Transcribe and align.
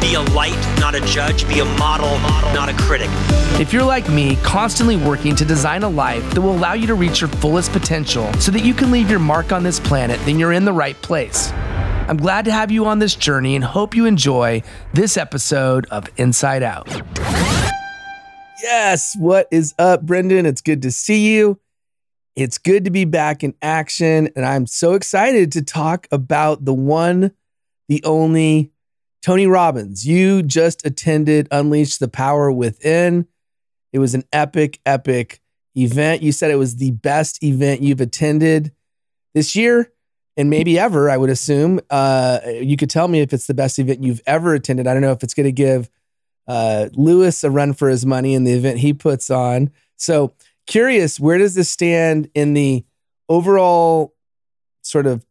be 0.00 0.14
a 0.14 0.20
light, 0.20 0.58
not 0.80 0.94
a 0.94 1.00
judge. 1.02 1.46
Be 1.48 1.60
a 1.60 1.64
model, 1.64 2.18
not 2.54 2.68
a 2.68 2.74
critic. 2.74 3.08
If 3.60 3.72
you're 3.72 3.84
like 3.84 4.08
me, 4.08 4.36
constantly 4.36 4.96
working 4.96 5.36
to 5.36 5.44
design 5.44 5.82
a 5.82 5.88
life 5.88 6.28
that 6.34 6.40
will 6.40 6.56
allow 6.56 6.72
you 6.72 6.86
to 6.86 6.94
reach 6.94 7.20
your 7.20 7.28
fullest 7.28 7.72
potential 7.72 8.32
so 8.34 8.50
that 8.52 8.64
you 8.64 8.74
can 8.74 8.90
leave 8.90 9.10
your 9.10 9.18
mark 9.18 9.52
on 9.52 9.62
this 9.62 9.78
planet, 9.78 10.18
then 10.24 10.38
you're 10.38 10.52
in 10.52 10.64
the 10.64 10.72
right 10.72 11.00
place. 11.02 11.52
I'm 11.52 12.16
glad 12.16 12.44
to 12.46 12.52
have 12.52 12.70
you 12.70 12.86
on 12.86 12.98
this 12.98 13.14
journey 13.14 13.54
and 13.54 13.62
hope 13.62 13.94
you 13.94 14.06
enjoy 14.06 14.62
this 14.94 15.16
episode 15.16 15.86
of 15.90 16.08
Insight 16.16 16.62
Out. 16.62 16.88
Yes, 18.62 19.14
what 19.18 19.46
is 19.50 19.74
up, 19.78 20.02
Brendan? 20.02 20.44
It's 20.44 20.60
good 20.60 20.82
to 20.82 20.90
see 20.90 21.34
you. 21.34 21.60
It's 22.36 22.58
good 22.58 22.84
to 22.84 22.90
be 22.90 23.04
back 23.04 23.44
in 23.44 23.54
action, 23.60 24.30
and 24.34 24.44
I'm 24.46 24.66
so 24.66 24.94
excited 24.94 25.52
to 25.52 25.62
talk 25.62 26.08
about 26.10 26.64
the 26.64 26.74
one, 26.74 27.32
the 27.88 28.02
only 28.04 28.70
Tony 29.22 29.46
Robbins. 29.46 30.06
You 30.06 30.42
just 30.42 30.86
attended 30.86 31.48
Unleash 31.50 31.98
the 31.98 32.08
Power 32.08 32.50
Within. 32.50 33.26
It 33.92 33.98
was 33.98 34.14
an 34.14 34.24
epic, 34.32 34.80
epic 34.86 35.40
event. 35.76 36.22
You 36.22 36.32
said 36.32 36.50
it 36.50 36.56
was 36.56 36.76
the 36.76 36.92
best 36.92 37.42
event 37.42 37.82
you've 37.82 38.00
attended 38.00 38.72
this 39.34 39.54
year 39.54 39.92
and 40.36 40.48
maybe 40.48 40.78
ever, 40.78 41.10
I 41.10 41.16
would 41.16 41.30
assume. 41.30 41.80
Uh, 41.90 42.40
you 42.46 42.76
could 42.76 42.90
tell 42.90 43.08
me 43.08 43.20
if 43.20 43.32
it's 43.32 43.46
the 43.46 43.54
best 43.54 43.78
event 43.78 44.02
you've 44.02 44.22
ever 44.26 44.54
attended. 44.54 44.86
I 44.86 44.94
don't 44.94 45.02
know 45.02 45.12
if 45.12 45.22
it's 45.22 45.34
going 45.34 45.44
to 45.44 45.52
give 45.52 45.90
uh, 46.46 46.88
Lewis 46.94 47.44
a 47.44 47.50
run 47.50 47.74
for 47.74 47.88
his 47.88 48.06
money 48.06 48.34
in 48.34 48.44
the 48.44 48.52
event 48.52 48.78
he 48.78 48.92
puts 48.92 49.30
on. 49.30 49.70
So, 49.96 50.34
curious, 50.66 51.20
where 51.20 51.38
does 51.38 51.54
this 51.54 51.68
stand 51.68 52.30
in 52.34 52.54
the 52.54 52.84
overall 53.28 54.14
sort 54.82 55.06
of 55.06 55.26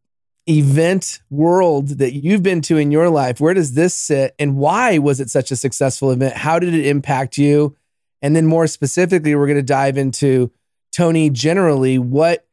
event 0.50 1.22
world 1.30 2.00
that 2.00 2.14
you've 2.14 2.44
been 2.44 2.62
to 2.62 2.78
in 2.78 2.92
your 2.92 3.10
life? 3.10 3.40
Where 3.40 3.54
does 3.54 3.74
this 3.74 3.94
sit, 3.94 4.34
and 4.40 4.58
why 4.58 4.98
was 4.98 5.20
it 5.20 5.30
such 5.30 5.52
a 5.52 5.56
successful 5.56 6.12
event? 6.12 6.36
How 6.36 6.60
did 6.60 6.74
it 6.74 6.86
impact 6.86 7.38
you? 7.38 7.76
And 8.22 8.36
then, 8.36 8.46
more 8.46 8.68
specifically, 8.68 9.36
we're 9.36 9.48
going 9.48 9.58
to 9.58 9.64
dive 9.64 9.98
into 9.98 10.52
Tony 10.92 11.30
generally. 11.30 11.98
What 11.98 12.48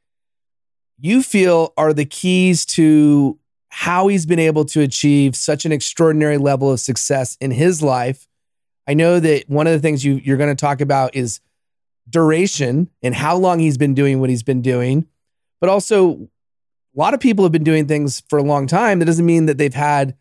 you 0.98 1.22
feel 1.22 1.72
are 1.76 1.92
the 1.92 2.04
keys 2.04 2.64
to 2.66 3.38
how 3.68 4.08
he's 4.08 4.26
been 4.26 4.38
able 4.38 4.64
to 4.64 4.80
achieve 4.80 5.36
such 5.36 5.64
an 5.64 5.72
extraordinary 5.72 6.38
level 6.38 6.70
of 6.70 6.80
success 6.80 7.36
in 7.40 7.50
his 7.50 7.82
life. 7.82 8.26
I 8.86 8.94
know 8.94 9.20
that 9.20 9.48
one 9.48 9.66
of 9.66 9.72
the 9.72 9.80
things 9.80 10.04
you, 10.04 10.14
you're 10.14 10.36
going 10.36 10.54
to 10.54 10.60
talk 10.60 10.80
about 10.80 11.14
is 11.14 11.40
duration 12.08 12.88
and 13.02 13.14
how 13.14 13.36
long 13.36 13.58
he's 13.58 13.76
been 13.76 13.94
doing 13.94 14.20
what 14.20 14.30
he's 14.30 14.44
been 14.44 14.62
doing, 14.62 15.06
but 15.60 15.68
also 15.68 16.28
a 16.96 17.00
lot 17.00 17.14
of 17.14 17.20
people 17.20 17.44
have 17.44 17.52
been 17.52 17.64
doing 17.64 17.86
things 17.86 18.22
for 18.28 18.38
a 18.38 18.42
long 18.42 18.66
time. 18.66 18.98
That 18.98 19.04
doesn't 19.04 19.26
mean 19.26 19.46
that 19.46 19.58
they've 19.58 19.74
had 19.74 20.16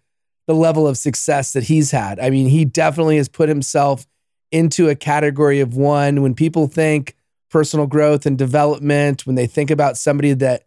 the 0.47 0.53
level 0.53 0.88
of 0.88 0.97
success 0.97 1.53
that 1.53 1.63
he's 1.63 1.91
had. 1.91 2.19
I 2.19 2.30
mean, 2.30 2.47
he 2.47 2.66
definitely 2.66 3.18
has 3.18 3.30
put 3.30 3.50
himself 3.50 4.06
into 4.52 4.90
a 4.90 4.96
category 4.96 5.59
of 5.59 5.75
one. 5.75 6.22
When 6.22 6.36
people 6.36 6.68
think 6.68 7.16
personal 7.50 7.88
growth 7.88 8.25
and 8.25 8.38
development, 8.38 9.25
when 9.25 9.36
they 9.36 9.47
think 9.47 9.72
about 9.72 9.97
somebody 9.97 10.34
that 10.34 10.66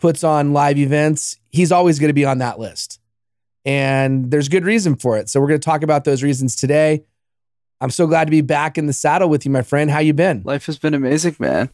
puts 0.00 0.24
on 0.24 0.52
live 0.52 0.78
events, 0.78 1.38
he's 1.50 1.70
always 1.70 1.98
going 1.98 2.08
to 2.08 2.14
be 2.14 2.24
on 2.24 2.38
that 2.38 2.58
list. 2.58 2.98
And 3.64 4.30
there's 4.30 4.48
good 4.48 4.64
reason 4.64 4.96
for 4.96 5.18
it. 5.18 5.28
So 5.28 5.40
we're 5.40 5.48
going 5.48 5.60
to 5.60 5.64
talk 5.64 5.82
about 5.82 6.04
those 6.04 6.22
reasons 6.22 6.56
today. 6.56 7.04
I'm 7.80 7.90
so 7.90 8.06
glad 8.06 8.24
to 8.24 8.30
be 8.30 8.40
back 8.40 8.78
in 8.78 8.86
the 8.86 8.92
saddle 8.92 9.28
with 9.28 9.44
you, 9.44 9.52
my 9.52 9.62
friend. 9.62 9.90
How 9.90 9.98
you 10.00 10.14
been? 10.14 10.42
Life 10.44 10.66
has 10.66 10.78
been 10.78 10.94
amazing, 10.94 11.36
man. 11.38 11.70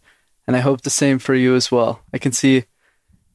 And 0.47 0.57
I 0.57 0.61
hope 0.61 0.83
the 0.83 0.91
same 0.91 1.19
for 1.19 1.35
you 1.35 1.55
as 1.55 1.71
well. 1.71 2.03
I 2.13 2.19
can 2.19 2.33
see 2.33 2.65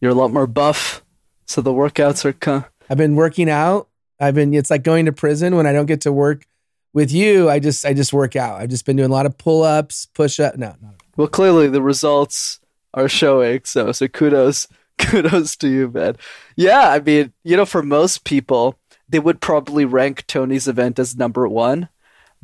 you're 0.04 0.12
a 0.12 0.16
lot 0.16 0.34
more 0.34 0.48
buff, 0.48 1.02
so 1.46 1.62
the 1.62 1.72
workouts 1.72 2.26
are. 2.26 2.70
I've 2.90 2.98
been 2.98 3.16
working 3.16 3.50
out. 3.50 3.88
I've 4.20 4.36
been 4.36 4.54
it's 4.54 4.70
like 4.70 4.84
going 4.84 5.06
to 5.06 5.14
prison 5.14 5.56
when 5.56 5.66
I 5.66 5.72
don't 5.72 5.86
get 5.86 6.02
to 6.02 6.12
work 6.12 6.46
with 6.92 7.10
you. 7.10 7.50
I 7.50 7.60
just 7.60 7.86
I 7.86 7.94
just 7.94 8.12
work 8.12 8.36
out. 8.36 8.60
I've 8.60 8.70
just 8.70 8.86
been 8.86 8.98
doing 8.98 9.10
a 9.10 9.14
lot 9.14 9.26
of 9.26 9.38
pull-ups, 9.38 10.08
push-up. 10.08 10.58
No, 10.58 10.76
not 10.82 10.96
Well, 11.16 11.30
clearly 11.30 11.70
the 11.70 11.82
results 11.82 12.60
are 12.94 13.08
showing. 13.08 13.62
So 13.64 13.94
so 13.94 14.10
kudos 14.10 14.68
kudos 14.98 15.56
to 15.58 15.70
you, 15.70 15.90
man. 15.90 16.18
Yeah, 16.58 16.90
I 16.90 17.00
mean, 17.00 17.32
you 17.46 17.56
know, 17.56 17.66
for 17.66 17.82
most 17.82 18.26
people, 18.26 18.78
they 19.08 19.20
would 19.20 19.40
probably 19.40 19.86
rank 19.86 20.28
Tony's 20.28 20.68
event 20.68 21.00
as 21.00 21.16
number 21.16 21.48
one. 21.48 21.88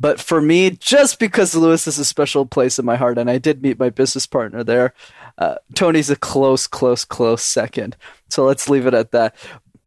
But 0.00 0.18
for 0.18 0.40
me, 0.40 0.70
just 0.70 1.18
because 1.18 1.54
Lewis 1.54 1.86
is 1.86 1.98
a 1.98 2.06
special 2.06 2.46
place 2.46 2.78
in 2.78 2.86
my 2.86 2.96
heart, 2.96 3.18
and 3.18 3.30
I 3.30 3.36
did 3.36 3.62
meet 3.62 3.78
my 3.78 3.90
business 3.90 4.26
partner 4.26 4.64
there, 4.64 4.94
uh, 5.38 5.56
Tony's 5.74 6.10
a 6.10 6.16
close, 6.16 6.66
close, 6.66 7.04
close 7.04 7.42
second. 7.42 7.96
So 8.28 8.44
let's 8.44 8.68
leave 8.68 8.86
it 8.86 8.94
at 8.94 9.12
that. 9.12 9.36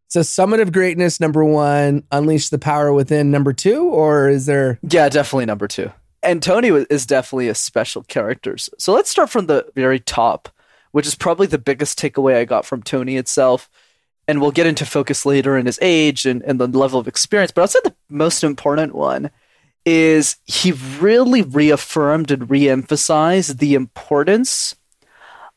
So, 0.07 0.21
Summit 0.21 0.59
of 0.59 0.71
Greatness, 0.71 1.19
number 1.19 1.43
one, 1.43 2.03
Unleash 2.11 2.49
the 2.49 2.59
Power 2.59 2.93
Within, 2.93 3.31
number 3.31 3.51
two, 3.51 3.85
or 3.85 4.29
is 4.29 4.45
there? 4.45 4.77
Yeah, 4.87 5.09
definitely 5.09 5.45
number 5.45 5.67
two. 5.67 5.91
And 6.21 6.41
Tony 6.41 6.67
is 6.67 7.07
definitely 7.07 7.49
a 7.49 7.55
special 7.55 8.03
character. 8.03 8.55
So 8.57 8.93
let's 8.93 9.09
start 9.09 9.29
from 9.29 9.47
the 9.47 9.65
very 9.75 9.99
top 9.99 10.49
which 10.93 11.07
is 11.07 11.15
probably 11.15 11.47
the 11.47 11.57
biggest 11.57 11.99
takeaway 11.99 12.35
I 12.35 12.45
got 12.45 12.65
from 12.65 12.83
Tony 12.83 13.17
itself. 13.17 13.69
And 14.27 14.39
we'll 14.39 14.51
get 14.51 14.67
into 14.67 14.85
focus 14.85 15.25
later 15.25 15.57
in 15.57 15.65
his 15.65 15.79
age 15.81 16.25
and, 16.25 16.41
and 16.43 16.59
the 16.59 16.67
level 16.67 16.99
of 16.99 17.07
experience. 17.07 17.51
But 17.51 17.61
I'll 17.61 17.67
say 17.67 17.79
the 17.83 17.95
most 18.09 18.43
important 18.43 18.95
one 18.95 19.31
is 19.85 20.37
he 20.45 20.71
really 20.71 21.41
reaffirmed 21.41 22.31
and 22.31 22.43
reemphasized 22.43 23.57
the 23.57 23.73
importance 23.73 24.75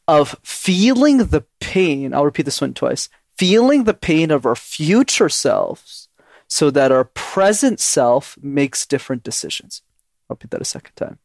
of 0.09 0.39
feeling 0.43 1.19
the 1.19 1.45
pain. 1.61 2.15
I'll 2.15 2.25
repeat 2.25 2.45
this 2.45 2.61
one 2.61 2.75
twice 2.75 3.09
feeling 3.37 3.85
the 3.85 3.95
pain 3.95 4.31
of 4.31 4.47
our 4.47 4.57
future 4.57 5.29
selves 5.29 6.09
so 6.49 6.71
that 6.71 6.93
our 6.93 7.05
present 7.05 7.81
self 7.81 8.37
makes 8.41 8.87
different 8.87 9.23
decisions. 9.23 9.83
I'll 10.29 10.35
repeat 10.35 10.51
that 10.53 10.63
a 10.63 10.65
second 10.65 10.95
time. 10.97 11.19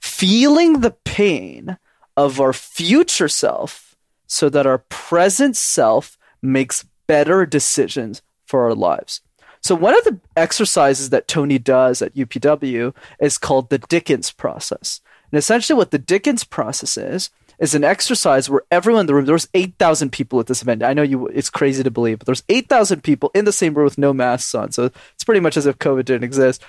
Feeling 0.00 0.80
the 0.80 0.92
pain 1.04 1.78
of 2.16 2.40
our 2.40 2.52
future 2.52 3.28
self 3.28 3.96
so 4.26 4.48
that 4.48 4.66
our 4.66 4.78
present 4.78 5.56
self 5.56 6.18
makes 6.42 6.84
better 7.06 7.46
decisions 7.46 8.22
for 8.44 8.64
our 8.64 8.74
lives. 8.74 9.20
So, 9.60 9.74
one 9.74 9.96
of 9.96 10.04
the 10.04 10.20
exercises 10.36 11.10
that 11.10 11.28
Tony 11.28 11.58
does 11.58 12.00
at 12.00 12.14
UPW 12.14 12.94
is 13.20 13.38
called 13.38 13.68
the 13.68 13.78
Dickens 13.78 14.30
process. 14.30 15.00
And 15.32 15.38
essentially, 15.38 15.76
what 15.76 15.90
the 15.90 15.98
Dickens 15.98 16.44
process 16.44 16.96
is, 16.96 17.30
is 17.58 17.74
an 17.74 17.84
exercise 17.84 18.48
where 18.48 18.62
everyone 18.70 19.00
in 19.00 19.06
the 19.06 19.14
room, 19.14 19.24
there 19.24 19.32
was 19.32 19.48
8,000 19.54 20.10
people 20.10 20.40
at 20.40 20.46
this 20.46 20.62
event. 20.62 20.82
I 20.82 20.94
know 20.94 21.02
you, 21.02 21.26
it's 21.28 21.50
crazy 21.50 21.82
to 21.82 21.90
believe, 21.90 22.18
but 22.18 22.26
there's 22.26 22.42
8,000 22.48 23.02
people 23.02 23.30
in 23.34 23.44
the 23.44 23.52
same 23.52 23.74
room 23.74 23.84
with 23.84 23.98
no 23.98 24.12
masks 24.12 24.54
on. 24.54 24.72
So, 24.72 24.90
it's 25.14 25.24
pretty 25.24 25.40
much 25.40 25.56
as 25.56 25.66
if 25.66 25.78
COVID 25.78 26.04
didn't 26.04 26.24
exist. 26.24 26.62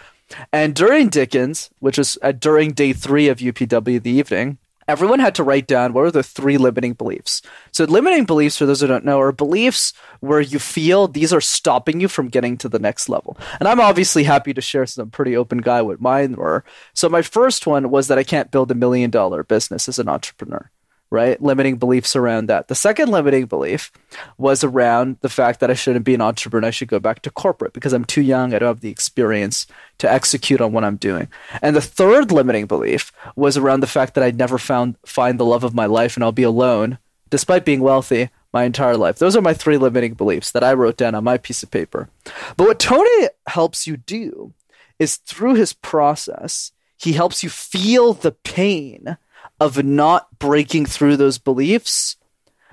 And 0.51 0.75
during 0.75 1.09
Dickens, 1.09 1.69
which 1.79 1.97
is 1.97 2.17
uh, 2.21 2.31
during 2.31 2.71
day 2.71 2.94
three 2.94 3.29
of 3.29 3.39
UPW, 3.39 4.01
the 4.01 4.12
evening, 4.12 4.57
everyone 4.88 5.19
had 5.19 5.35
to 5.35 5.44
write 5.44 5.67
down 5.67 5.94
what 5.94 6.06
are 6.06 6.12
the 6.12 6.23
three 6.23 6.57
limiting 6.57 6.94
beliefs. 6.94 7.41
So, 7.71 7.85
limiting 7.85 8.25
beliefs, 8.25 8.57
for 8.57 8.65
those 8.65 8.81
who 8.81 8.88
don't 8.88 9.06
know, 9.06 9.19
are 9.19 9.31
beliefs 9.31 9.94
where 10.19 10.41
you 10.41 10.59
feel 10.59 11.07
these 11.07 11.33
are 11.33 11.41
stopping 11.41 12.00
you 12.00 12.07
from 12.07 12.29
getting 12.29 12.57
to 12.57 12.69
the 12.69 12.79
next 12.79 13.09
level. 13.09 13.38
And 13.59 13.67
I'm 13.67 13.79
obviously 13.79 14.23
happy 14.23 14.53
to 14.53 14.62
share 14.62 14.85
some 14.85 15.09
pretty 15.09 15.35
open 15.35 15.59
guy 15.59 15.81
what 15.81 16.01
mine 16.01 16.33
were. 16.33 16.63
So, 16.94 17.09
my 17.09 17.21
first 17.21 17.67
one 17.67 17.89
was 17.89 18.07
that 18.07 18.17
I 18.17 18.23
can't 18.23 18.51
build 18.51 18.71
a 18.71 18.75
million 18.75 19.09
dollar 19.09 19.44
business 19.44 19.88
as 19.88 20.00
an 20.00 20.09
entrepreneur 20.09 20.71
right? 21.09 21.42
Limiting 21.42 21.77
beliefs 21.77 22.15
around 22.15 22.48
that. 22.48 22.68
The 22.68 22.75
second 22.75 23.09
limiting 23.09 23.45
belief 23.45 23.92
was 24.38 24.63
around 24.63 25.18
the 25.21 25.30
fact 25.30 25.59
that 25.59 25.71
I 25.71 25.74
shouldn't 25.74 26.06
be 26.06 26.13
an 26.13 26.21
entrepreneur. 26.21 26.68
I 26.68 26.71
should 26.71 26.88
go 26.88 27.00
back 27.00 27.21
to 27.21 27.31
corporate 27.31 27.74
because 27.74 27.94
I'm 27.94 28.06
too 28.06 28.21
young. 28.21 28.54
I 28.54 28.59
don't 28.59 28.68
have 28.68 28.81
the 28.81 28.89
experience 28.89 29.68
to 30.00 30.12
execute 30.12 30.62
on 30.62 30.74
what 30.74 30.83
I'm 30.83 30.98
doing. 30.98 31.27
And 31.62 31.75
the 31.75 31.81
third 31.81 32.31
limiting 32.31 32.65
belief 32.65 33.12
was 33.36 33.57
around 33.57 33.80
the 33.80 33.88
fact 33.88 34.13
that 34.15 34.24
I'd 34.24 34.38
never 34.38 34.57
found 34.57 34.95
find 35.06 35.39
the 35.39 35.45
love 35.45 35.63
of 35.63 35.74
my 35.74 35.86
life 35.86 36.15
and 36.15 36.24
I'll 36.24 36.31
be 36.31 36.44
alone 36.44 36.98
despite 37.30 37.65
being 37.65 37.81
wealthy 37.81 38.30
my 38.53 38.63
entire 38.63 38.98
life. 38.98 39.19
Those 39.19 39.36
are 39.36 39.42
my 39.42 39.53
three 39.53 39.77
limiting 39.77 40.13
beliefs 40.13 40.51
that 40.51 40.63
I 40.63 40.74
wrote 40.74 40.98
down 40.98 41.15
on 41.15 41.24
my 41.24 41.38
piece 41.38 41.63
of 41.63 41.71
paper. 41.71 42.10
But 42.56 42.68
what 42.68 42.80
Tony 42.80 43.27
helps 43.48 43.86
you 43.86 43.98
do 43.98 44.53
is 45.00 45.18
through 45.18 45.56
his 45.56 45.74
process, 45.74 46.71
he 46.98 47.13
helps 47.13 47.44
you 47.44 47.50
feel 47.50 48.13
the 48.13 48.31
pain 48.31 49.18
of 49.59 49.83
not 49.83 50.39
breaking 50.39 50.86
through 50.86 51.18
those 51.18 51.38
beliefs 51.38 52.18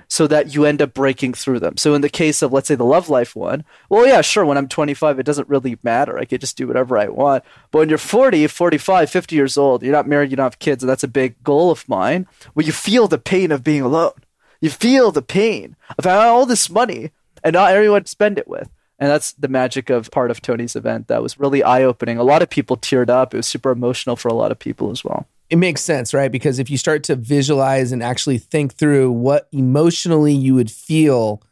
so 0.08 0.26
that 0.26 0.54
you 0.54 0.64
end 0.64 0.82
up 0.82 0.94
breaking 0.94 1.34
through 1.34 1.58
them. 1.58 1.76
So 1.76 1.94
in 1.94 2.00
the 2.00 2.08
case 2.08 2.42
of 2.42 2.52
let's 2.52 2.68
say 2.68 2.74
the 2.74 2.84
love 2.84 3.08
life 3.08 3.34
one, 3.34 3.64
well 3.88 4.06
yeah, 4.06 4.20
sure, 4.20 4.44
when 4.44 4.58
I'm 4.58 4.68
25 4.68 5.18
it 5.18 5.26
doesn't 5.26 5.48
really 5.48 5.78
matter. 5.82 6.18
I 6.18 6.24
could 6.24 6.40
just 6.40 6.56
do 6.56 6.66
whatever 6.66 6.98
I 6.98 7.08
want. 7.08 7.44
But 7.70 7.80
when 7.80 7.88
you're 7.88 7.98
40, 7.98 8.46
45, 8.46 9.10
50 9.10 9.36
years 9.36 9.56
old, 9.56 9.82
you're 9.82 9.92
not 9.92 10.08
married, 10.08 10.30
you 10.30 10.36
don't 10.36 10.44
have 10.44 10.58
kids, 10.58 10.82
and 10.82 10.90
that's 10.90 11.04
a 11.04 11.08
big 11.08 11.42
goal 11.42 11.70
of 11.70 11.88
mine, 11.88 12.26
where 12.52 12.66
you 12.66 12.72
feel 12.72 13.08
the 13.08 13.18
pain 13.18 13.50
of 13.50 13.64
being 13.64 13.82
alone. 13.82 14.12
You 14.60 14.70
feel 14.70 15.10
the 15.10 15.22
pain 15.22 15.76
of 15.98 16.04
having 16.04 16.28
all 16.28 16.46
this 16.46 16.70
money 16.70 17.10
and 17.42 17.54
not 17.54 17.72
everyone 17.72 18.04
to 18.04 18.08
spend 18.08 18.38
it 18.38 18.48
with. 18.48 18.70
And 18.98 19.10
that's 19.10 19.32
the 19.32 19.48
magic 19.48 19.90
of 19.90 20.10
part 20.10 20.30
of 20.30 20.40
Tony's 20.40 20.76
event. 20.76 21.08
That 21.08 21.22
was 21.22 21.38
really 21.38 21.62
eye 21.62 21.82
opening. 21.82 22.16
A 22.16 22.22
lot 22.22 22.42
of 22.42 22.48
people 22.48 22.76
teared 22.76 23.10
up. 23.10 23.34
It 23.34 23.38
was 23.38 23.46
super 23.46 23.70
emotional 23.70 24.16
for 24.16 24.28
a 24.28 24.34
lot 24.34 24.52
of 24.52 24.58
people 24.58 24.90
as 24.90 25.04
well. 25.04 25.26
It 25.50 25.56
makes 25.56 25.82
sense, 25.82 26.14
right? 26.14 26.32
Because 26.32 26.58
if 26.58 26.70
you 26.70 26.78
start 26.78 27.04
to 27.04 27.16
visualize 27.16 27.92
and 27.92 28.02
actually 28.02 28.38
think 28.38 28.74
through 28.74 29.12
what 29.12 29.48
emotionally 29.52 30.32
you 30.32 30.54
would 30.54 30.70
feel 30.70 31.42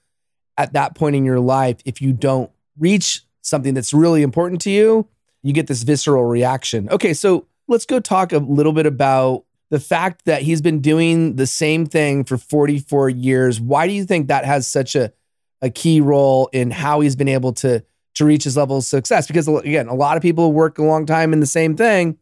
at 0.56 0.72
that 0.72 0.94
point 0.94 1.16
in 1.16 1.24
your 1.24 1.40
life 1.40 1.78
if 1.84 2.00
you 2.00 2.12
don't 2.12 2.50
reach 2.78 3.22
something 3.42 3.74
that's 3.74 3.92
really 3.92 4.22
important 4.22 4.60
to 4.62 4.70
you, 4.70 5.08
you 5.42 5.52
get 5.52 5.66
this 5.66 5.82
visceral 5.82 6.24
reaction. 6.24 6.88
Okay, 6.90 7.12
so 7.12 7.46
let's 7.68 7.84
go 7.84 8.00
talk 8.00 8.32
a 8.32 8.38
little 8.38 8.72
bit 8.72 8.86
about 8.86 9.44
the 9.70 9.80
fact 9.80 10.26
that 10.26 10.42
he's 10.42 10.60
been 10.60 10.80
doing 10.80 11.36
the 11.36 11.46
same 11.46 11.86
thing 11.86 12.24
for 12.24 12.36
44 12.36 13.08
years. 13.10 13.60
Why 13.60 13.86
do 13.86 13.92
you 13.92 14.04
think 14.04 14.28
that 14.28 14.44
has 14.44 14.66
such 14.66 14.94
a, 14.94 15.12
a 15.60 15.70
key 15.70 16.00
role 16.00 16.48
in 16.52 16.70
how 16.70 17.00
he's 17.00 17.16
been 17.16 17.28
able 17.28 17.52
to 17.54 17.82
to 18.14 18.26
reach 18.26 18.44
his 18.44 18.56
level 18.56 18.76
of 18.76 18.84
success? 18.84 19.26
Because 19.26 19.48
again, 19.48 19.88
a 19.88 19.94
lot 19.94 20.16
of 20.16 20.22
people 20.22 20.52
work 20.52 20.78
a 20.78 20.82
long 20.82 21.06
time 21.06 21.32
in 21.32 21.40
the 21.40 21.46
same 21.46 21.76
thing. 21.76 22.18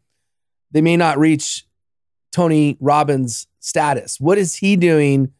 They 0.71 0.81
may 0.81 0.97
not 0.97 1.17
reach 1.17 1.65
Tony 2.31 2.77
Robbins 2.79 3.47
status. 3.59 4.19
What 4.19 4.37
is 4.37 4.55
he 4.55 4.75
doing 4.75 5.33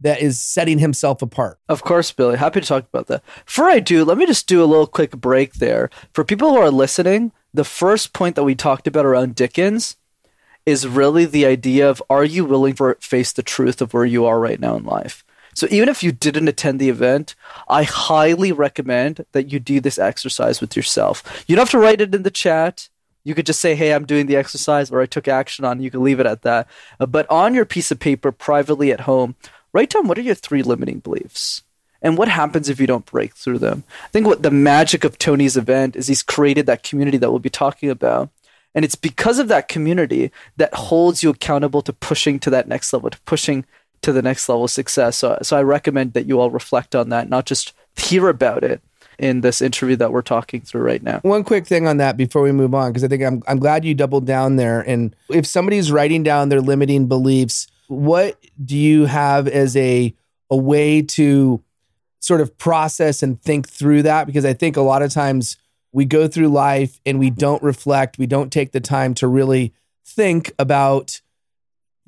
that 0.00 0.20
is 0.20 0.38
setting 0.38 0.78
himself 0.78 1.22
apart? 1.22 1.58
Of 1.68 1.82
course, 1.82 2.12
Billy. 2.12 2.36
Happy 2.36 2.60
to 2.60 2.66
talk 2.66 2.86
about 2.92 3.06
that. 3.06 3.22
Before 3.46 3.70
I 3.70 3.80
do, 3.80 4.04
let 4.04 4.18
me 4.18 4.26
just 4.26 4.46
do 4.46 4.62
a 4.62 4.66
little 4.66 4.86
quick 4.86 5.12
break 5.12 5.54
there. 5.54 5.90
For 6.12 6.24
people 6.24 6.50
who 6.50 6.58
are 6.58 6.70
listening, 6.70 7.32
the 7.52 7.64
first 7.64 8.12
point 8.12 8.36
that 8.36 8.44
we 8.44 8.54
talked 8.54 8.86
about 8.86 9.06
around 9.06 9.34
Dickens 9.34 9.96
is 10.66 10.86
really 10.88 11.24
the 11.24 11.46
idea 11.46 11.88
of 11.88 12.02
are 12.10 12.24
you 12.24 12.44
willing 12.44 12.74
to 12.74 12.96
face 13.00 13.32
the 13.32 13.42
truth 13.42 13.80
of 13.80 13.94
where 13.94 14.04
you 14.04 14.24
are 14.26 14.40
right 14.40 14.60
now 14.60 14.76
in 14.76 14.84
life? 14.84 15.24
So 15.54 15.68
even 15.70 15.88
if 15.88 16.02
you 16.02 16.10
didn't 16.10 16.48
attend 16.48 16.80
the 16.80 16.88
event, 16.88 17.36
I 17.68 17.84
highly 17.84 18.50
recommend 18.50 19.24
that 19.32 19.52
you 19.52 19.60
do 19.60 19.80
this 19.80 19.98
exercise 19.98 20.60
with 20.60 20.74
yourself. 20.76 21.44
You 21.46 21.54
don't 21.54 21.62
have 21.62 21.70
to 21.70 21.78
write 21.78 22.00
it 22.00 22.14
in 22.14 22.24
the 22.24 22.30
chat. 22.30 22.88
You 23.24 23.34
could 23.34 23.46
just 23.46 23.60
say, 23.60 23.74
"Hey, 23.74 23.92
I'm 23.92 24.06
doing 24.06 24.26
the 24.26 24.36
exercise," 24.36 24.90
or 24.90 25.00
"I 25.00 25.06
took 25.06 25.26
action 25.26 25.64
on." 25.64 25.80
You 25.80 25.90
can 25.90 26.02
leave 26.02 26.20
it 26.20 26.26
at 26.26 26.42
that. 26.42 26.68
Uh, 27.00 27.06
but 27.06 27.28
on 27.30 27.54
your 27.54 27.64
piece 27.64 27.90
of 27.90 27.98
paper, 27.98 28.30
privately 28.30 28.92
at 28.92 29.00
home, 29.00 29.34
write 29.72 29.90
down 29.90 30.06
what 30.06 30.18
are 30.18 30.22
your 30.22 30.34
three 30.34 30.62
limiting 30.62 30.98
beliefs, 30.98 31.62
and 32.02 32.18
what 32.18 32.28
happens 32.28 32.68
if 32.68 32.78
you 32.78 32.86
don't 32.86 33.06
break 33.06 33.34
through 33.34 33.58
them. 33.58 33.84
I 34.04 34.08
think 34.08 34.26
what 34.26 34.42
the 34.42 34.50
magic 34.50 35.04
of 35.04 35.18
Tony's 35.18 35.56
event 35.56 35.96
is 35.96 36.06
he's 36.06 36.22
created 36.22 36.66
that 36.66 36.82
community 36.82 37.16
that 37.18 37.30
we'll 37.30 37.38
be 37.38 37.50
talking 37.50 37.90
about, 37.90 38.30
and 38.74 38.84
it's 38.84 38.94
because 38.94 39.38
of 39.38 39.48
that 39.48 39.68
community 39.68 40.30
that 40.58 40.74
holds 40.74 41.22
you 41.22 41.30
accountable 41.30 41.82
to 41.82 41.92
pushing 41.92 42.38
to 42.40 42.50
that 42.50 42.68
next 42.68 42.92
level, 42.92 43.10
to 43.10 43.20
pushing 43.22 43.64
to 44.02 44.12
the 44.12 44.22
next 44.22 44.48
level 44.50 44.64
of 44.64 44.70
success. 44.70 45.16
So, 45.16 45.38
so 45.42 45.56
I 45.56 45.62
recommend 45.62 46.12
that 46.12 46.26
you 46.26 46.38
all 46.38 46.50
reflect 46.50 46.94
on 46.94 47.08
that, 47.08 47.30
not 47.30 47.46
just 47.46 47.72
hear 47.96 48.28
about 48.28 48.62
it 48.62 48.82
in 49.18 49.40
this 49.40 49.62
interview 49.62 49.96
that 49.96 50.12
we're 50.12 50.22
talking 50.22 50.60
through 50.60 50.82
right 50.82 51.02
now. 51.02 51.20
One 51.22 51.44
quick 51.44 51.66
thing 51.66 51.86
on 51.86 51.98
that 51.98 52.16
before 52.16 52.42
we 52.42 52.52
move 52.52 52.74
on, 52.74 52.90
because 52.90 53.04
I 53.04 53.08
think 53.08 53.22
I'm, 53.22 53.42
I'm 53.46 53.58
glad 53.58 53.84
you 53.84 53.94
doubled 53.94 54.26
down 54.26 54.56
there. 54.56 54.80
And 54.80 55.14
if 55.28 55.46
somebody's 55.46 55.92
writing 55.92 56.22
down 56.22 56.48
their 56.48 56.60
limiting 56.60 57.06
beliefs, 57.06 57.66
what 57.88 58.38
do 58.64 58.76
you 58.76 59.06
have 59.06 59.46
as 59.48 59.76
a, 59.76 60.14
a 60.50 60.56
way 60.56 61.02
to 61.02 61.62
sort 62.20 62.40
of 62.40 62.56
process 62.58 63.22
and 63.22 63.40
think 63.42 63.68
through 63.68 64.02
that? 64.02 64.26
Because 64.26 64.44
I 64.44 64.52
think 64.54 64.76
a 64.76 64.82
lot 64.82 65.02
of 65.02 65.12
times 65.12 65.56
we 65.92 66.04
go 66.04 66.26
through 66.26 66.48
life 66.48 67.00
and 67.06 67.18
we 67.18 67.30
don't 67.30 67.62
reflect, 67.62 68.18
we 68.18 68.26
don't 68.26 68.52
take 68.52 68.72
the 68.72 68.80
time 68.80 69.14
to 69.14 69.28
really 69.28 69.72
think 70.04 70.52
about 70.58 71.20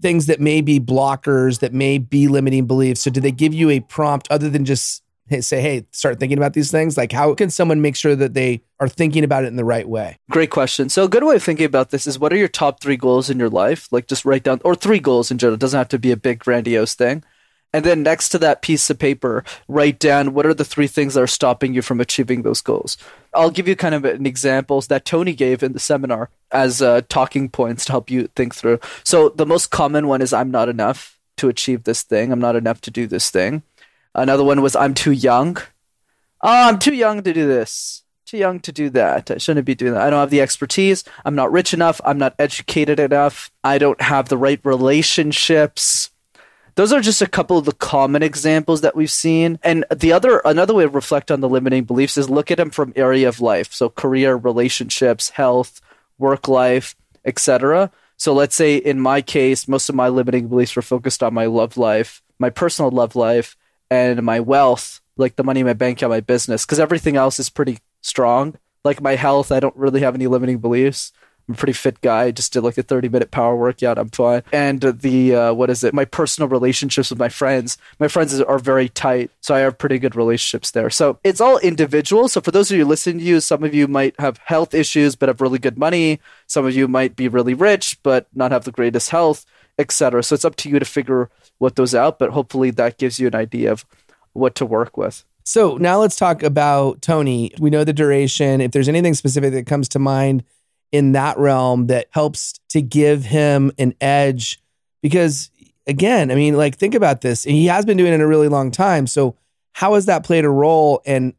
things 0.00 0.26
that 0.26 0.40
may 0.40 0.60
be 0.60 0.78
blockers, 0.78 1.60
that 1.60 1.72
may 1.72 1.98
be 1.98 2.28
limiting 2.28 2.66
beliefs. 2.66 3.00
So, 3.00 3.10
do 3.10 3.20
they 3.20 3.32
give 3.32 3.54
you 3.54 3.70
a 3.70 3.80
prompt 3.80 4.28
other 4.30 4.50
than 4.50 4.64
just 4.64 5.02
say, 5.40 5.60
hey, 5.60 5.86
start 5.92 6.20
thinking 6.20 6.38
about 6.38 6.52
these 6.52 6.70
things? 6.70 6.96
Like, 6.96 7.12
how 7.12 7.34
can 7.34 7.50
someone 7.50 7.80
make 7.80 7.96
sure 7.96 8.14
that 8.16 8.34
they 8.34 8.62
are 8.80 8.88
thinking 8.88 9.24
about 9.24 9.44
it 9.44 9.48
in 9.48 9.56
the 9.56 9.64
right 9.64 9.88
way? 9.88 10.18
Great 10.30 10.50
question. 10.50 10.88
So, 10.88 11.04
a 11.04 11.08
good 11.08 11.24
way 11.24 11.36
of 11.36 11.42
thinking 11.42 11.66
about 11.66 11.90
this 11.90 12.06
is 12.06 12.18
what 12.18 12.32
are 12.32 12.36
your 12.36 12.48
top 12.48 12.80
three 12.80 12.96
goals 12.96 13.30
in 13.30 13.38
your 13.38 13.50
life? 13.50 13.88
Like, 13.90 14.06
just 14.06 14.24
write 14.24 14.44
down, 14.44 14.60
or 14.64 14.74
three 14.74 15.00
goals 15.00 15.30
in 15.30 15.38
general. 15.38 15.54
It 15.54 15.60
doesn't 15.60 15.78
have 15.78 15.88
to 15.88 15.98
be 15.98 16.12
a 16.12 16.16
big, 16.16 16.38
grandiose 16.38 16.94
thing. 16.94 17.24
And 17.72 17.84
then 17.84 18.02
next 18.02 18.30
to 18.30 18.38
that 18.38 18.62
piece 18.62 18.88
of 18.88 18.98
paper, 18.98 19.44
write 19.68 19.98
down 19.98 20.32
what 20.32 20.46
are 20.46 20.54
the 20.54 20.64
three 20.64 20.86
things 20.86 21.14
that 21.14 21.22
are 21.22 21.26
stopping 21.26 21.74
you 21.74 21.82
from 21.82 22.00
achieving 22.00 22.40
those 22.40 22.62
goals. 22.62 22.96
I'll 23.34 23.50
give 23.50 23.68
you 23.68 23.76
kind 23.76 23.94
of 23.94 24.04
an 24.04 24.24
examples 24.24 24.86
that 24.86 25.04
Tony 25.04 25.34
gave 25.34 25.62
in 25.62 25.72
the 25.72 25.78
seminar 25.78 26.30
as 26.50 26.80
uh, 26.80 27.02
talking 27.08 27.50
points 27.50 27.84
to 27.84 27.92
help 27.92 28.10
you 28.10 28.28
think 28.34 28.54
through. 28.54 28.80
So 29.04 29.28
the 29.28 29.44
most 29.44 29.70
common 29.70 30.06
one 30.06 30.22
is 30.22 30.32
I'm 30.32 30.50
not 30.50 30.70
enough 30.70 31.18
to 31.36 31.48
achieve 31.48 31.84
this 31.84 32.02
thing. 32.02 32.32
I'm 32.32 32.40
not 32.40 32.56
enough 32.56 32.80
to 32.82 32.90
do 32.90 33.06
this 33.06 33.30
thing. 33.30 33.62
Another 34.16 34.42
one 34.42 34.62
was 34.62 34.74
I'm 34.74 34.94
too 34.94 35.12
young. 35.12 35.58
Oh, 36.40 36.68
I'm 36.68 36.78
too 36.78 36.94
young 36.94 37.22
to 37.22 37.32
do 37.32 37.46
this. 37.46 38.02
Too 38.24 38.38
young 38.38 38.58
to 38.60 38.72
do 38.72 38.90
that. 38.90 39.30
I 39.30 39.38
shouldn't 39.38 39.66
be 39.66 39.76
doing 39.76 39.92
that. 39.92 40.02
I 40.02 40.10
don't 40.10 40.18
have 40.18 40.30
the 40.30 40.40
expertise. 40.40 41.04
I'm 41.24 41.36
not 41.36 41.52
rich 41.52 41.72
enough. 41.72 42.00
I'm 42.04 42.18
not 42.18 42.34
educated 42.40 42.98
enough. 42.98 43.52
I 43.62 43.78
don't 43.78 44.00
have 44.00 44.28
the 44.28 44.36
right 44.36 44.60
relationships 44.64 46.10
those 46.76 46.92
are 46.92 47.00
just 47.00 47.22
a 47.22 47.26
couple 47.26 47.56
of 47.56 47.64
the 47.64 47.72
common 47.72 48.22
examples 48.22 48.82
that 48.82 48.94
we've 48.94 49.10
seen. 49.10 49.58
And 49.62 49.84
the 49.94 50.12
other 50.12 50.42
another 50.44 50.74
way 50.74 50.84
to 50.84 50.90
reflect 50.90 51.30
on 51.30 51.40
the 51.40 51.48
limiting 51.48 51.84
beliefs 51.84 52.16
is 52.18 52.30
look 52.30 52.50
at 52.50 52.58
them 52.58 52.70
from 52.70 52.92
area 52.94 53.28
of 53.28 53.40
life. 53.40 53.72
So 53.72 53.88
career, 53.88 54.36
relationships, 54.36 55.30
health, 55.30 55.80
work 56.18 56.48
life, 56.48 56.94
etc. 57.24 57.90
So 58.18 58.34
let's 58.34 58.54
say 58.54 58.76
in 58.76 59.00
my 59.00 59.22
case, 59.22 59.66
most 59.66 59.88
of 59.88 59.94
my 59.94 60.08
limiting 60.08 60.48
beliefs 60.48 60.76
were 60.76 60.82
focused 60.82 61.22
on 61.22 61.34
my 61.34 61.46
love 61.46 61.78
life, 61.78 62.22
my 62.38 62.50
personal 62.50 62.90
love 62.90 63.16
life, 63.16 63.56
and 63.90 64.22
my 64.22 64.40
wealth, 64.40 65.00
like 65.16 65.36
the 65.36 65.44
money 65.44 65.60
in 65.60 65.66
my 65.66 65.72
bank 65.72 65.98
account, 65.98 66.10
my 66.10 66.20
business, 66.20 66.64
because 66.64 66.80
everything 66.80 67.16
else 67.16 67.38
is 67.38 67.48
pretty 67.48 67.78
strong. 68.00 68.56
Like 68.84 69.00
my 69.00 69.16
health, 69.16 69.50
I 69.50 69.60
don't 69.60 69.76
really 69.76 70.00
have 70.00 70.14
any 70.14 70.26
limiting 70.26 70.58
beliefs. 70.58 71.12
I'm 71.48 71.54
a 71.54 71.58
pretty 71.58 71.74
fit 71.74 72.00
guy. 72.00 72.32
Just 72.32 72.52
did 72.52 72.62
like 72.62 72.76
a 72.76 72.82
30 72.82 73.08
minute 73.08 73.30
power 73.30 73.54
workout. 73.54 73.98
I'm 73.98 74.08
fine. 74.08 74.42
And 74.52 74.80
the 74.80 75.34
uh, 75.34 75.52
what 75.54 75.70
is 75.70 75.84
it? 75.84 75.94
My 75.94 76.04
personal 76.04 76.48
relationships 76.48 77.10
with 77.10 77.18
my 77.18 77.28
friends. 77.28 77.78
My 78.00 78.08
friends 78.08 78.38
are 78.40 78.58
very 78.58 78.88
tight, 78.88 79.30
so 79.40 79.54
I 79.54 79.60
have 79.60 79.78
pretty 79.78 79.98
good 79.98 80.16
relationships 80.16 80.72
there. 80.72 80.90
So 80.90 81.18
it's 81.22 81.40
all 81.40 81.58
individual. 81.58 82.28
So 82.28 82.40
for 82.40 82.50
those 82.50 82.70
of 82.70 82.78
you 82.78 82.84
listening 82.84 83.18
to 83.18 83.24
you, 83.24 83.40
some 83.40 83.62
of 83.62 83.74
you 83.74 83.86
might 83.86 84.18
have 84.18 84.38
health 84.38 84.74
issues 84.74 85.14
but 85.14 85.28
have 85.28 85.40
really 85.40 85.60
good 85.60 85.78
money. 85.78 86.20
Some 86.46 86.66
of 86.66 86.74
you 86.74 86.88
might 86.88 87.14
be 87.14 87.28
really 87.28 87.54
rich 87.54 87.98
but 88.02 88.26
not 88.34 88.50
have 88.50 88.64
the 88.64 88.72
greatest 88.72 89.10
health, 89.10 89.46
etc. 89.78 90.22
So 90.22 90.34
it's 90.34 90.44
up 90.44 90.56
to 90.56 90.68
you 90.68 90.78
to 90.78 90.84
figure 90.84 91.30
what 91.58 91.76
those 91.76 91.94
out. 91.94 92.18
But 92.18 92.30
hopefully 92.30 92.70
that 92.72 92.98
gives 92.98 93.18
you 93.18 93.26
an 93.26 93.34
idea 93.34 93.72
of 93.72 93.84
what 94.32 94.54
to 94.56 94.66
work 94.66 94.96
with. 94.96 95.24
So 95.44 95.76
now 95.76 96.00
let's 96.00 96.16
talk 96.16 96.42
about 96.42 97.02
Tony. 97.02 97.52
We 97.58 97.70
know 97.70 97.84
the 97.84 97.92
duration. 97.92 98.60
If 98.60 98.72
there's 98.72 98.88
anything 98.88 99.14
specific 99.14 99.52
that 99.52 99.66
comes 99.66 99.88
to 99.90 99.98
mind 99.98 100.42
in 100.92 101.12
that 101.12 101.38
realm 101.38 101.86
that 101.88 102.06
helps 102.10 102.58
to 102.70 102.80
give 102.80 103.24
him 103.24 103.72
an 103.78 103.94
edge 104.00 104.60
because 105.02 105.50
again 105.86 106.30
i 106.30 106.34
mean 106.34 106.56
like 106.56 106.76
think 106.76 106.94
about 106.94 107.20
this 107.20 107.44
he 107.44 107.66
has 107.66 107.84
been 107.84 107.96
doing 107.96 108.12
it 108.12 108.20
a 108.20 108.26
really 108.26 108.48
long 108.48 108.70
time 108.70 109.06
so 109.06 109.36
how 109.72 109.94
has 109.94 110.06
that 110.06 110.24
played 110.24 110.44
a 110.44 110.50
role 110.50 111.02
and 111.04 111.34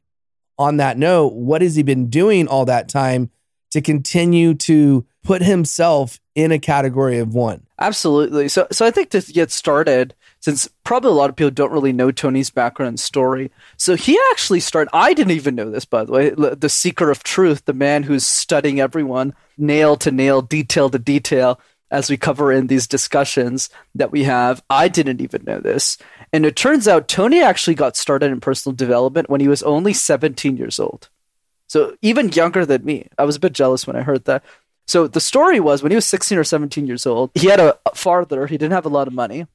on 0.58 0.78
that 0.78 0.98
note 0.98 1.34
what 1.34 1.62
has 1.62 1.76
he 1.76 1.84
been 1.84 2.10
doing 2.10 2.48
all 2.48 2.66
that 2.66 2.90
time 2.90 3.30
to 3.72 3.82
continue 3.82 4.54
to 4.54 5.06
put 5.24 5.42
himself 5.42 6.20
in 6.38 6.52
a 6.52 6.60
category 6.60 7.18
of 7.18 7.34
one 7.34 7.62
absolutely 7.80 8.48
so 8.48 8.68
so 8.72 8.86
i 8.86 8.92
think 8.92 9.10
to 9.10 9.22
get 9.34 9.52
started 9.52 10.14
since 10.40 10.70
probably 10.84 11.10
a 11.10 11.14
lot 11.14 11.30
of 11.30 11.36
people 11.36 11.52
don't 11.52 11.72
really 11.72 11.92
know 11.92 12.12
Tony's 12.12 12.50
background 12.50 13.00
story. 13.00 13.52
So 13.76 13.96
he 13.96 14.18
actually 14.32 14.60
started, 14.60 14.90
I 14.94 15.14
didn't 15.14 15.32
even 15.32 15.56
know 15.56 15.70
this, 15.70 15.86
by 15.86 16.04
the 16.04 16.12
way, 16.12 16.30
the 16.30 16.70
seeker 16.70 17.10
of 17.10 17.24
truth, 17.24 17.66
the 17.66 17.74
man 17.74 18.04
who's 18.04 18.26
studying 18.26 18.80
everyone 18.80 19.34
nail 19.58 19.96
to 19.98 20.12
nail, 20.12 20.42
detail 20.42 20.90
to 20.90 21.00
detail, 21.00 21.60
as 21.90 22.10
we 22.10 22.18
cover 22.18 22.52
in 22.52 22.68
these 22.68 22.88
discussions 22.88 23.70
that 23.96 24.12
we 24.12 24.24
have. 24.24 24.62
I 24.70 24.88
didn't 24.88 25.22
even 25.22 25.44
know 25.46 25.60
this. 25.60 25.98
And 26.34 26.46
it 26.46 26.56
turns 26.56 26.88
out 26.88 27.08
Tony 27.08 27.42
actually 27.42 27.76
got 27.76 27.96
started 27.96 28.32
in 28.32 28.42
personal 28.42 28.76
development 28.76 29.30
when 29.30 29.42
he 29.42 29.48
was 29.48 29.64
only 29.64 29.94
17 29.94 30.58
years 30.58 30.80
old. 30.80 31.10
So 31.68 31.96
even 32.02 32.32
younger 32.32 32.66
than 32.66 32.86
me. 32.86 33.08
I 33.18 33.24
was 33.24 33.38
a 33.38 33.42
bit 33.42 33.54
jealous 33.54 33.88
when 33.88 33.96
I 33.96 34.02
heard 34.02 34.26
that. 34.26 34.44
So 34.88 35.08
the 35.08 35.20
story 35.20 35.60
was 35.60 35.84
when 35.84 35.92
he 35.92 35.96
was 35.96 36.06
16 36.06 36.38
or 36.38 36.44
17 36.44 36.88
years 36.88 37.06
old, 37.06 37.32
he 37.34 37.48
had 37.48 37.60
a 37.60 37.78
father, 37.94 38.48
he 38.48 38.58
didn't 38.58 38.74
have 38.74 38.86
a 38.86 38.90
lot 38.90 39.08
of 39.08 39.14
money 39.14 39.48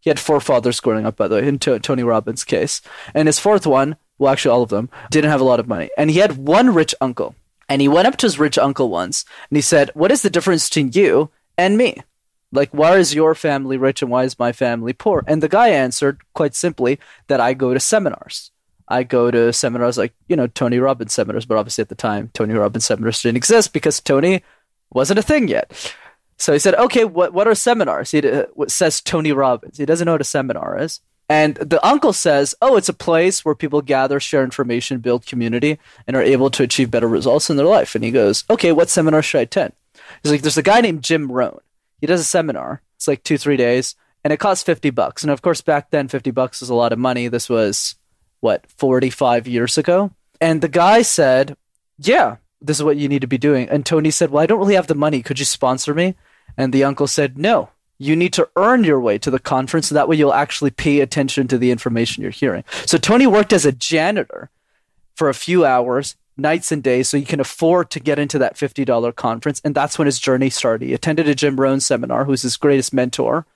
He 0.00 0.10
had 0.10 0.18
four 0.18 0.40
fathers 0.40 0.80
growing 0.80 1.06
up, 1.06 1.16
by 1.16 1.28
the 1.28 1.36
way, 1.36 1.46
in 1.46 1.58
to- 1.60 1.78
Tony 1.78 2.02
Robbins' 2.02 2.44
case. 2.44 2.80
And 3.14 3.28
his 3.28 3.38
fourth 3.38 3.66
one, 3.66 3.96
well, 4.18 4.32
actually, 4.32 4.52
all 4.52 4.62
of 4.62 4.70
them, 4.70 4.88
didn't 5.10 5.30
have 5.30 5.40
a 5.42 5.44
lot 5.44 5.60
of 5.60 5.68
money. 5.68 5.90
And 5.96 6.10
he 6.10 6.18
had 6.18 6.38
one 6.38 6.74
rich 6.74 6.94
uncle. 7.00 7.34
And 7.68 7.80
he 7.80 7.88
went 7.88 8.08
up 8.08 8.16
to 8.16 8.26
his 8.26 8.38
rich 8.38 8.58
uncle 8.58 8.88
once 8.88 9.24
and 9.48 9.56
he 9.56 9.62
said, 9.62 9.90
What 9.94 10.10
is 10.10 10.22
the 10.22 10.30
difference 10.30 10.68
between 10.68 10.90
you 10.92 11.30
and 11.56 11.76
me? 11.78 12.02
Like, 12.50 12.70
why 12.70 12.96
is 12.96 13.14
your 13.14 13.34
family 13.36 13.76
rich 13.76 14.02
and 14.02 14.10
why 14.10 14.24
is 14.24 14.38
my 14.38 14.50
family 14.52 14.92
poor? 14.92 15.22
And 15.28 15.40
the 15.40 15.48
guy 15.48 15.68
answered 15.68 16.22
quite 16.34 16.56
simply 16.56 16.98
that 17.28 17.38
I 17.40 17.54
go 17.54 17.72
to 17.72 17.78
seminars. 17.78 18.50
I 18.88 19.04
go 19.04 19.30
to 19.30 19.52
seminars 19.52 19.96
like, 19.96 20.14
you 20.26 20.34
know, 20.34 20.48
Tony 20.48 20.80
Robbins 20.80 21.12
seminars, 21.12 21.46
but 21.46 21.58
obviously 21.58 21.82
at 21.82 21.90
the 21.90 21.94
time, 21.94 22.30
Tony 22.34 22.54
Robbins 22.54 22.84
seminars 22.86 23.22
didn't 23.22 23.36
exist 23.36 23.72
because 23.72 24.00
Tony 24.00 24.42
wasn't 24.92 25.18
a 25.18 25.22
thing 25.22 25.48
yet. 25.48 25.94
So 26.36 26.52
he 26.52 26.58
said, 26.58 26.74
okay, 26.74 27.04
what, 27.04 27.32
what 27.32 27.46
are 27.46 27.54
seminars? 27.54 28.10
He 28.12 28.26
uh, 28.26 28.46
says 28.66 29.00
Tony 29.00 29.32
Robbins. 29.32 29.78
He 29.78 29.86
doesn't 29.86 30.06
know 30.06 30.12
what 30.12 30.20
a 30.20 30.24
seminar 30.24 30.78
is. 30.78 31.00
And 31.28 31.56
the 31.56 31.84
uncle 31.86 32.12
says, 32.12 32.54
oh, 32.60 32.76
it's 32.76 32.88
a 32.88 32.94
place 32.94 33.44
where 33.44 33.54
people 33.54 33.82
gather, 33.82 34.18
share 34.18 34.42
information, 34.42 34.98
build 34.98 35.26
community, 35.26 35.78
and 36.06 36.16
are 36.16 36.22
able 36.22 36.50
to 36.50 36.62
achieve 36.62 36.90
better 36.90 37.06
results 37.06 37.50
in 37.50 37.56
their 37.56 37.66
life. 37.66 37.94
And 37.94 38.02
he 38.02 38.10
goes, 38.10 38.44
okay, 38.50 38.72
what 38.72 38.88
seminar 38.88 39.22
should 39.22 39.38
I 39.38 39.42
attend? 39.42 39.74
He's 40.22 40.32
like, 40.32 40.42
there's 40.42 40.58
a 40.58 40.62
guy 40.62 40.80
named 40.80 41.04
Jim 41.04 41.30
Rohn. 41.30 41.60
He 42.00 42.06
does 42.06 42.20
a 42.20 42.24
seminar. 42.24 42.82
It's 42.96 43.06
like 43.06 43.22
two, 43.22 43.38
three 43.38 43.56
days, 43.56 43.94
and 44.24 44.32
it 44.32 44.38
costs 44.38 44.64
50 44.64 44.90
bucks. 44.90 45.22
And 45.22 45.30
of 45.30 45.40
course, 45.42 45.60
back 45.60 45.90
then, 45.90 46.08
50 46.08 46.32
bucks 46.32 46.60
was 46.60 46.70
a 46.70 46.74
lot 46.74 46.92
of 46.92 46.98
money. 46.98 47.28
This 47.28 47.48
was 47.48 47.94
what 48.40 48.66
45 48.66 49.46
years 49.46 49.78
ago 49.78 50.10
and 50.40 50.60
the 50.60 50.68
guy 50.68 51.02
said 51.02 51.56
yeah 51.98 52.36
this 52.60 52.78
is 52.78 52.82
what 52.82 52.96
you 52.96 53.08
need 53.08 53.20
to 53.20 53.26
be 53.26 53.38
doing. 53.38 53.68
And 53.68 53.84
tony 53.84 54.10
said 54.10 54.30
well 54.30 54.42
i 54.42 54.46
don't 54.46 54.58
really 54.58 54.74
have 54.74 54.86
the 54.86 54.94
money. 54.94 55.22
Could 55.22 55.38
you 55.38 55.44
sponsor 55.44 55.94
me? 55.94 56.14
And 56.56 56.72
the 56.72 56.84
uncle 56.84 57.06
said 57.06 57.38
no. 57.38 57.70
You 57.98 58.16
need 58.16 58.32
to 58.34 58.48
earn 58.56 58.84
your 58.84 59.00
way 59.00 59.18
to 59.18 59.30
the 59.30 59.38
conference 59.38 59.88
so 59.88 59.94
that 59.94 60.08
way 60.08 60.16
you'll 60.16 60.32
actually 60.32 60.70
pay 60.70 61.00
attention 61.00 61.48
to 61.48 61.58
the 61.58 61.70
information 61.70 62.22
you're 62.22 62.30
hearing. 62.30 62.64
So 62.86 62.98
tony 62.98 63.26
worked 63.26 63.52
as 63.52 63.66
a 63.66 63.72
janitor 63.72 64.50
for 65.14 65.28
a 65.28 65.34
few 65.34 65.64
hours 65.64 66.16
nights 66.36 66.72
and 66.72 66.82
days 66.82 67.08
so 67.08 67.18
he 67.18 67.24
can 67.24 67.40
afford 67.40 67.90
to 67.90 68.00
get 68.00 68.18
into 68.18 68.38
that 68.38 68.56
$50 68.56 69.14
conference 69.14 69.60
and 69.64 69.74
that's 69.74 69.98
when 69.98 70.06
his 70.06 70.18
journey 70.18 70.48
started. 70.50 70.86
He 70.86 70.94
attended 70.94 71.28
a 71.28 71.34
jim 71.34 71.60
rohn 71.60 71.80
seminar 71.80 72.24
who's 72.24 72.42
his 72.42 72.56
greatest 72.56 72.94
mentor 72.94 73.46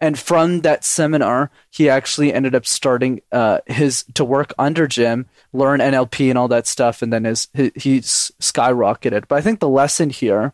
and 0.00 0.18
from 0.18 0.60
that 0.60 0.84
seminar, 0.84 1.50
he 1.70 1.88
actually 1.88 2.32
ended 2.32 2.54
up 2.54 2.66
starting 2.66 3.20
uh, 3.32 3.60
his 3.66 4.04
to 4.14 4.24
work 4.24 4.52
under 4.58 4.86
Jim, 4.86 5.26
learn 5.52 5.80
NLP 5.80 6.28
and 6.28 6.38
all 6.38 6.48
that 6.48 6.66
stuff, 6.66 7.00
and 7.00 7.12
then 7.12 7.24
his, 7.24 7.48
his 7.54 7.70
he's 7.74 8.32
skyrocketed. 8.40 9.28
But 9.28 9.36
I 9.36 9.40
think 9.40 9.60
the 9.60 9.68
lesson 9.68 10.10
here 10.10 10.52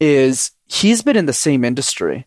is 0.00 0.52
he's 0.66 1.02
been 1.02 1.16
in 1.16 1.26
the 1.26 1.32
same 1.32 1.64
industry 1.64 2.26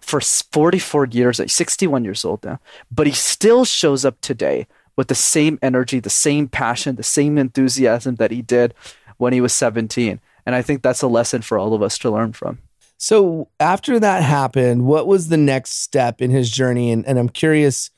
for 0.00 0.20
44 0.20 1.06
years. 1.06 1.38
He's 1.38 1.52
61 1.52 2.04
years 2.04 2.24
old 2.24 2.44
now, 2.44 2.60
but 2.90 3.06
he 3.06 3.12
still 3.12 3.64
shows 3.64 4.04
up 4.04 4.20
today 4.20 4.66
with 4.96 5.08
the 5.08 5.14
same 5.14 5.58
energy, 5.60 5.98
the 5.98 6.10
same 6.10 6.48
passion, 6.48 6.96
the 6.96 7.02
same 7.02 7.36
enthusiasm 7.36 8.14
that 8.16 8.30
he 8.30 8.42
did 8.42 8.74
when 9.16 9.32
he 9.32 9.40
was 9.40 9.52
17. 9.52 10.20
And 10.46 10.54
I 10.54 10.62
think 10.62 10.82
that's 10.82 11.02
a 11.02 11.08
lesson 11.08 11.42
for 11.42 11.58
all 11.58 11.74
of 11.74 11.82
us 11.82 11.98
to 11.98 12.10
learn 12.10 12.32
from. 12.32 12.58
So 13.04 13.50
after 13.60 14.00
that 14.00 14.22
happened, 14.22 14.86
what 14.86 15.06
was 15.06 15.28
the 15.28 15.36
next 15.36 15.82
step 15.82 16.22
in 16.22 16.30
his 16.30 16.50
journey? 16.50 16.90
And, 16.90 17.06
and 17.06 17.18
I'm 17.18 17.28
curious 17.28 17.90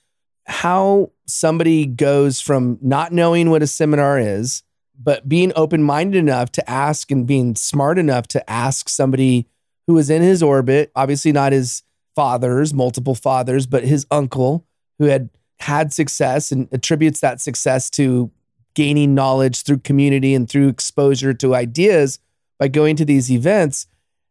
how 0.48 1.12
somebody 1.26 1.86
goes 1.86 2.40
from 2.40 2.76
not 2.82 3.12
knowing 3.12 3.48
what 3.48 3.62
a 3.62 3.68
seminar 3.68 4.18
is, 4.18 4.64
but 5.00 5.28
being 5.28 5.52
open 5.54 5.80
minded 5.84 6.18
enough 6.18 6.50
to 6.50 6.68
ask 6.68 7.12
and 7.12 7.24
being 7.24 7.54
smart 7.54 7.98
enough 7.98 8.26
to 8.26 8.50
ask 8.50 8.88
somebody 8.88 9.46
who 9.86 9.94
was 9.94 10.10
in 10.10 10.22
his 10.22 10.42
orbit, 10.42 10.90
obviously 10.96 11.30
not 11.30 11.52
his 11.52 11.84
fathers, 12.16 12.74
multiple 12.74 13.14
fathers, 13.14 13.64
but 13.68 13.84
his 13.84 14.08
uncle 14.10 14.66
who 14.98 15.04
had 15.04 15.30
had 15.60 15.92
success 15.92 16.50
and 16.50 16.66
attributes 16.72 17.20
that 17.20 17.40
success 17.40 17.90
to 17.90 18.32
gaining 18.74 19.14
knowledge 19.14 19.62
through 19.62 19.78
community 19.78 20.34
and 20.34 20.48
through 20.48 20.66
exposure 20.66 21.32
to 21.32 21.54
ideas 21.54 22.18
by 22.58 22.66
going 22.66 22.96
to 22.96 23.04
these 23.04 23.30
events 23.30 23.86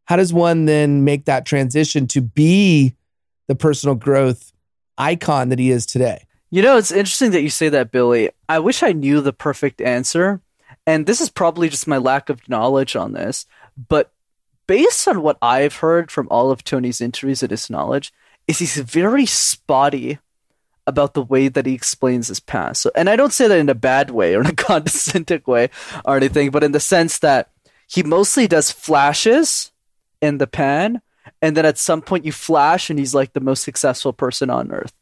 how 0.06 0.16
does 0.16 0.34
one 0.34 0.66
then 0.66 1.04
make 1.04 1.26
that 1.26 1.46
transition 1.46 2.08
to 2.08 2.22
be 2.22 2.96
the 3.48 3.56
personal 3.56 3.96
growth 3.96 4.54
icon 4.98 5.50
that 5.50 5.60
he 5.60 5.72
is 5.72 5.86
today? 5.86 6.26
You 6.52 6.62
know, 6.62 6.78
it's 6.78 6.92
interesting 6.92 7.32
that 7.32 7.42
you 7.42 7.50
say 7.50 7.70
that, 7.70 7.92
Billy. 7.92 8.30
I 8.48 8.60
wish 8.60 8.84
I 8.84 8.92
knew 8.92 9.22
the 9.22 9.34
perfect 9.34 9.82
answer. 9.82 10.42
And 10.88 11.06
this 11.06 11.20
is 11.20 11.30
probably 11.30 11.70
just 11.70 11.88
my 11.88 11.98
lack 11.98 12.30
of 12.30 12.48
knowledge 12.48 12.96
on 12.96 13.14
this. 13.14 13.46
But 13.90 14.12
based 14.68 15.08
on 15.08 15.22
what 15.22 15.38
I've 15.42 15.78
heard 15.78 16.12
from 16.12 16.28
all 16.30 16.52
of 16.52 16.64
Tony's 16.64 17.02
interviews 17.02 17.42
and 17.42 17.52
his 17.52 17.70
knowledge, 17.70 18.14
is 18.48 18.60
he's 18.60 18.78
very 18.78 19.26
spotty 19.26 20.20
about 20.88 21.16
the 21.16 21.24
way 21.24 21.48
that 21.48 21.66
he 21.66 21.74
explains 21.74 22.28
his 22.28 22.40
past. 22.40 22.82
So, 22.82 22.92
and 22.96 23.10
I 23.10 23.16
don't 23.16 23.34
say 23.34 23.48
that 23.48 23.58
in 23.58 23.70
a 23.70 23.76
bad 23.76 24.12
way 24.12 24.36
or 24.36 24.42
in 24.42 24.48
a 24.48 24.54
condescending 24.56 25.42
way 25.48 25.72
or 26.06 26.16
anything, 26.16 26.52
but 26.52 26.64
in 26.64 26.72
the 26.72 26.80
sense 26.80 27.20
that 27.20 27.50
he 27.88 28.04
mostly 28.04 28.48
does 28.48 28.72
flashes 28.72 29.72
in 30.25 30.38
the 30.38 30.48
pan 30.48 31.01
and 31.41 31.55
then 31.55 31.65
at 31.65 31.77
some 31.77 32.01
point 32.01 32.25
you 32.25 32.32
flash 32.32 32.89
and 32.89 33.00
he's 33.00 33.15
like 33.15 33.34
the 33.34 33.39
most 33.39 33.63
successful 33.63 34.13
person 34.13 34.50
on 34.50 34.72
earth. 34.72 34.94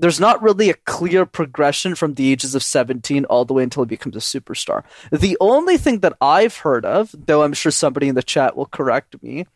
There's 0.00 0.20
not 0.20 0.40
really 0.42 0.70
a 0.70 0.74
clear 0.74 1.26
progression 1.26 1.96
from 1.96 2.14
the 2.14 2.30
ages 2.30 2.54
of 2.54 2.62
17 2.62 3.24
all 3.24 3.44
the 3.44 3.54
way 3.54 3.64
until 3.64 3.82
he 3.82 3.88
becomes 3.88 4.14
a 4.14 4.20
superstar. 4.20 4.84
The 5.10 5.36
only 5.40 5.76
thing 5.76 6.00
that 6.00 6.16
i've 6.20 6.58
heard 6.58 6.84
of 6.84 7.14
though 7.16 7.42
i'm 7.42 7.52
sure 7.52 7.72
somebody 7.72 8.08
in 8.08 8.14
the 8.14 8.22
chat 8.22 8.56
will 8.56 8.66
correct 8.66 9.22
me 9.22 9.46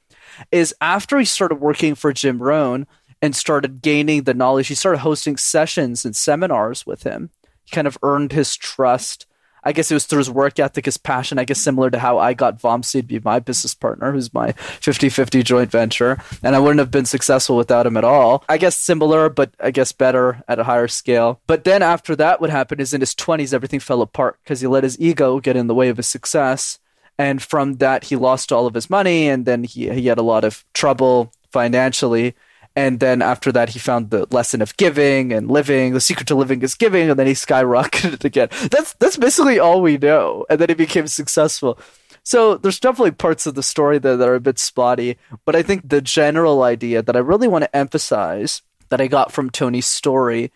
is 0.50 0.74
after 0.80 1.18
he 1.18 1.24
started 1.24 1.56
working 1.56 1.94
for 1.94 2.12
jim 2.12 2.42
rohn 2.42 2.86
and 3.22 3.36
started 3.36 3.80
gaining 3.80 4.24
the 4.24 4.34
knowledge 4.34 4.66
he 4.66 4.74
started 4.74 4.98
hosting 4.98 5.36
sessions 5.36 6.04
and 6.04 6.14
seminars 6.16 6.84
with 6.84 7.04
him. 7.04 7.30
He 7.64 7.70
kind 7.70 7.86
of 7.86 7.96
earned 8.02 8.32
his 8.32 8.56
trust 8.56 9.26
I 9.64 9.72
guess 9.72 9.90
it 9.90 9.94
was 9.94 10.06
through 10.06 10.18
his 10.18 10.30
work 10.30 10.58
ethic, 10.58 10.86
his 10.86 10.96
passion, 10.96 11.38
I 11.38 11.44
guess 11.44 11.60
similar 11.60 11.90
to 11.90 11.98
how 11.98 12.18
I 12.18 12.34
got 12.34 12.60
Vamsi 12.60 13.00
to 13.00 13.02
be 13.02 13.20
my 13.20 13.38
business 13.38 13.74
partner, 13.74 14.12
who's 14.12 14.32
my 14.34 14.52
50 14.52 15.08
50 15.08 15.42
joint 15.42 15.70
venture. 15.70 16.22
And 16.42 16.56
I 16.56 16.58
wouldn't 16.58 16.80
have 16.80 16.90
been 16.90 17.04
successful 17.04 17.56
without 17.56 17.86
him 17.86 17.96
at 17.96 18.04
all. 18.04 18.44
I 18.48 18.58
guess 18.58 18.76
similar, 18.76 19.28
but 19.28 19.52
I 19.60 19.70
guess 19.70 19.92
better 19.92 20.42
at 20.48 20.58
a 20.58 20.64
higher 20.64 20.88
scale. 20.88 21.40
But 21.46 21.64
then 21.64 21.82
after 21.82 22.16
that, 22.16 22.40
what 22.40 22.50
happened 22.50 22.80
is 22.80 22.92
in 22.92 23.00
his 23.00 23.14
20s, 23.14 23.54
everything 23.54 23.80
fell 23.80 24.02
apart 24.02 24.38
because 24.42 24.60
he 24.60 24.66
let 24.66 24.84
his 24.84 24.98
ego 25.00 25.40
get 25.40 25.56
in 25.56 25.66
the 25.66 25.74
way 25.74 25.88
of 25.88 25.96
his 25.96 26.08
success. 26.08 26.78
And 27.18 27.42
from 27.42 27.74
that, 27.74 28.04
he 28.04 28.16
lost 28.16 28.52
all 28.52 28.66
of 28.66 28.74
his 28.74 28.90
money 28.90 29.28
and 29.28 29.44
then 29.44 29.64
he, 29.64 29.90
he 29.90 30.06
had 30.06 30.18
a 30.18 30.22
lot 30.22 30.44
of 30.44 30.64
trouble 30.74 31.32
financially 31.50 32.34
and 32.74 33.00
then 33.00 33.20
after 33.20 33.52
that, 33.52 33.70
he 33.70 33.78
found 33.78 34.10
the 34.10 34.26
lesson 34.30 34.62
of 34.62 34.76
giving 34.76 35.32
and 35.32 35.50
living. 35.50 35.92
The 35.92 36.00
secret 36.00 36.28
to 36.28 36.34
living 36.34 36.62
is 36.62 36.74
giving, 36.74 37.10
and 37.10 37.18
then 37.18 37.26
he 37.26 37.34
skyrocketed 37.34 38.24
again. 38.24 38.48
That's 38.70 38.94
that's 38.94 39.16
basically 39.16 39.58
all 39.58 39.82
we 39.82 39.98
know. 39.98 40.46
And 40.48 40.60
then 40.60 40.68
he 40.68 40.74
became 40.74 41.06
successful. 41.06 41.78
So 42.24 42.56
there's 42.56 42.80
definitely 42.80 43.10
parts 43.12 43.46
of 43.46 43.54
the 43.54 43.62
story 43.62 43.98
there 43.98 44.16
that 44.16 44.28
are 44.28 44.36
a 44.36 44.40
bit 44.40 44.58
spotty, 44.58 45.18
but 45.44 45.56
I 45.56 45.62
think 45.62 45.88
the 45.88 46.00
general 46.00 46.62
idea 46.62 47.02
that 47.02 47.16
I 47.16 47.18
really 47.18 47.48
want 47.48 47.64
to 47.64 47.76
emphasize 47.76 48.62
that 48.90 49.00
I 49.00 49.08
got 49.08 49.32
from 49.32 49.50
Tony's 49.50 49.86
story, 49.86 50.52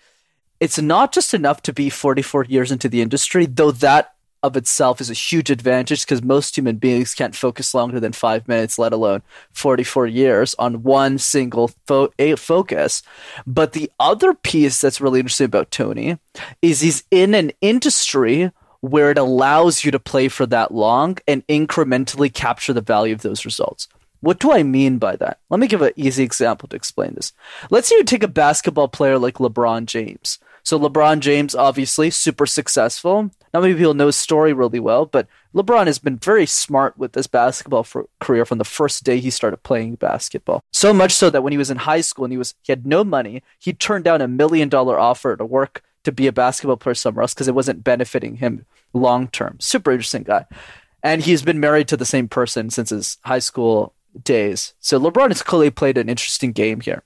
it's 0.61 0.79
not 0.79 1.13
just 1.13 1.35
enough 1.35 1.63
to 1.63 1.73
be 1.73 1.91
44 1.91 2.45
years 2.45 2.71
into 2.71 2.89
the 2.89 3.03
industry, 3.03 3.47
though 3.47 3.73
that 3.73 4.15
of 4.43 4.57
itself 4.57 5.01
is 5.01 5.11
a 5.11 5.15
huge 5.15 5.51
advantage 5.51 6.05
because 6.05 6.23
most 6.23 6.57
human 6.57 6.77
beings 6.77 7.15
can't 7.15 7.35
focus 7.35 7.75
longer 7.75 8.01
than 8.01 8.13
five 8.13 8.47
minutes, 8.47 8.79
let 8.79 8.93
alone 8.93 9.23
44 9.53 10.07
years 10.07 10.55
on 10.59 10.83
one 10.83 11.19
single 11.19 11.71
fo- 11.87 12.13
focus. 12.37 13.03
But 13.47 13.73
the 13.73 13.91
other 13.99 14.35
piece 14.35 14.81
that's 14.81 15.01
really 15.01 15.21
interesting 15.21 15.47
about 15.47 15.71
Tony 15.71 16.19
is 16.63 16.81
he's 16.81 17.05
in 17.11 17.35
an 17.35 17.53
industry 17.61 18.51
where 18.81 19.11
it 19.11 19.19
allows 19.19 19.85
you 19.85 19.91
to 19.91 19.99
play 19.99 20.29
for 20.29 20.47
that 20.47 20.73
long 20.73 21.19
and 21.27 21.47
incrementally 21.47 22.33
capture 22.33 22.73
the 22.73 22.81
value 22.81 23.15
of 23.15 23.23
those 23.23 23.45
results. 23.45 23.89
What 24.21 24.39
do 24.39 24.53
I 24.53 24.63
mean 24.63 24.99
by 24.99 25.17
that? 25.17 25.39
Let 25.51 25.61
me 25.61 25.67
give 25.67 25.83
an 25.83 25.93
easy 25.97 26.25
example 26.25 26.69
to 26.69 26.77
explain 26.77 27.15
this. 27.15 27.33
Let's 27.71 27.89
say 27.89 27.97
you 27.97 28.05
take 28.05 28.23
a 28.23 28.29
basketball 28.29 28.89
player 28.89 29.19
like 29.19 29.35
LeBron 29.35 29.87
James. 29.87 30.39
So 30.67 30.81
LeBron 30.81 31.21
James, 31.21 31.55
obviously, 31.55 32.11
super 32.11 32.45
successful. 32.45 33.31
Not 33.55 33.63
many 33.63 33.75
people 33.75 33.95
know 33.95 34.07
his 34.07 34.17
story 34.17 34.53
really 34.53 34.81
well, 34.81 35.07
but 35.07 35.29
LeBron 35.55 35.87
has 35.87 36.01
been 36.01 36.17
very 36.17 36.45
smart 36.45 36.99
with 36.99 37.15
his 37.15 37.29
basketball 37.29 37.87
career 38.19 38.45
from 38.45 38.59
the 38.59 38.65
first 38.65 39.05
day 39.05 39.21
he 39.21 39.31
started 39.31 39.63
playing 39.63 39.95
basketball. 39.95 40.65
So 40.73 40.93
much 40.93 41.13
so 41.13 41.31
that 41.31 41.45
when 41.45 41.53
he 41.53 41.57
was 41.57 41.71
in 41.71 41.77
high 41.77 42.01
school 42.01 42.25
and 42.25 42.33
he 42.33 42.37
was 42.37 42.57
he 42.65 42.73
had 42.73 42.85
no 42.85 43.05
money, 43.05 43.45
he 43.61 43.73
turned 43.73 44.03
down 44.03 44.21
a 44.21 44.27
million 44.27 44.69
dollar 44.69 44.99
offer 44.99 45.37
to 45.37 45.45
work 45.45 45.85
to 46.03 46.11
be 46.11 46.27
a 46.27 46.33
basketball 46.33 46.77
player 46.77 46.97
somewhere 46.97 47.23
else 47.23 47.33
because 47.33 47.47
it 47.47 47.55
wasn't 47.55 47.85
benefiting 47.85 48.39
him 48.39 48.67
long 48.93 49.29
term. 49.29 49.59
Super 49.61 49.93
interesting 49.93 50.25
guy. 50.25 50.47
And 51.01 51.23
he's 51.23 51.43
been 51.43 51.61
married 51.61 51.87
to 51.89 51.97
the 51.97 52.05
same 52.05 52.27
person 52.27 52.71
since 52.71 52.91
his 52.91 53.19
high 53.25 53.39
school 53.39 53.95
days. 54.21 54.75
So 54.81 54.99
LeBron 54.99 55.29
has 55.29 55.43
clearly 55.43 55.71
played 55.71 55.97
an 55.97 56.09
interesting 56.09 56.51
game 56.51 56.81
here. 56.81 57.05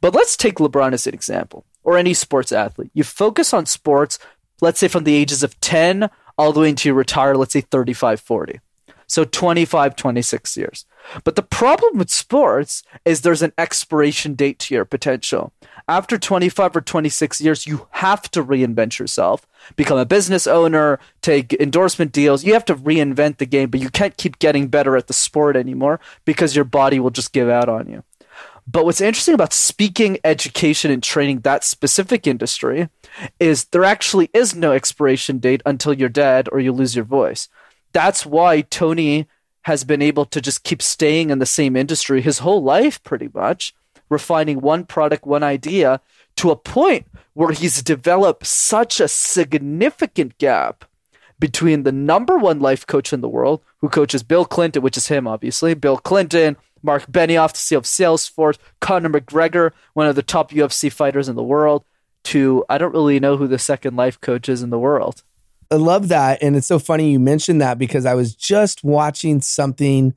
But 0.00 0.16
let's 0.16 0.36
take 0.36 0.56
LeBron 0.56 0.94
as 0.94 1.06
an 1.06 1.14
example 1.14 1.64
or 1.84 1.96
any 1.96 2.14
sports 2.14 2.52
athlete. 2.52 2.90
You 2.94 3.04
focus 3.04 3.52
on 3.52 3.66
sports, 3.66 4.18
let's 4.60 4.80
say 4.80 4.88
from 4.88 5.04
the 5.04 5.14
ages 5.14 5.42
of 5.42 5.58
10 5.60 6.10
all 6.36 6.52
the 6.52 6.60
way 6.60 6.70
until 6.70 6.90
you 6.90 6.94
retire, 6.94 7.34
let's 7.34 7.52
say 7.52 7.60
35, 7.60 8.20
40. 8.20 8.60
So 9.06 9.24
25, 9.24 9.96
26 9.96 10.56
years. 10.58 10.84
But 11.24 11.34
the 11.34 11.42
problem 11.42 11.96
with 11.96 12.10
sports 12.10 12.82
is 13.06 13.22
there's 13.22 13.42
an 13.42 13.54
expiration 13.56 14.34
date 14.34 14.58
to 14.60 14.74
your 14.74 14.84
potential. 14.84 15.52
After 15.88 16.18
25 16.18 16.76
or 16.76 16.80
26 16.82 17.40
years, 17.40 17.66
you 17.66 17.88
have 17.92 18.30
to 18.32 18.44
reinvent 18.44 18.98
yourself, 18.98 19.46
become 19.74 19.96
a 19.96 20.04
business 20.04 20.46
owner, 20.46 21.00
take 21.22 21.54
endorsement 21.54 22.12
deals. 22.12 22.44
You 22.44 22.52
have 22.52 22.66
to 22.66 22.74
reinvent 22.74 23.38
the 23.38 23.46
game, 23.46 23.70
but 23.70 23.80
you 23.80 23.88
can't 23.88 24.16
keep 24.18 24.38
getting 24.38 24.68
better 24.68 24.98
at 24.98 25.06
the 25.06 25.14
sport 25.14 25.56
anymore 25.56 25.98
because 26.26 26.54
your 26.54 26.66
body 26.66 27.00
will 27.00 27.10
just 27.10 27.32
give 27.32 27.48
out 27.48 27.70
on 27.70 27.88
you. 27.88 28.04
But 28.70 28.84
what's 28.84 29.00
interesting 29.00 29.34
about 29.34 29.54
speaking, 29.54 30.18
education, 30.24 30.90
and 30.90 31.02
training 31.02 31.40
that 31.40 31.64
specific 31.64 32.26
industry 32.26 32.90
is 33.40 33.64
there 33.66 33.84
actually 33.84 34.28
is 34.34 34.54
no 34.54 34.72
expiration 34.72 35.38
date 35.38 35.62
until 35.64 35.94
you're 35.94 36.10
dead 36.10 36.50
or 36.52 36.60
you 36.60 36.72
lose 36.72 36.94
your 36.94 37.06
voice. 37.06 37.48
That's 37.92 38.26
why 38.26 38.60
Tony 38.60 39.26
has 39.62 39.84
been 39.84 40.02
able 40.02 40.26
to 40.26 40.40
just 40.42 40.64
keep 40.64 40.82
staying 40.82 41.30
in 41.30 41.38
the 41.38 41.46
same 41.46 41.76
industry 41.76 42.20
his 42.20 42.40
whole 42.40 42.62
life, 42.62 43.02
pretty 43.02 43.30
much, 43.32 43.74
refining 44.10 44.60
one 44.60 44.84
product, 44.84 45.26
one 45.26 45.42
idea 45.42 46.02
to 46.36 46.50
a 46.50 46.56
point 46.56 47.06
where 47.32 47.52
he's 47.52 47.82
developed 47.82 48.46
such 48.46 49.00
a 49.00 49.08
significant 49.08 50.36
gap 50.36 50.84
between 51.38 51.84
the 51.84 51.92
number 51.92 52.36
one 52.36 52.60
life 52.60 52.86
coach 52.86 53.12
in 53.12 53.22
the 53.22 53.28
world, 53.28 53.62
who 53.78 53.88
coaches 53.88 54.22
Bill 54.22 54.44
Clinton, 54.44 54.82
which 54.82 54.96
is 54.96 55.08
him, 55.08 55.26
obviously, 55.26 55.72
Bill 55.72 55.96
Clinton, 55.96 56.56
Mark 56.82 57.06
Benioff, 57.06 57.52
the 57.52 57.58
CEO 57.58 57.78
of 57.78 57.84
Salesforce, 57.84 58.58
Conor 58.80 59.08
McGregor, 59.08 59.72
one 59.94 60.06
of 60.06 60.16
the 60.16 60.22
top 60.22 60.50
UFC 60.50 60.90
fighters 60.92 61.28
in 61.28 61.36
the 61.36 61.42
world, 61.42 61.84
to 62.24 62.64
I 62.68 62.78
don't 62.78 62.92
really 62.92 63.20
know 63.20 63.36
who 63.36 63.46
the 63.46 63.58
second 63.58 63.96
life 63.96 64.20
coach 64.20 64.48
is 64.48 64.62
in 64.62 64.70
the 64.70 64.78
world. 64.78 65.22
I 65.70 65.76
love 65.76 66.08
that. 66.08 66.42
And 66.42 66.56
it's 66.56 66.66
so 66.66 66.78
funny 66.78 67.10
you 67.10 67.20
mentioned 67.20 67.60
that 67.60 67.78
because 67.78 68.06
I 68.06 68.14
was 68.14 68.34
just 68.34 68.82
watching 68.82 69.40
something. 69.40 70.14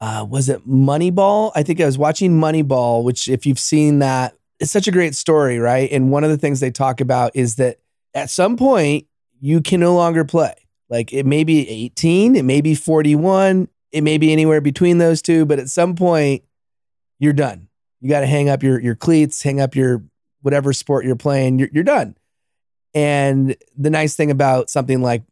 Uh, 0.00 0.26
was 0.28 0.48
it 0.48 0.66
Moneyball? 0.66 1.52
I 1.54 1.62
think 1.62 1.80
I 1.80 1.86
was 1.86 1.96
watching 1.96 2.32
Moneyball, 2.40 3.04
which, 3.04 3.28
if 3.28 3.46
you've 3.46 3.58
seen 3.58 4.00
that, 4.00 4.34
it's 4.58 4.70
such 4.70 4.88
a 4.88 4.92
great 4.92 5.14
story, 5.14 5.58
right? 5.58 5.90
And 5.92 6.10
one 6.10 6.24
of 6.24 6.30
the 6.30 6.38
things 6.38 6.60
they 6.60 6.70
talk 6.70 7.00
about 7.00 7.32
is 7.34 7.56
that 7.56 7.78
at 8.14 8.30
some 8.30 8.56
point, 8.56 9.06
you 9.40 9.60
can 9.60 9.80
no 9.80 9.94
longer 9.94 10.24
play. 10.24 10.54
Like 10.88 11.12
it 11.12 11.24
may 11.24 11.44
be 11.44 11.68
18, 11.68 12.36
it 12.36 12.44
may 12.44 12.60
be 12.60 12.74
41, 12.74 13.68
it 13.92 14.02
may 14.02 14.18
be 14.18 14.32
anywhere 14.32 14.60
between 14.60 14.98
those 14.98 15.22
two, 15.22 15.44
but 15.44 15.58
at 15.58 15.68
some 15.68 15.94
point, 15.94 16.42
you're 17.18 17.32
done. 17.32 17.68
You 18.00 18.08
got 18.08 18.20
to 18.20 18.26
hang 18.26 18.48
up 18.48 18.62
your 18.62 18.80
your 18.80 18.96
cleats, 18.96 19.42
hang 19.42 19.60
up 19.60 19.76
your 19.76 20.02
whatever 20.40 20.72
sport 20.72 21.04
you're 21.04 21.14
playing. 21.14 21.58
You're 21.58 21.68
you're 21.72 21.84
done. 21.84 22.16
And 22.94 23.56
the 23.76 23.90
nice 23.90 24.16
thing 24.16 24.30
about 24.30 24.70
something 24.70 25.00
like 25.00 25.22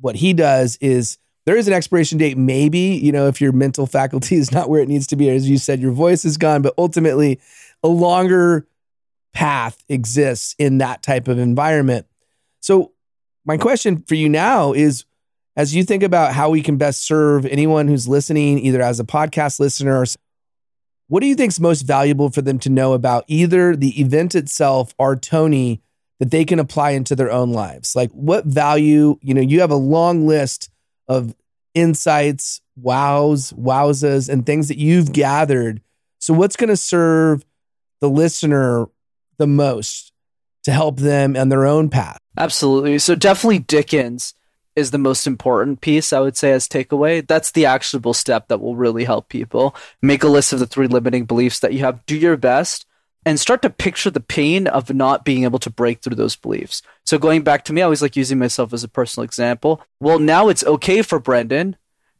what 0.00 0.16
he 0.16 0.32
does 0.32 0.76
is 0.80 1.18
there 1.46 1.56
is 1.56 1.68
an 1.68 1.74
expiration 1.74 2.18
date, 2.18 2.38
maybe, 2.38 2.78
you 2.78 3.12
know, 3.12 3.28
if 3.28 3.40
your 3.40 3.52
mental 3.52 3.86
faculty 3.98 4.36
is 4.36 4.52
not 4.52 4.68
where 4.68 4.80
it 4.80 4.88
needs 4.88 5.06
to 5.08 5.16
be. 5.16 5.28
As 5.28 5.48
you 5.48 5.58
said, 5.58 5.80
your 5.80 5.92
voice 5.92 6.24
is 6.24 6.36
gone, 6.36 6.62
but 6.62 6.74
ultimately, 6.78 7.40
a 7.82 7.88
longer 7.88 8.66
path 9.32 9.82
exists 9.88 10.54
in 10.58 10.78
that 10.78 11.02
type 11.02 11.28
of 11.28 11.38
environment. 11.38 12.06
So, 12.60 12.92
my 13.44 13.58
question 13.58 14.02
for 14.06 14.14
you 14.14 14.30
now 14.30 14.72
is 14.72 15.04
as 15.56 15.74
you 15.74 15.84
think 15.84 16.02
about 16.02 16.32
how 16.32 16.50
we 16.50 16.62
can 16.62 16.76
best 16.76 17.06
serve 17.06 17.46
anyone 17.46 17.88
who's 17.88 18.08
listening, 18.08 18.58
either 18.58 18.82
as 18.82 19.00
a 19.00 19.04
podcast 19.04 19.60
listener 19.60 20.04
what 21.08 21.20
do 21.20 21.26
you 21.26 21.34
think 21.34 21.52
is 21.52 21.60
most 21.60 21.82
valuable 21.82 22.30
for 22.30 22.42
them 22.42 22.58
to 22.60 22.70
know 22.70 22.92
about 22.94 23.24
either 23.28 23.76
the 23.76 24.00
event 24.00 24.34
itself 24.34 24.94
or 24.98 25.16
Tony 25.16 25.82
that 26.18 26.30
they 26.30 26.44
can 26.44 26.58
apply 26.58 26.90
into 26.90 27.14
their 27.14 27.30
own 27.30 27.52
lives? 27.52 27.94
Like 27.94 28.10
what 28.12 28.46
value, 28.46 29.18
you 29.20 29.34
know, 29.34 29.42
you 29.42 29.60
have 29.60 29.70
a 29.70 29.76
long 29.76 30.26
list 30.26 30.70
of 31.06 31.34
insights, 31.74 32.62
wows, 32.76 33.52
wowzas, 33.52 34.28
and 34.28 34.46
things 34.46 34.68
that 34.68 34.78
you've 34.78 35.12
gathered. 35.12 35.82
So 36.20 36.32
what's 36.32 36.56
going 36.56 36.68
to 36.68 36.76
serve 36.76 37.44
the 38.00 38.08
listener 38.08 38.86
the 39.36 39.46
most 39.46 40.12
to 40.62 40.72
help 40.72 40.96
them 40.96 41.36
on 41.36 41.50
their 41.50 41.66
own 41.66 41.90
path? 41.90 42.18
Absolutely. 42.38 42.98
So 42.98 43.14
definitely 43.14 43.58
Dickens 43.58 44.34
is 44.76 44.90
the 44.90 44.98
most 44.98 45.26
important 45.26 45.80
piece, 45.80 46.12
I 46.12 46.20
would 46.20 46.36
say, 46.36 46.52
as 46.52 46.68
takeaway. 46.68 47.26
That's 47.26 47.52
the 47.52 47.66
actionable 47.66 48.14
step 48.14 48.48
that 48.48 48.60
will 48.60 48.76
really 48.76 49.04
help 49.04 49.28
people. 49.28 49.74
Make 50.02 50.22
a 50.22 50.28
list 50.28 50.52
of 50.52 50.58
the 50.58 50.66
three 50.66 50.86
limiting 50.86 51.24
beliefs 51.24 51.60
that 51.60 51.72
you 51.72 51.80
have, 51.80 52.04
do 52.06 52.16
your 52.16 52.36
best, 52.36 52.86
and 53.26 53.40
start 53.40 53.62
to 53.62 53.70
picture 53.70 54.10
the 54.10 54.20
pain 54.20 54.66
of 54.66 54.92
not 54.92 55.24
being 55.24 55.44
able 55.44 55.58
to 55.60 55.70
break 55.70 56.00
through 56.00 56.16
those 56.16 56.36
beliefs. 56.36 56.82
So, 57.04 57.18
going 57.18 57.42
back 57.42 57.64
to 57.64 57.72
me, 57.72 57.80
I 57.80 57.84
always 57.84 58.02
like 58.02 58.16
using 58.16 58.38
myself 58.38 58.72
as 58.72 58.84
a 58.84 58.88
personal 58.88 59.24
example. 59.24 59.80
Well, 60.00 60.18
now 60.18 60.48
it's 60.48 60.64
okay 60.64 61.02
for 61.02 61.18
Brendan 61.18 61.76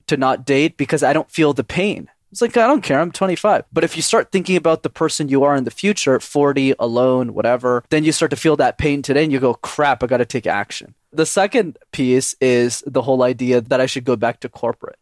to 0.07 0.17
not 0.17 0.47
date 0.47 0.77
because 0.77 1.03
I 1.03 1.13
don't 1.13 1.31
feel 1.31 1.53
the 1.53 1.65
pain. 1.65 2.11
It's 2.35 2.43
like, 2.43 2.57
I 2.57 2.67
don't 2.67 2.83
care, 2.83 2.99
I'm 2.99 3.13
25. 3.13 3.65
But 3.73 3.85
if 3.85 3.95
you 3.95 4.03
start 4.03 4.33
thinking 4.33 4.57
about 4.57 4.83
the 4.83 4.91
person 4.91 5.29
you 5.29 5.45
are 5.45 5.55
in 5.55 5.63
the 5.63 5.71
future, 5.71 6.19
40, 6.19 6.75
alone, 6.81 7.33
whatever, 7.33 7.85
then 7.91 8.03
you 8.03 8.11
start 8.11 8.31
to 8.31 8.37
feel 8.37 8.57
that 8.57 8.77
pain 8.77 9.03
today 9.03 9.23
and 9.23 9.33
you 9.33 9.39
go, 9.39 9.55
crap, 9.55 10.03
I 10.03 10.09
got 10.09 10.17
to 10.17 10.25
take 10.25 10.45
action. 10.45 10.97
The 11.15 11.27
second 11.27 11.79
piece 11.93 12.35
is 12.41 12.83
the 12.87 13.03
whole 13.03 13.23
idea 13.23 13.61
that 13.61 13.81
I 13.81 13.87
should 13.87 14.05
go 14.05 14.17
back 14.17 14.41
to 14.41 14.49
corporate. 14.49 14.99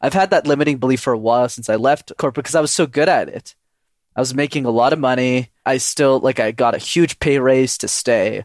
I've 0.00 0.14
had 0.14 0.30
that 0.30 0.46
limiting 0.46 0.78
belief 0.78 1.00
for 1.00 1.12
a 1.12 1.18
while 1.18 1.48
since 1.48 1.68
I 1.68 1.74
left 1.74 2.12
corporate 2.16 2.44
because 2.44 2.54
I 2.54 2.60
was 2.60 2.70
so 2.70 2.86
good 2.86 3.08
at 3.08 3.28
it. 3.28 3.56
I 4.14 4.20
was 4.20 4.34
making 4.34 4.64
a 4.64 4.70
lot 4.70 4.92
of 4.92 5.00
money. 5.00 5.50
I 5.66 5.78
still, 5.78 6.20
like, 6.20 6.38
I 6.38 6.52
got 6.52 6.76
a 6.76 6.78
huge 6.78 7.18
pay 7.18 7.40
raise 7.40 7.76
to 7.78 7.88
stay. 7.88 8.44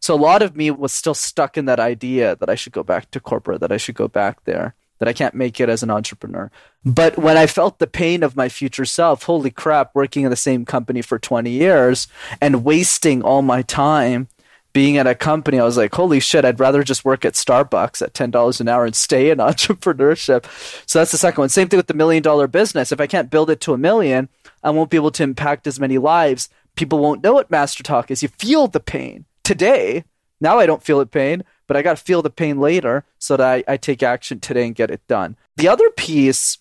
So 0.00 0.14
a 0.14 0.16
lot 0.16 0.42
of 0.42 0.56
me 0.56 0.72
was 0.72 0.92
still 0.92 1.14
stuck 1.14 1.56
in 1.56 1.66
that 1.66 1.78
idea 1.78 2.34
that 2.36 2.50
I 2.50 2.56
should 2.56 2.72
go 2.72 2.82
back 2.82 3.12
to 3.12 3.20
corporate, 3.20 3.60
that 3.60 3.72
I 3.72 3.76
should 3.76 3.94
go 3.94 4.08
back 4.08 4.44
there 4.44 4.74
that 5.00 5.08
I 5.08 5.12
can't 5.14 5.34
make 5.34 5.58
it 5.60 5.68
as 5.68 5.82
an 5.82 5.90
entrepreneur. 5.90 6.50
But 6.84 7.18
when 7.18 7.36
I 7.36 7.46
felt 7.46 7.78
the 7.78 7.86
pain 7.86 8.22
of 8.22 8.36
my 8.36 8.48
future 8.48 8.84
self, 8.84 9.22
holy 9.24 9.50
crap, 9.50 9.94
working 9.94 10.24
in 10.24 10.30
the 10.30 10.36
same 10.36 10.64
company 10.64 11.02
for 11.02 11.18
20 11.18 11.50
years 11.50 12.06
and 12.40 12.64
wasting 12.64 13.22
all 13.22 13.42
my 13.42 13.62
time 13.62 14.28
being 14.72 14.96
at 14.98 15.06
a 15.06 15.14
company, 15.14 15.58
I 15.58 15.64
was 15.64 15.76
like, 15.76 15.94
holy 15.94 16.20
shit, 16.20 16.44
I'd 16.44 16.60
rather 16.60 16.82
just 16.82 17.04
work 17.04 17.24
at 17.24 17.34
Starbucks 17.34 18.02
at 18.02 18.14
$10 18.14 18.60
an 18.60 18.68
hour 18.68 18.84
and 18.84 18.94
stay 18.94 19.30
in 19.30 19.38
entrepreneurship. 19.38 20.44
So 20.88 20.98
that's 20.98 21.12
the 21.12 21.18
second 21.18 21.42
one. 21.42 21.48
Same 21.48 21.68
thing 21.68 21.78
with 21.78 21.88
the 21.88 21.94
million 21.94 22.22
dollar 22.22 22.46
business. 22.46 22.92
If 22.92 23.00
I 23.00 23.06
can't 23.06 23.30
build 23.30 23.50
it 23.50 23.60
to 23.62 23.74
a 23.74 23.78
million, 23.78 24.28
I 24.62 24.70
won't 24.70 24.90
be 24.90 24.96
able 24.96 25.10
to 25.12 25.22
impact 25.22 25.66
as 25.66 25.80
many 25.80 25.98
lives. 25.98 26.48
People 26.76 26.98
won't 26.98 27.22
know 27.22 27.34
what 27.34 27.50
Master 27.50 27.82
Talk 27.82 28.10
is. 28.10 28.22
You 28.22 28.28
feel 28.28 28.68
the 28.68 28.80
pain 28.80 29.24
today. 29.42 30.04
Now 30.40 30.58
I 30.58 30.66
don't 30.66 30.82
feel 30.82 30.98
the 30.98 31.06
pain, 31.06 31.42
but 31.66 31.76
I 31.76 31.82
got 31.82 31.96
to 31.96 32.02
feel 32.02 32.22
the 32.22 32.30
pain 32.30 32.58
later 32.58 33.04
so 33.18 33.36
that 33.36 33.64
I, 33.68 33.72
I 33.72 33.76
take 33.76 34.02
action 34.02 34.40
today 34.40 34.66
and 34.66 34.74
get 34.74 34.90
it 34.90 35.06
done. 35.06 35.36
The 35.56 35.68
other 35.68 35.90
piece 35.90 36.58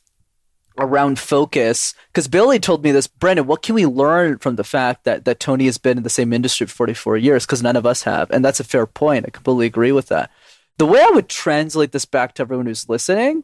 around 0.80 1.20
focus, 1.20 1.94
because 2.08 2.28
Billy 2.28 2.60
told 2.60 2.84
me 2.84 2.92
this, 2.92 3.08
Brendan, 3.08 3.48
what 3.48 3.62
can 3.62 3.76
we 3.76 3.86
learn 3.86 4.38
from 4.38 4.56
the 4.56 4.64
fact 4.64 5.04
that, 5.04 5.26
that 5.26 5.40
Tony 5.40 5.66
has 5.66 5.78
been 5.78 5.98
in 5.98 6.04
the 6.04 6.10
same 6.10 6.34
industry 6.34 6.68
for 6.68 6.76
44 6.76 7.18
years? 7.18 7.46
Because 7.46 7.64
none 7.64 7.76
of 7.76 7.86
us 7.86 8.04
have. 8.04 8.30
And 8.32 8.44
that's 8.44 8.60
a 8.60 8.64
fair 8.64 8.86
point. 8.86 9.26
I 9.28 9.32
completely 9.32 9.66
agree 9.66 9.92
with 9.92 10.08
that. 10.08 10.32
The 10.78 10.86
way 10.86 11.02
I 11.02 11.12
would 11.14 11.28
translate 11.28 11.92
this 11.92 12.06
back 12.06 12.36
to 12.36 12.42
everyone 12.42 12.66
who's 12.66 12.88
listening 12.88 13.44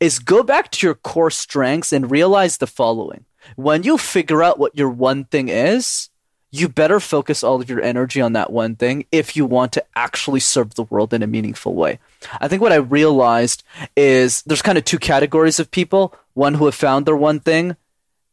is 0.00 0.18
go 0.18 0.42
back 0.42 0.70
to 0.72 0.86
your 0.86 0.94
core 0.94 1.30
strengths 1.30 1.92
and 1.92 2.10
realize 2.10 2.56
the 2.56 2.66
following. 2.66 3.26
When 3.56 3.82
you 3.82 3.98
figure 3.98 4.42
out 4.42 4.58
what 4.58 4.76
your 4.76 4.88
one 4.88 5.24
thing 5.24 5.48
is, 5.48 6.08
you 6.50 6.68
better 6.68 6.98
focus 6.98 7.44
all 7.44 7.60
of 7.60 7.68
your 7.68 7.80
energy 7.80 8.20
on 8.20 8.32
that 8.32 8.52
one 8.52 8.74
thing 8.74 9.06
if 9.12 9.36
you 9.36 9.46
want 9.46 9.72
to 9.72 9.84
actually 9.94 10.40
serve 10.40 10.74
the 10.74 10.82
world 10.84 11.14
in 11.14 11.22
a 11.22 11.26
meaningful 11.26 11.74
way. 11.74 11.98
I 12.40 12.48
think 12.48 12.60
what 12.60 12.72
I 12.72 12.76
realized 12.76 13.62
is 13.96 14.42
there's 14.42 14.62
kind 14.62 14.78
of 14.78 14.84
two 14.84 14.98
categories 14.98 15.60
of 15.60 15.70
people 15.70 16.14
one 16.40 16.54
who 16.54 16.64
have 16.64 16.74
found 16.74 17.06
their 17.06 17.16
one 17.16 17.40
thing 17.40 17.76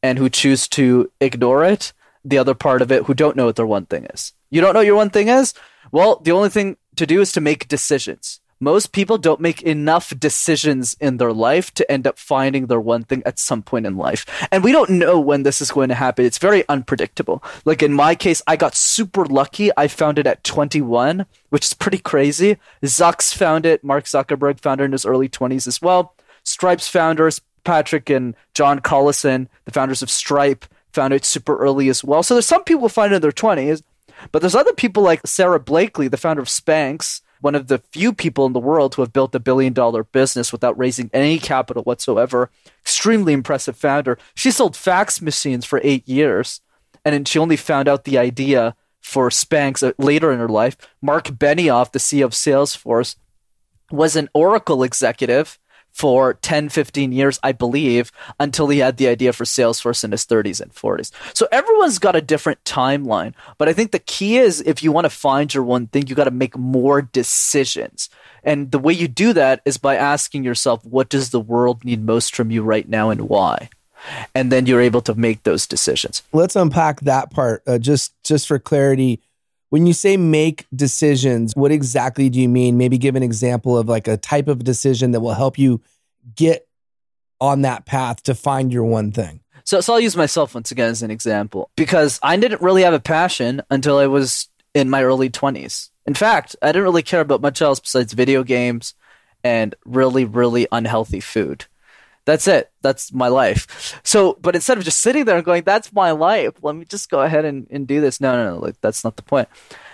and 0.01 0.17
who 0.17 0.29
choose 0.29 0.67
to 0.69 1.11
ignore 1.19 1.63
it, 1.63 1.93
the 2.23 2.37
other 2.37 2.55
part 2.55 2.81
of 2.81 2.91
it 2.91 3.03
who 3.03 3.13
don't 3.13 3.35
know 3.35 3.45
what 3.45 3.55
their 3.55 3.73
one 3.77 3.85
thing 3.85 4.05
is. 4.13 4.33
You 4.49 4.61
don't 4.61 4.73
know 4.73 4.87
your 4.89 4.95
one 4.95 5.09
thing 5.09 5.27
is? 5.27 5.53
Well, 5.91 6.21
the 6.23 6.31
only 6.31 6.49
thing 6.49 6.77
to 6.95 7.05
do 7.05 7.21
is 7.21 7.31
to 7.33 7.41
make 7.41 7.67
decisions 7.67 8.39
most 8.59 8.91
people 8.91 9.17
don't 9.17 9.39
make 9.39 9.61
enough 9.61 10.13
decisions 10.17 10.95
in 10.99 11.17
their 11.17 11.33
life 11.33 11.73
to 11.75 11.89
end 11.91 12.07
up 12.07 12.17
finding 12.17 12.67
their 12.67 12.79
one 12.79 13.03
thing 13.03 13.21
at 13.25 13.39
some 13.39 13.61
point 13.61 13.85
in 13.85 13.97
life. 13.97 14.25
And 14.51 14.63
we 14.63 14.71
don't 14.71 14.89
know 14.89 15.19
when 15.19 15.43
this 15.43 15.61
is 15.61 15.71
going 15.71 15.89
to 15.89 15.95
happen. 15.95 16.25
It's 16.25 16.37
very 16.37 16.67
unpredictable. 16.67 17.43
Like 17.65 17.83
in 17.83 17.93
my 17.93 18.15
case, 18.15 18.41
I 18.47 18.55
got 18.55 18.75
super 18.75 19.25
lucky. 19.25 19.69
I 19.77 19.87
found 19.87 20.17
it 20.17 20.27
at 20.27 20.43
21, 20.43 21.25
which 21.49 21.65
is 21.65 21.73
pretty 21.73 21.99
crazy. 21.99 22.57
Zucks 22.83 23.33
found 23.33 23.65
it. 23.65 23.83
Mark 23.83 24.05
Zuckerberg 24.05 24.59
found 24.59 24.81
it 24.81 24.85
in 24.85 24.91
his 24.91 25.05
early 25.05 25.29
20s 25.29 25.67
as 25.67 25.81
well. 25.81 26.15
Stripe's 26.43 26.87
founders, 26.87 27.41
Patrick 27.67 28.09
and 28.09 28.33
John 28.53 28.79
Collison, 28.79 29.49
the 29.65 29.71
founders 29.71 30.01
of 30.01 30.09
Stripe, 30.09 30.63
found 30.93 31.13
it 31.13 31.25
super 31.25 31.57
early 31.57 31.89
as 31.89 32.01
well. 32.01 32.23
So 32.23 32.35
there's 32.35 32.45
some 32.45 32.63
people 32.63 32.87
find 32.87 33.11
it 33.11 33.17
in 33.17 33.21
their 33.21 33.33
20s, 33.33 33.83
but 34.31 34.39
there's 34.39 34.55
other 34.55 34.71
people 34.71 35.03
like 35.03 35.19
Sara 35.27 35.59
Blakely, 35.59 36.07
the 36.07 36.15
founder 36.15 36.41
of 36.41 36.47
Spanx, 36.47 37.19
one 37.41 37.55
of 37.55 37.67
the 37.67 37.79
few 37.91 38.13
people 38.13 38.45
in 38.45 38.53
the 38.53 38.59
world 38.61 38.95
who 38.95 39.01
have 39.01 39.11
built 39.11 39.35
a 39.35 39.39
billion 39.41 39.73
dollar 39.73 40.05
business 40.05 40.53
without 40.53 40.77
raising 40.77 41.09
any 41.11 41.39
capital 41.39 41.83
whatsoever. 41.83 42.49
Extremely 42.83 43.33
impressive 43.33 43.75
founder. 43.75 44.17
She 44.33 44.49
sold 44.49 44.77
fax 44.77 45.21
machines 45.21 45.65
for 45.65 45.81
eight 45.83 46.07
years, 46.07 46.61
and 47.03 47.13
then 47.13 47.25
she 47.25 47.37
only 47.37 47.57
found 47.57 47.89
out 47.89 48.05
the 48.05 48.17
idea 48.17 48.77
for 49.01 49.27
Spanx 49.29 49.85
uh, 49.85 49.91
later 49.97 50.31
in 50.31 50.39
her 50.39 50.47
life. 50.47 50.77
Mark 51.01 51.27
Benioff, 51.27 51.91
the 51.91 51.99
CEO 51.99 52.23
of 52.23 52.31
Salesforce, 52.31 53.17
was 53.91 54.15
an 54.15 54.29
Oracle 54.33 54.83
executive 54.83 55.59
for 55.97 56.35
10, 56.35 56.69
15 56.69 57.11
years, 57.11 57.39
I 57.41 57.53
believe, 57.53 58.11
until 58.39 58.67
he 58.67 58.77
had 58.77 58.97
the 58.97 59.07
idea 59.07 59.33
for 59.33 59.45
Salesforce 59.45 60.03
in 60.03 60.11
his 60.11 60.27
30s 60.27 60.61
and 60.61 60.71
40s. 60.71 61.11
So 61.33 61.47
everyone's 61.51 61.97
got 61.97 62.15
a 62.15 62.21
different 62.21 62.63
timeline. 62.63 63.33
But 63.57 63.67
I 63.67 63.73
think 63.73 63.89
the 63.89 63.97
key 63.97 64.37
is 64.37 64.61
if 64.61 64.83
you 64.83 64.91
want 64.91 65.05
to 65.05 65.09
find 65.09 65.51
your 65.51 65.63
one 65.63 65.87
thing, 65.87 66.05
you 66.05 66.13
got 66.13 66.25
to 66.25 66.31
make 66.31 66.55
more 66.55 67.01
decisions. 67.01 68.11
And 68.43 68.71
the 68.71 68.77
way 68.77 68.93
you 68.93 69.07
do 69.07 69.33
that 69.33 69.61
is 69.65 69.79
by 69.79 69.95
asking 69.95 70.43
yourself, 70.43 70.85
what 70.85 71.09
does 71.09 71.31
the 71.31 71.39
world 71.39 71.83
need 71.83 72.05
most 72.05 72.35
from 72.35 72.51
you 72.51 72.61
right 72.61 72.87
now 72.87 73.09
and 73.09 73.21
why? 73.21 73.69
And 74.35 74.51
then 74.51 74.67
you're 74.67 74.81
able 74.81 75.01
to 75.01 75.15
make 75.15 75.41
those 75.43 75.65
decisions. 75.65 76.21
Let's 76.31 76.55
unpack 76.55 76.99
that 77.01 77.31
part 77.31 77.63
uh, 77.65 77.79
just 77.79 78.13
just 78.23 78.47
for 78.47 78.59
clarity. 78.59 79.19
When 79.69 79.85
you 79.85 79.93
say 79.93 80.15
make 80.15 80.65
decisions, 80.73 81.53
what 81.55 81.71
exactly 81.71 82.29
do 82.29 82.39
you 82.39 82.47
mean? 82.47 82.77
Maybe 82.77 82.97
give 82.97 83.15
an 83.15 83.23
example 83.23 83.77
of 83.77 83.89
like 83.89 84.07
a 84.07 84.17
type 84.17 84.47
of 84.47 84.63
decision 84.63 85.11
that 85.11 85.19
will 85.19 85.33
help 85.33 85.59
you 85.59 85.81
get 86.35 86.67
on 87.41 87.61
that 87.63 87.85
path 87.85 88.23
to 88.23 88.35
find 88.35 88.71
your 88.71 88.83
one 88.83 89.11
thing. 89.11 89.41
So, 89.63 89.81
so 89.81 89.93
I'll 89.93 89.99
use 89.99 90.15
myself 90.15 90.55
once 90.55 90.71
again 90.71 90.89
as 90.89 91.03
an 91.03 91.11
example 91.11 91.69
because 91.75 92.19
I 92.23 92.37
didn't 92.37 92.61
really 92.61 92.83
have 92.83 92.93
a 92.93 92.99
passion 92.99 93.61
until 93.69 93.97
I 93.97 94.07
was 94.07 94.47
in 94.73 94.89
my 94.89 95.03
early 95.03 95.29
20s. 95.29 95.89
In 96.05 96.13
fact, 96.13 96.55
I 96.61 96.67
didn't 96.67 96.83
really 96.83 97.03
care 97.03 97.19
about 97.19 97.41
much 97.41 97.61
else 97.61 97.79
besides 97.81 98.13
video 98.13 98.43
games 98.43 98.93
and 99.43 99.75
really, 99.83 100.23
really 100.23 100.67
unhealthy 100.71 101.19
food. 101.19 101.65
That's 102.27 102.45
it. 102.45 102.69
That's 102.81 103.13
my 103.13 103.29
life. 103.29 104.01
So, 104.03 104.37
but 104.41 104.53
instead 104.53 104.77
of 104.77 104.83
just 104.83 105.01
sitting 105.01 105.23
there 105.23 105.37
and 105.37 105.45
going, 105.45 105.63
that's 105.63 105.93
my 105.93 106.11
life, 106.11 106.55
let 106.61 106.75
me 106.75 106.83
just 106.83 107.09
go 107.09 107.21
ahead 107.21 107.45
and, 107.45 107.67
and 107.71 107.87
do 107.87 108.01
this. 108.01 108.19
No, 108.19 108.35
no, 108.35 108.55
no. 108.55 108.59
Like, 108.59 108.75
that's 108.81 109.05
not 109.05 109.15
the 109.15 109.23
point. 109.23 109.47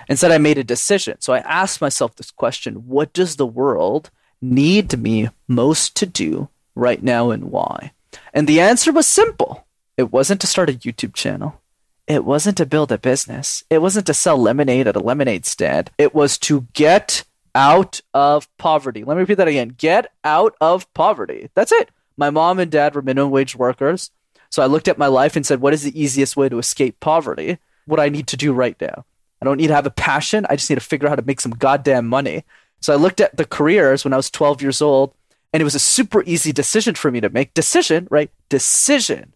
Instead, 0.09 0.31
I 0.31 0.39
made 0.39 0.57
a 0.57 0.63
decision. 0.63 1.21
So 1.21 1.31
I 1.31 1.39
asked 1.41 1.79
myself 1.79 2.15
this 2.15 2.31
question 2.31 2.87
What 2.87 3.13
does 3.13 3.35
the 3.35 3.45
world 3.45 4.09
need 4.41 4.97
me 4.97 5.29
most 5.47 5.95
to 5.97 6.07
do 6.07 6.49
right 6.73 7.03
now 7.03 7.29
and 7.29 7.51
why? 7.51 7.91
And 8.33 8.47
the 8.47 8.59
answer 8.59 8.91
was 8.91 9.05
simple 9.05 9.67
it 9.95 10.11
wasn't 10.11 10.41
to 10.41 10.47
start 10.47 10.71
a 10.71 10.73
YouTube 10.73 11.13
channel. 11.13 11.61
It 12.07 12.25
wasn't 12.25 12.57
to 12.57 12.65
build 12.65 12.91
a 12.91 12.97
business. 12.97 13.63
It 13.69 13.79
wasn't 13.79 14.07
to 14.07 14.13
sell 14.15 14.39
lemonade 14.39 14.87
at 14.87 14.95
a 14.95 14.99
lemonade 14.99 15.45
stand. 15.45 15.91
It 15.99 16.15
was 16.15 16.39
to 16.39 16.67
get 16.73 17.25
out 17.53 18.01
of 18.11 18.49
poverty. 18.57 19.03
Let 19.03 19.17
me 19.17 19.21
repeat 19.21 19.35
that 19.35 19.47
again. 19.47 19.75
Get 19.77 20.11
out 20.23 20.55
of 20.59 20.91
poverty. 20.95 21.51
That's 21.53 21.71
it. 21.71 21.91
My 22.17 22.30
mom 22.30 22.60
and 22.60 22.71
dad 22.71 22.95
were 22.95 23.02
minimum 23.02 23.32
wage 23.32 23.56
workers. 23.56 24.12
So 24.49 24.62
I 24.62 24.67
looked 24.67 24.88
at 24.88 24.97
my 24.97 25.08
life 25.08 25.36
and 25.36 25.45
said, 25.45 25.62
what 25.62 25.73
is 25.73 25.84
the 25.84 25.99
easiest 25.99 26.38
way 26.38 26.47
to 26.47 26.60
escape 26.60 26.99
poverty? 26.99 27.58
What 27.86 27.99
I 27.99 28.10
need 28.10 28.28
to 28.28 28.38
do 28.38 28.54
right 28.54 28.80
now. 28.80 29.06
I 29.41 29.45
don't 29.45 29.58
need 29.58 29.67
to 29.67 29.76
have 29.76 29.86
a 29.86 29.91
passion. 29.91 30.45
I 30.49 30.56
just 30.56 30.69
need 30.69 30.76
to 30.76 30.82
figure 30.82 31.08
out 31.08 31.12
how 31.12 31.15
to 31.15 31.26
make 31.26 31.41
some 31.41 31.52
goddamn 31.52 32.08
money. 32.08 32.43
So 32.80 32.93
I 32.93 32.97
looked 32.97 33.19
at 33.19 33.36
the 33.36 33.45
careers 33.45 34.04
when 34.04 34.13
I 34.13 34.17
was 34.17 34.30
12 34.30 34.62
years 34.62 34.82
old, 34.82 35.13
and 35.52 35.60
it 35.60 35.63
was 35.63 35.76
a 35.76 35.80
super 35.80 36.23
easy 36.23 36.52
decision 36.52 36.95
for 36.95 37.12
me 37.12 37.19
to 37.21 37.30
make. 37.30 37.54
Decision, 37.54 38.08
right? 38.10 38.30
Decision, 38.49 39.34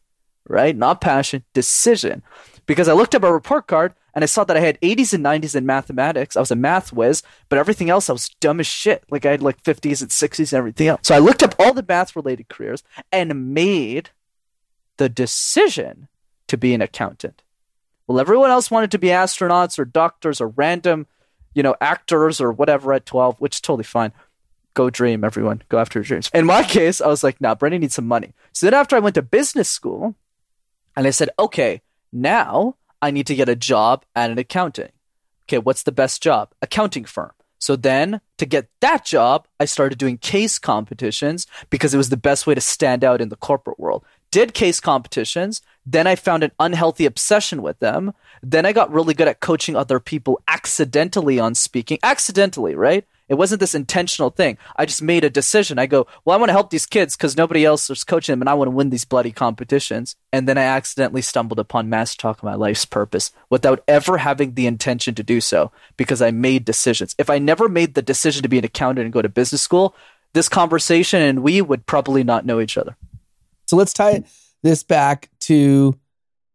right? 0.47 0.75
Not 0.75 1.01
passion, 1.01 1.43
decision. 1.53 2.23
Because 2.65 2.87
I 2.87 2.93
looked 2.93 3.15
at 3.15 3.21
my 3.21 3.29
report 3.29 3.67
card 3.67 3.93
and 4.17 4.23
I 4.23 4.25
saw 4.25 4.43
that 4.45 4.57
I 4.57 4.61
had 4.61 4.81
80s 4.81 5.13
and 5.13 5.23
90s 5.23 5.55
in 5.55 5.67
mathematics. 5.67 6.35
I 6.35 6.39
was 6.39 6.49
a 6.49 6.55
math 6.55 6.91
whiz, 6.91 7.21
but 7.49 7.59
everything 7.59 7.91
else 7.91 8.09
I 8.09 8.13
was 8.13 8.29
dumb 8.39 8.59
as 8.59 8.65
shit. 8.65 9.03
Like 9.11 9.27
I 9.27 9.29
had 9.29 9.43
like 9.43 9.61
50s 9.61 10.01
and 10.01 10.09
60s 10.09 10.51
and 10.51 10.57
everything 10.57 10.87
else. 10.87 11.01
So 11.03 11.13
I 11.13 11.19
looked 11.19 11.43
up 11.43 11.53
all 11.59 11.71
the 11.71 11.85
math 11.87 12.15
related 12.15 12.49
careers 12.49 12.81
and 13.11 13.53
made 13.53 14.09
the 14.97 15.07
decision 15.07 16.07
to 16.47 16.57
be 16.57 16.73
an 16.73 16.81
accountant. 16.81 17.43
Well, 18.07 18.19
everyone 18.19 18.49
else 18.49 18.71
wanted 18.71 18.89
to 18.89 18.97
be 18.97 19.09
astronauts 19.09 19.77
or 19.77 19.85
doctors 19.85 20.41
or 20.41 20.47
random, 20.47 21.05
you 21.53 21.61
know, 21.61 21.75
actors 21.79 22.41
or 22.41 22.51
whatever 22.51 22.93
at 22.93 23.05
12, 23.05 23.39
which 23.39 23.57
is 23.57 23.61
totally 23.61 23.83
fine. 23.83 24.13
Go 24.73 24.89
dream, 24.89 25.23
everyone. 25.23 25.61
Go 25.69 25.77
after 25.77 25.99
your 25.99 26.05
dreams. 26.05 26.31
In 26.33 26.47
my 26.47 26.63
case, 26.63 27.01
I 27.01 27.07
was 27.07 27.23
like, 27.23 27.39
nah, 27.39 27.53
Brendan 27.53 27.81
needs 27.81 27.93
some 27.93 28.07
money. 28.07 28.33
So 28.51 28.65
then 28.65 28.73
after 28.73 28.95
I 28.95 28.99
went 28.99 29.13
to 29.13 29.21
business 29.21 29.69
school, 29.69 30.15
and 30.95 31.05
I 31.05 31.11
said, 31.11 31.29
okay, 31.37 31.83
now 32.11 32.76
I 33.01 33.11
need 33.11 33.27
to 33.27 33.35
get 33.35 33.49
a 33.49 33.55
job 33.55 34.05
at 34.15 34.31
an 34.31 34.37
accounting. 34.37 34.91
Okay, 35.45 35.59
what's 35.59 35.83
the 35.83 35.91
best 35.91 36.21
job? 36.21 36.51
Accounting 36.61 37.05
firm. 37.05 37.31
So 37.59 37.75
then 37.75 38.21
to 38.37 38.45
get 38.45 38.69
that 38.81 39.05
job, 39.05 39.47
I 39.59 39.65
started 39.65 39.97
doing 39.97 40.17
case 40.17 40.59
competitions 40.59 41.47
because 41.69 41.93
it 41.93 41.97
was 41.97 42.09
the 42.09 42.17
best 42.17 42.45
way 42.45 42.53
to 42.53 42.61
stand 42.61 43.03
out 43.03 43.21
in 43.21 43.29
the 43.29 43.35
corporate 43.35 43.79
world. 43.79 44.05
Did 44.29 44.53
case 44.53 44.79
competitions, 44.79 45.61
then 45.85 46.05
I 46.05 46.15
found 46.15 46.43
an 46.43 46.51
unhealthy 46.59 47.05
obsession 47.05 47.61
with 47.61 47.79
them. 47.79 48.13
Then 48.43 48.65
I 48.65 48.73
got 48.73 48.91
really 48.91 49.13
good 49.13 49.27
at 49.27 49.39
coaching 49.39 49.75
other 49.75 49.99
people 49.99 50.41
accidentally 50.47 51.39
on 51.39 51.55
speaking. 51.55 51.97
Accidentally, 52.03 52.75
right? 52.75 53.05
It 53.29 53.35
wasn't 53.35 53.59
this 53.59 53.75
intentional 53.75 54.29
thing. 54.29 54.57
I 54.75 54.85
just 54.85 55.01
made 55.01 55.23
a 55.23 55.29
decision. 55.29 55.79
I 55.79 55.85
go, 55.85 56.07
well, 56.23 56.35
I 56.35 56.39
want 56.39 56.49
to 56.49 56.53
help 56.53 56.69
these 56.69 56.85
kids 56.85 57.17
because 57.17 57.35
nobody 57.35 57.65
else 57.65 57.89
is 57.89 58.03
coaching 58.03 58.33
them 58.33 58.41
and 58.41 58.49
I 58.49 58.53
want 58.53 58.67
to 58.67 58.75
win 58.75 58.89
these 58.89 59.05
bloody 59.05 59.31
competitions. 59.31 60.15
And 60.31 60.47
then 60.47 60.57
I 60.57 60.63
accidentally 60.63 61.21
stumbled 61.21 61.59
upon 61.59 61.89
Master 61.89 62.17
Talk 62.17 62.41
My 62.41 62.55
Life's 62.55 62.85
Purpose 62.85 63.31
without 63.49 63.83
ever 63.87 64.17
having 64.17 64.53
the 64.53 64.67
intention 64.67 65.13
to 65.15 65.23
do 65.23 65.41
so 65.41 65.71
because 65.97 66.21
I 66.21 66.31
made 66.31 66.63
decisions. 66.63 67.15
If 67.17 67.29
I 67.29 67.37
never 67.37 67.67
made 67.67 67.95
the 67.95 68.01
decision 68.01 68.43
to 68.43 68.49
be 68.49 68.59
an 68.59 68.65
accountant 68.65 69.05
and 69.05 69.13
go 69.13 69.21
to 69.21 69.29
business 69.29 69.61
school, 69.61 69.95
this 70.33 70.47
conversation 70.47 71.21
and 71.21 71.43
we 71.43 71.61
would 71.61 71.85
probably 71.85 72.23
not 72.23 72.45
know 72.45 72.59
each 72.61 72.77
other. 72.77 72.95
So 73.65 73.75
let's 73.75 73.93
tie 73.93 74.23
this 74.63 74.83
back 74.83 75.29
to 75.41 75.99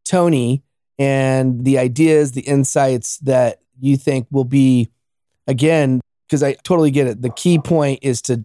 Tony 0.05 0.63
and 0.99 1.65
the 1.65 1.79
ideas, 1.79 2.33
the 2.33 2.43
insights 2.43 3.19
that 3.19 3.61
you 3.81 3.97
think 3.97 4.27
will 4.31 4.45
be, 4.45 4.91
again, 5.47 6.01
because 6.33 6.42
I 6.42 6.55
totally 6.55 6.90
get 6.90 7.07
it. 7.07 7.21
The 7.21 7.29
key 7.29 7.59
point 7.59 7.99
is 8.01 8.23
to 8.23 8.42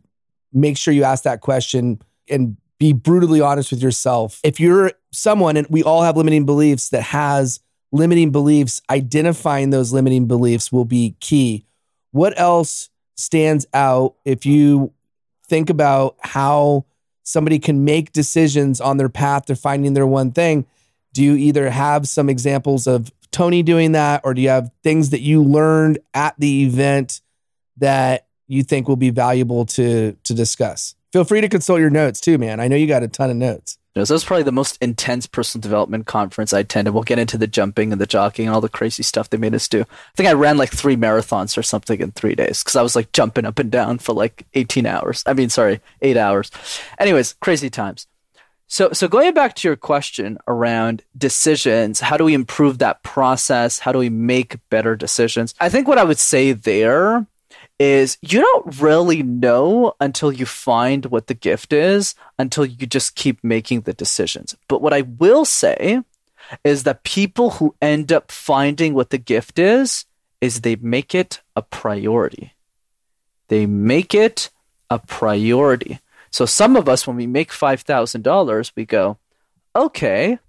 make 0.52 0.76
sure 0.76 0.94
you 0.94 1.06
ask 1.06 1.24
that 1.24 1.40
question 1.40 2.02
and 2.30 2.58
be 2.80 2.92
brutally 2.92 3.40
honest 3.40 3.72
with 3.72 3.82
yourself. 3.82 4.42
If 4.44 4.60
you're 4.60 4.92
someone, 5.14 5.56
and 5.56 5.66
we 5.70 5.84
all 5.84 6.02
have 6.02 6.18
limiting 6.18 6.46
beliefs 6.46 6.90
that 6.90 7.04
has 7.04 7.62
limiting 7.94 8.32
beliefs, 8.32 8.82
identifying 8.90 9.70
those 9.70 9.94
limiting 9.94 10.28
beliefs 10.28 10.70
will 10.70 10.84
be 10.84 11.16
key. 11.22 11.66
What 12.12 12.38
else 12.38 12.90
stands 13.16 13.66
out 13.74 14.16
if 14.26 14.46
you 14.46 14.92
think 15.48 15.70
about 15.70 16.18
how 16.20 16.84
somebody 17.24 17.58
can 17.58 17.86
make 17.86 18.12
decisions 18.12 18.82
on 18.82 18.98
their 18.98 19.08
path 19.08 19.46
to 19.46 19.56
finding 19.56 19.94
their 19.94 20.06
one 20.06 20.34
thing? 20.34 20.66
Do 21.14 21.24
you 21.24 21.36
either 21.36 21.70
have 21.70 22.06
some 22.06 22.28
examples 22.28 22.86
of 22.86 23.14
Tony 23.32 23.64
doing 23.64 23.94
that, 23.94 24.20
or 24.26 24.34
do 24.34 24.42
you 24.42 24.50
have 24.50 24.72
things 24.84 25.12
that 25.12 25.22
you 25.22 25.42
learned 25.42 26.00
at 26.14 26.36
the 26.38 26.66
event 26.66 27.22
that 27.78 28.28
you 28.48 28.64
think 28.64 28.88
will 28.88 28.96
be 28.96 29.10
valuable 29.10 29.66
to 29.66 30.16
to 30.24 30.34
discuss. 30.34 30.96
Feel 31.14 31.24
free 31.24 31.42
to 31.42 31.50
consult 31.50 31.80
your 31.80 31.90
notes 31.90 32.20
too, 32.20 32.38
man. 32.38 32.60
I 32.60 32.68
know 32.68 32.76
you 32.76 32.88
got 32.88 33.04
a 33.04 33.08
ton 33.08 33.30
of 33.30 33.38
notes. 33.38 33.78
So 33.98 34.02
this 34.02 34.12
was 34.12 34.26
probably 34.26 34.44
the 34.44 34.52
most 34.52 34.78
intense 34.80 35.26
personal 35.26 35.64
development 35.64 36.06
conference 36.06 36.54
I 36.54 36.60
attended. 36.60 36.94
We'll 36.94 37.02
get 37.02 37.18
into 37.18 37.36
the 37.36 37.48
jumping 37.48 37.92
and 37.92 38.00
the 38.00 38.06
jogging 38.06 38.46
and 38.46 38.54
all 38.54 38.62
the 38.62 38.70
crazy 38.70 39.02
stuff 39.02 39.32
they 39.32 39.38
made 39.38 39.56
us 39.56 39.68
do. 39.68 39.82
I 39.82 39.86
think 40.16 40.30
I 40.30 40.34
ran 40.34 40.58
like 40.58 40.70
three 40.70 40.96
marathons 40.96 41.58
or 41.58 41.64
something 41.64 42.00
in 42.00 42.12
three 42.12 42.36
days 42.36 42.62
because 42.62 42.76
I 42.76 42.84
was 42.84 42.96
like 42.96 43.12
jumping 43.12 43.46
up 43.46 43.58
and 43.58 43.72
down 43.72 43.98
for 43.98 44.14
like 44.14 44.46
18 44.54 44.86
hours. 44.86 45.24
I 45.26 45.34
mean, 45.34 45.50
sorry, 45.50 45.82
eight 46.04 46.16
hours. 46.16 46.52
Anyways, 47.00 47.34
crazy 47.42 47.72
times. 47.72 48.06
So, 48.68 48.92
so 48.92 49.08
going 49.08 49.34
back 49.34 49.56
to 49.56 49.68
your 49.68 49.78
question 49.78 50.38
around 50.48 51.04
decisions, 51.18 52.02
how 52.02 52.18
do 52.18 52.26
we 52.26 52.36
improve 52.36 52.78
that 52.78 53.02
process? 53.02 53.80
How 53.80 53.92
do 53.92 53.98
we 53.98 54.10
make 54.10 54.58
better 54.70 54.96
decisions? 54.96 55.56
I 55.60 55.70
think 55.70 55.88
what 55.88 55.98
I 55.98 56.04
would 56.04 56.20
say 56.20 56.52
there 56.52 57.26
is 57.80 58.18
you 58.22 58.42
don't 58.42 58.82
really 58.82 59.22
know 59.22 59.94
until 60.00 60.32
you 60.32 60.46
find 60.46 61.06
what 61.08 61.28
the 61.28 61.34
gift 61.34 61.72
is, 61.74 62.16
until 62.40 62.66
you 62.66 62.88
just 62.88 63.16
keep 63.16 63.44
making 63.44 63.82
the 63.82 63.94
decisions. 63.94 64.56
But 64.68 64.82
what 64.82 64.94
I 64.94 65.02
will 65.02 65.46
say 65.46 66.02
is 66.64 66.84
that 66.84 67.04
people 67.04 67.52
who 67.52 67.76
end 67.82 68.12
up 68.12 68.32
finding 68.32 68.94
what 68.94 69.10
the 69.10 69.18
gift 69.18 69.60
is, 69.60 70.06
is 70.42 70.62
they 70.62 70.76
make 70.76 71.14
it 71.14 71.42
a 71.56 71.62
priority. 71.62 72.54
They 73.48 73.66
make 73.66 74.14
it 74.14 74.50
a 74.90 75.00
priority. 75.00 76.00
So 76.32 76.46
some 76.46 76.76
of 76.76 76.88
us, 76.88 77.08
when 77.08 77.16
we 77.16 77.28
make 77.28 77.52
$5,000, 77.52 78.72
we 78.76 78.86
go, 78.86 79.18
okay, 79.76 80.40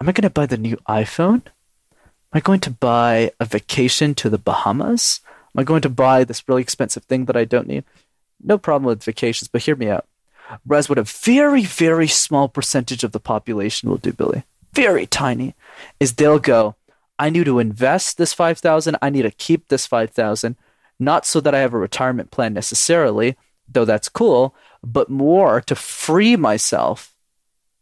am 0.00 0.08
I 0.08 0.12
going 0.12 0.22
to 0.22 0.30
buy 0.30 0.46
the 0.46 0.56
new 0.56 0.76
iPhone? 0.88 1.42
Am 1.46 2.34
I 2.34 2.40
going 2.40 2.60
to 2.60 2.70
buy 2.70 3.32
a 3.40 3.44
vacation 3.44 4.14
to 4.16 4.30
the 4.30 4.38
Bahamas? 4.38 5.20
Am 5.58 5.62
I 5.62 5.64
going 5.64 5.82
to 5.82 5.88
buy 5.88 6.22
this 6.22 6.48
really 6.48 6.62
expensive 6.62 7.02
thing 7.02 7.24
that 7.24 7.36
I 7.36 7.44
don't 7.44 7.66
need? 7.66 7.82
No 8.40 8.58
problem 8.58 8.84
with 8.84 9.02
vacations, 9.02 9.48
but 9.48 9.62
hear 9.62 9.74
me 9.74 9.88
out. 9.88 10.06
Whereas 10.62 10.88
what 10.88 10.98
a 10.98 11.02
very, 11.02 11.64
very 11.64 12.06
small 12.06 12.48
percentage 12.48 13.02
of 13.02 13.10
the 13.10 13.18
population 13.18 13.90
will 13.90 13.96
do, 13.96 14.12
Billy, 14.12 14.44
very 14.72 15.04
tiny, 15.04 15.56
is 15.98 16.12
they'll 16.12 16.38
go, 16.38 16.76
I 17.18 17.28
need 17.28 17.46
to 17.46 17.58
invest 17.58 18.18
this 18.18 18.32
5,000. 18.32 18.98
I 19.02 19.10
need 19.10 19.22
to 19.22 19.32
keep 19.32 19.66
this 19.66 19.84
5,000, 19.84 20.54
not 21.00 21.26
so 21.26 21.40
that 21.40 21.56
I 21.56 21.58
have 21.58 21.74
a 21.74 21.78
retirement 21.78 22.30
plan 22.30 22.54
necessarily, 22.54 23.36
though 23.68 23.84
that's 23.84 24.08
cool, 24.08 24.54
but 24.84 25.10
more 25.10 25.60
to 25.62 25.74
free 25.74 26.36
myself 26.36 27.12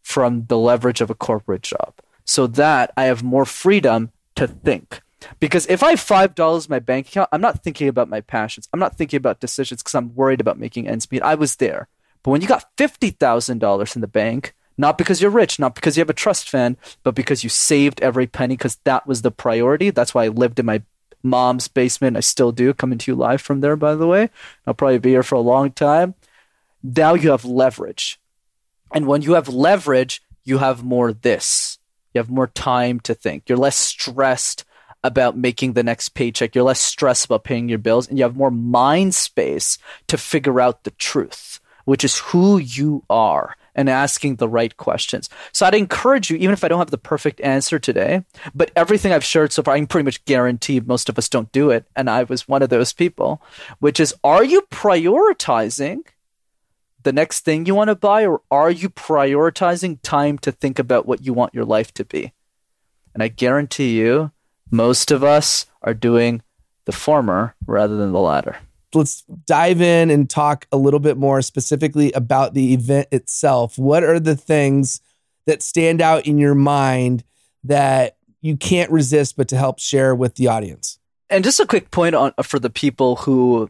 from 0.03 0.47
the 0.47 0.57
leverage 0.57 1.03
of 1.03 1.11
a 1.11 1.15
corporate 1.15 1.63
job 1.63 1.93
so 2.25 2.47
that 2.47 2.91
I 2.97 3.05
have 3.05 3.23
more 3.23 3.45
freedom 3.45 4.13
to 4.37 4.47
think. 4.47 5.03
Because 5.41 5.67
if 5.67 5.83
I 5.83 5.91
have 5.91 6.01
five 6.01 6.35
dollars 6.35 6.67
in 6.67 6.71
my 6.71 6.79
bank 6.79 7.09
account, 7.09 7.29
I'm 7.33 7.41
not 7.41 7.63
thinking 7.63 7.89
about 7.89 8.09
my 8.09 8.21
passions. 8.21 8.69
I'm 8.73 8.81
not 8.81 8.97
thinking 8.97 9.19
about 9.19 9.41
decisions 9.41 9.83
because 9.83 9.95
I'm 9.95 10.15
worried 10.15 10.41
about 10.41 10.59
making 10.59 10.89
ends 10.89 11.11
meet. 11.11 11.23
I 11.23 11.35
was 11.35 11.57
there. 11.57 11.89
But 12.23 12.33
when 12.33 12.41
you 12.41 12.49
got 12.49 12.77
$50,000 12.77 13.95
in 13.95 14.01
the 14.01 14.07
bank, 14.09 14.55
not 14.77 14.99
because 14.99 15.23
you're 15.23 15.31
rich, 15.31 15.59
not 15.59 15.75
because 15.75 15.97
you 15.97 16.01
have 16.01 16.11
a 16.11 16.15
trust 16.15 16.51
fund, 16.51 16.77
but 17.03 17.15
because 17.15 17.45
you 17.45 17.49
saved 17.49 18.01
every 18.01 18.27
penny 18.27 18.57
because 18.57 18.77
that 18.85 19.07
was 19.07 19.23
the 19.23 19.31
priority. 19.31 19.91
That's 19.91 20.13
why 20.13 20.25
I 20.25 20.29
lived 20.29 20.59
in 20.59 20.67
my 20.67 20.83
mom's 21.23 21.69
basement. 21.69 22.17
I 22.17 22.21
still 22.21 22.53
do, 22.53 22.75
coming 22.75 22.99
to 22.99 23.11
you 23.11 23.15
live 23.15 23.41
from 23.41 23.61
there, 23.61 23.77
by 23.77 23.95
the 23.95 24.07
way. 24.07 24.31
I'll 24.67 24.75
probably 24.75 24.99
be 24.99 25.11
here 25.11 25.23
for 25.23 25.37
a 25.37 25.41
long 25.41 25.71
time. 25.73 26.15
Now 26.83 27.15
you 27.15 27.31
have 27.31 27.45
leverage. 27.45 28.21
And 28.93 29.07
when 29.07 29.23
you 29.23 29.33
have 29.35 29.49
leverage, 29.49 30.23
you 30.45 30.59
have 30.59 30.85
more 30.85 31.13
this. 31.13 31.79
You 32.13 32.19
have 32.19 32.31
more 32.31 32.47
time 32.47 33.01
to 33.01 33.15
think. 33.15 33.49
You're 33.49 33.59
less 33.59 33.77
stressed 33.77 34.65
about 35.05 35.37
making 35.37 35.73
the 35.73 35.83
next 35.83 36.11
paycheck. 36.11 36.55
You're 36.55 36.65
less 36.65 36.81
stressed 36.81 37.27
about 37.27 37.45
paying 37.45 37.69
your 37.69 37.79
bills, 37.79 38.09
and 38.09 38.19
you 38.19 38.25
have 38.25 38.37
more 38.37 38.51
mind 38.51 39.15
space 39.15 39.79
to 40.09 40.19
figure 40.19 40.61
out 40.61 40.85
the 40.85 40.91
truth, 40.93 41.61
which 41.85 42.05
is 42.05 42.19
who 42.19 42.59
you 42.59 43.05
are 43.09 43.57
and 43.77 43.91
asking 43.91 44.37
the 44.37 44.49
right 44.49 44.77
questions. 44.77 45.29
So 45.53 45.67
I'd 45.67 45.75
encourage 45.75 46.31
you, 46.31 46.37
even 46.39 46.55
if 46.55 46.65
I 46.65 46.69
don't 46.69 46.79
have 46.79 46.91
the 46.91 46.99
perfect 46.99 47.41
answer 47.43 47.79
today, 47.79 48.25
but 48.55 48.73
everything 48.75 49.13
I've 49.13 49.23
shared 49.23 49.53
so 49.53 49.63
far, 49.63 49.75
I 49.75 49.79
can 49.79 49.87
pretty 49.87 50.07
much 50.07 50.25
guarantee 50.25 50.81
most 50.81 51.09
of 51.09 51.19
us 51.19 51.29
don't 51.29 51.53
do 51.53 51.71
it. 51.71 51.85
And 51.95 52.09
I 52.09 52.25
was 52.25 52.49
one 52.49 52.63
of 52.63 52.71
those 52.71 52.93
people, 52.93 53.43
which 53.79 54.01
is 54.01 54.15
are 54.25 54.43
you 54.43 54.63
prioritizing 54.73 56.01
the 57.03 57.13
next 57.13 57.45
thing 57.45 57.67
you 57.67 57.75
want 57.75 57.89
to 57.89 57.95
buy, 57.95 58.27
or 58.27 58.41
are 58.51 58.71
you 58.71 58.89
prioritizing 58.89 59.99
time 60.03 60.39
to 60.39 60.51
think 60.51 60.81
about 60.81 61.07
what 61.07 61.25
you 61.25 61.33
want 61.33 61.55
your 61.55 61.65
life 61.65 61.95
to 61.95 62.05
be? 62.05 62.33
And 63.15 63.23
I 63.23 63.29
guarantee 63.29 63.97
you, 63.99 64.33
most 64.71 65.11
of 65.11 65.23
us 65.23 65.67
are 65.83 65.95
doing 65.95 66.43
the 66.85 66.93
former 66.93 67.55
rather 67.67 67.97
than 67.97 68.13
the 68.13 68.21
latter 68.21 68.57
let's 68.97 69.23
dive 69.47 69.81
in 69.81 70.11
and 70.11 70.29
talk 70.29 70.67
a 70.73 70.77
little 70.77 71.01
bit 71.01 71.17
more 71.17 71.43
specifically 71.43 72.11
about 72.13 72.55
the 72.55 72.73
event 72.73 73.09
itself. 73.13 73.79
What 73.79 74.03
are 74.03 74.19
the 74.19 74.37
things 74.37 75.01
that 75.47 75.63
stand 75.63 76.01
out 76.01 76.27
in 76.27 76.39
your 76.39 76.55
mind 76.55 77.23
that 77.65 78.17
you 78.41 78.57
can't 78.57 78.91
resist 78.91 79.37
but 79.37 79.49
to 79.49 79.57
help 79.57 79.79
share 79.79 80.15
with 80.15 80.37
the 80.37 80.49
audience? 80.49 80.99
And 81.29 81.45
just 81.45 81.61
a 81.61 81.67
quick 81.67 81.91
point 81.91 82.15
on 82.15 82.33
for 82.43 82.59
the 82.59 82.71
people 82.71 83.17
who 83.17 83.69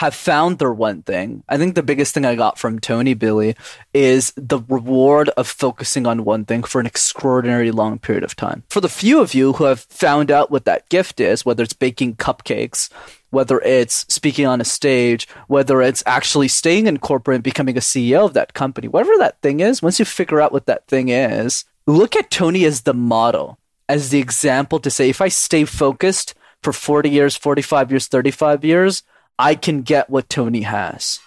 have 0.00 0.14
found 0.14 0.58
their 0.58 0.72
one 0.72 1.02
thing. 1.02 1.44
I 1.46 1.58
think 1.58 1.74
the 1.74 1.82
biggest 1.82 2.14
thing 2.14 2.24
I 2.24 2.34
got 2.34 2.58
from 2.58 2.78
Tony 2.78 3.12
Billy 3.12 3.54
is 3.92 4.32
the 4.34 4.60
reward 4.66 5.28
of 5.36 5.46
focusing 5.46 6.06
on 6.06 6.24
one 6.24 6.46
thing 6.46 6.62
for 6.62 6.80
an 6.80 6.86
extraordinarily 6.86 7.70
long 7.70 7.98
period 7.98 8.24
of 8.24 8.34
time. 8.34 8.62
For 8.70 8.80
the 8.80 8.88
few 8.88 9.20
of 9.20 9.34
you 9.34 9.52
who 9.52 9.64
have 9.64 9.80
found 9.80 10.30
out 10.30 10.50
what 10.50 10.64
that 10.64 10.88
gift 10.88 11.20
is, 11.20 11.44
whether 11.44 11.62
it's 11.62 11.74
baking 11.74 12.16
cupcakes, 12.16 12.88
whether 13.28 13.60
it's 13.60 14.06
speaking 14.10 14.46
on 14.46 14.62
a 14.62 14.64
stage, 14.64 15.28
whether 15.48 15.82
it's 15.82 16.02
actually 16.06 16.48
staying 16.48 16.86
in 16.86 16.96
corporate 16.96 17.34
and 17.34 17.44
becoming 17.44 17.76
a 17.76 17.80
CEO 17.80 18.24
of 18.24 18.32
that 18.32 18.54
company, 18.54 18.88
whatever 18.88 19.18
that 19.18 19.42
thing 19.42 19.60
is, 19.60 19.82
once 19.82 19.98
you 19.98 20.06
figure 20.06 20.40
out 20.40 20.50
what 20.50 20.64
that 20.64 20.86
thing 20.86 21.10
is, 21.10 21.66
look 21.86 22.16
at 22.16 22.30
Tony 22.30 22.64
as 22.64 22.80
the 22.80 22.94
model, 22.94 23.58
as 23.86 24.08
the 24.08 24.18
example 24.18 24.80
to 24.80 24.88
say, 24.88 25.10
if 25.10 25.20
I 25.20 25.28
stay 25.28 25.66
focused 25.66 26.32
for 26.62 26.72
40 26.72 27.10
years, 27.10 27.36
45 27.36 27.90
years, 27.90 28.06
35 28.06 28.64
years, 28.64 29.02
I 29.40 29.54
can 29.54 29.80
get 29.80 30.10
what 30.10 30.28
Tony 30.28 30.62
has, 30.62 31.18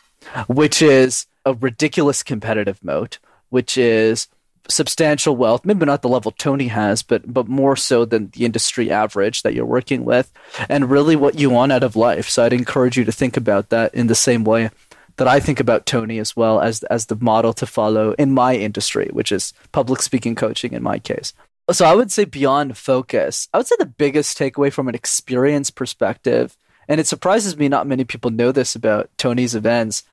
which 0.47 0.83
is 0.83 1.25
a 1.45 1.55
ridiculous 1.55 2.21
competitive 2.21 2.83
moat, 2.83 3.17
which 3.49 3.75
is 3.75 4.27
substantial 4.69 5.35
wealth, 5.35 5.65
maybe 5.65 5.85
not 5.85 6.03
the 6.03 6.09
level 6.09 6.31
Tony 6.31 6.67
has, 6.67 7.01
but 7.01 7.33
but 7.33 7.47
more 7.47 7.75
so 7.75 8.05
than 8.05 8.29
the 8.29 8.45
industry 8.45 8.91
average 8.91 9.41
that 9.41 9.55
you're 9.55 9.65
working 9.65 10.05
with, 10.05 10.31
and 10.69 10.91
really 10.91 11.15
what 11.15 11.39
you 11.39 11.49
want 11.49 11.71
out 11.71 11.81
of 11.81 11.95
life. 11.95 12.29
So 12.29 12.43
I'd 12.43 12.53
encourage 12.53 12.97
you 12.97 13.03
to 13.03 13.11
think 13.11 13.35
about 13.35 13.69
that 13.69 13.93
in 13.95 14.07
the 14.07 14.15
same 14.15 14.43
way 14.43 14.69
that 15.17 15.27
I 15.27 15.39
think 15.39 15.59
about 15.59 15.87
Tony 15.87 16.19
as 16.19 16.35
well 16.35 16.61
as 16.61 16.83
as 16.83 17.07
the 17.07 17.17
model 17.19 17.53
to 17.53 17.65
follow 17.65 18.13
in 18.13 18.31
my 18.31 18.55
industry, 18.55 19.09
which 19.11 19.31
is 19.31 19.53
public 19.71 20.03
speaking 20.03 20.35
coaching 20.35 20.73
in 20.73 20.83
my 20.83 20.99
case. 20.99 21.33
So 21.71 21.85
I 21.85 21.95
would 21.95 22.11
say 22.11 22.25
beyond 22.25 22.77
focus, 22.77 23.47
I 23.53 23.57
would 23.57 23.67
say 23.67 23.75
the 23.79 23.85
biggest 23.85 24.37
takeaway 24.37 24.71
from 24.71 24.87
an 24.87 24.95
experience 24.95 25.71
perspective 25.71 26.55
and 26.87 26.99
it 26.99 27.07
surprises 27.07 27.57
me 27.57 27.67
not 27.67 27.87
many 27.87 28.03
people 28.03 28.31
know 28.31 28.51
this 28.51 28.75
about 28.75 29.09
Tony's 29.17 29.55
events, 29.55 30.03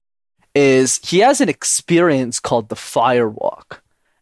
is 0.55 1.01
he 1.05 1.21
has 1.21 1.41
an 1.41 1.49
experience 1.49 2.41
called 2.41 2.69
the 2.69 2.77
firewalk. 2.77 3.79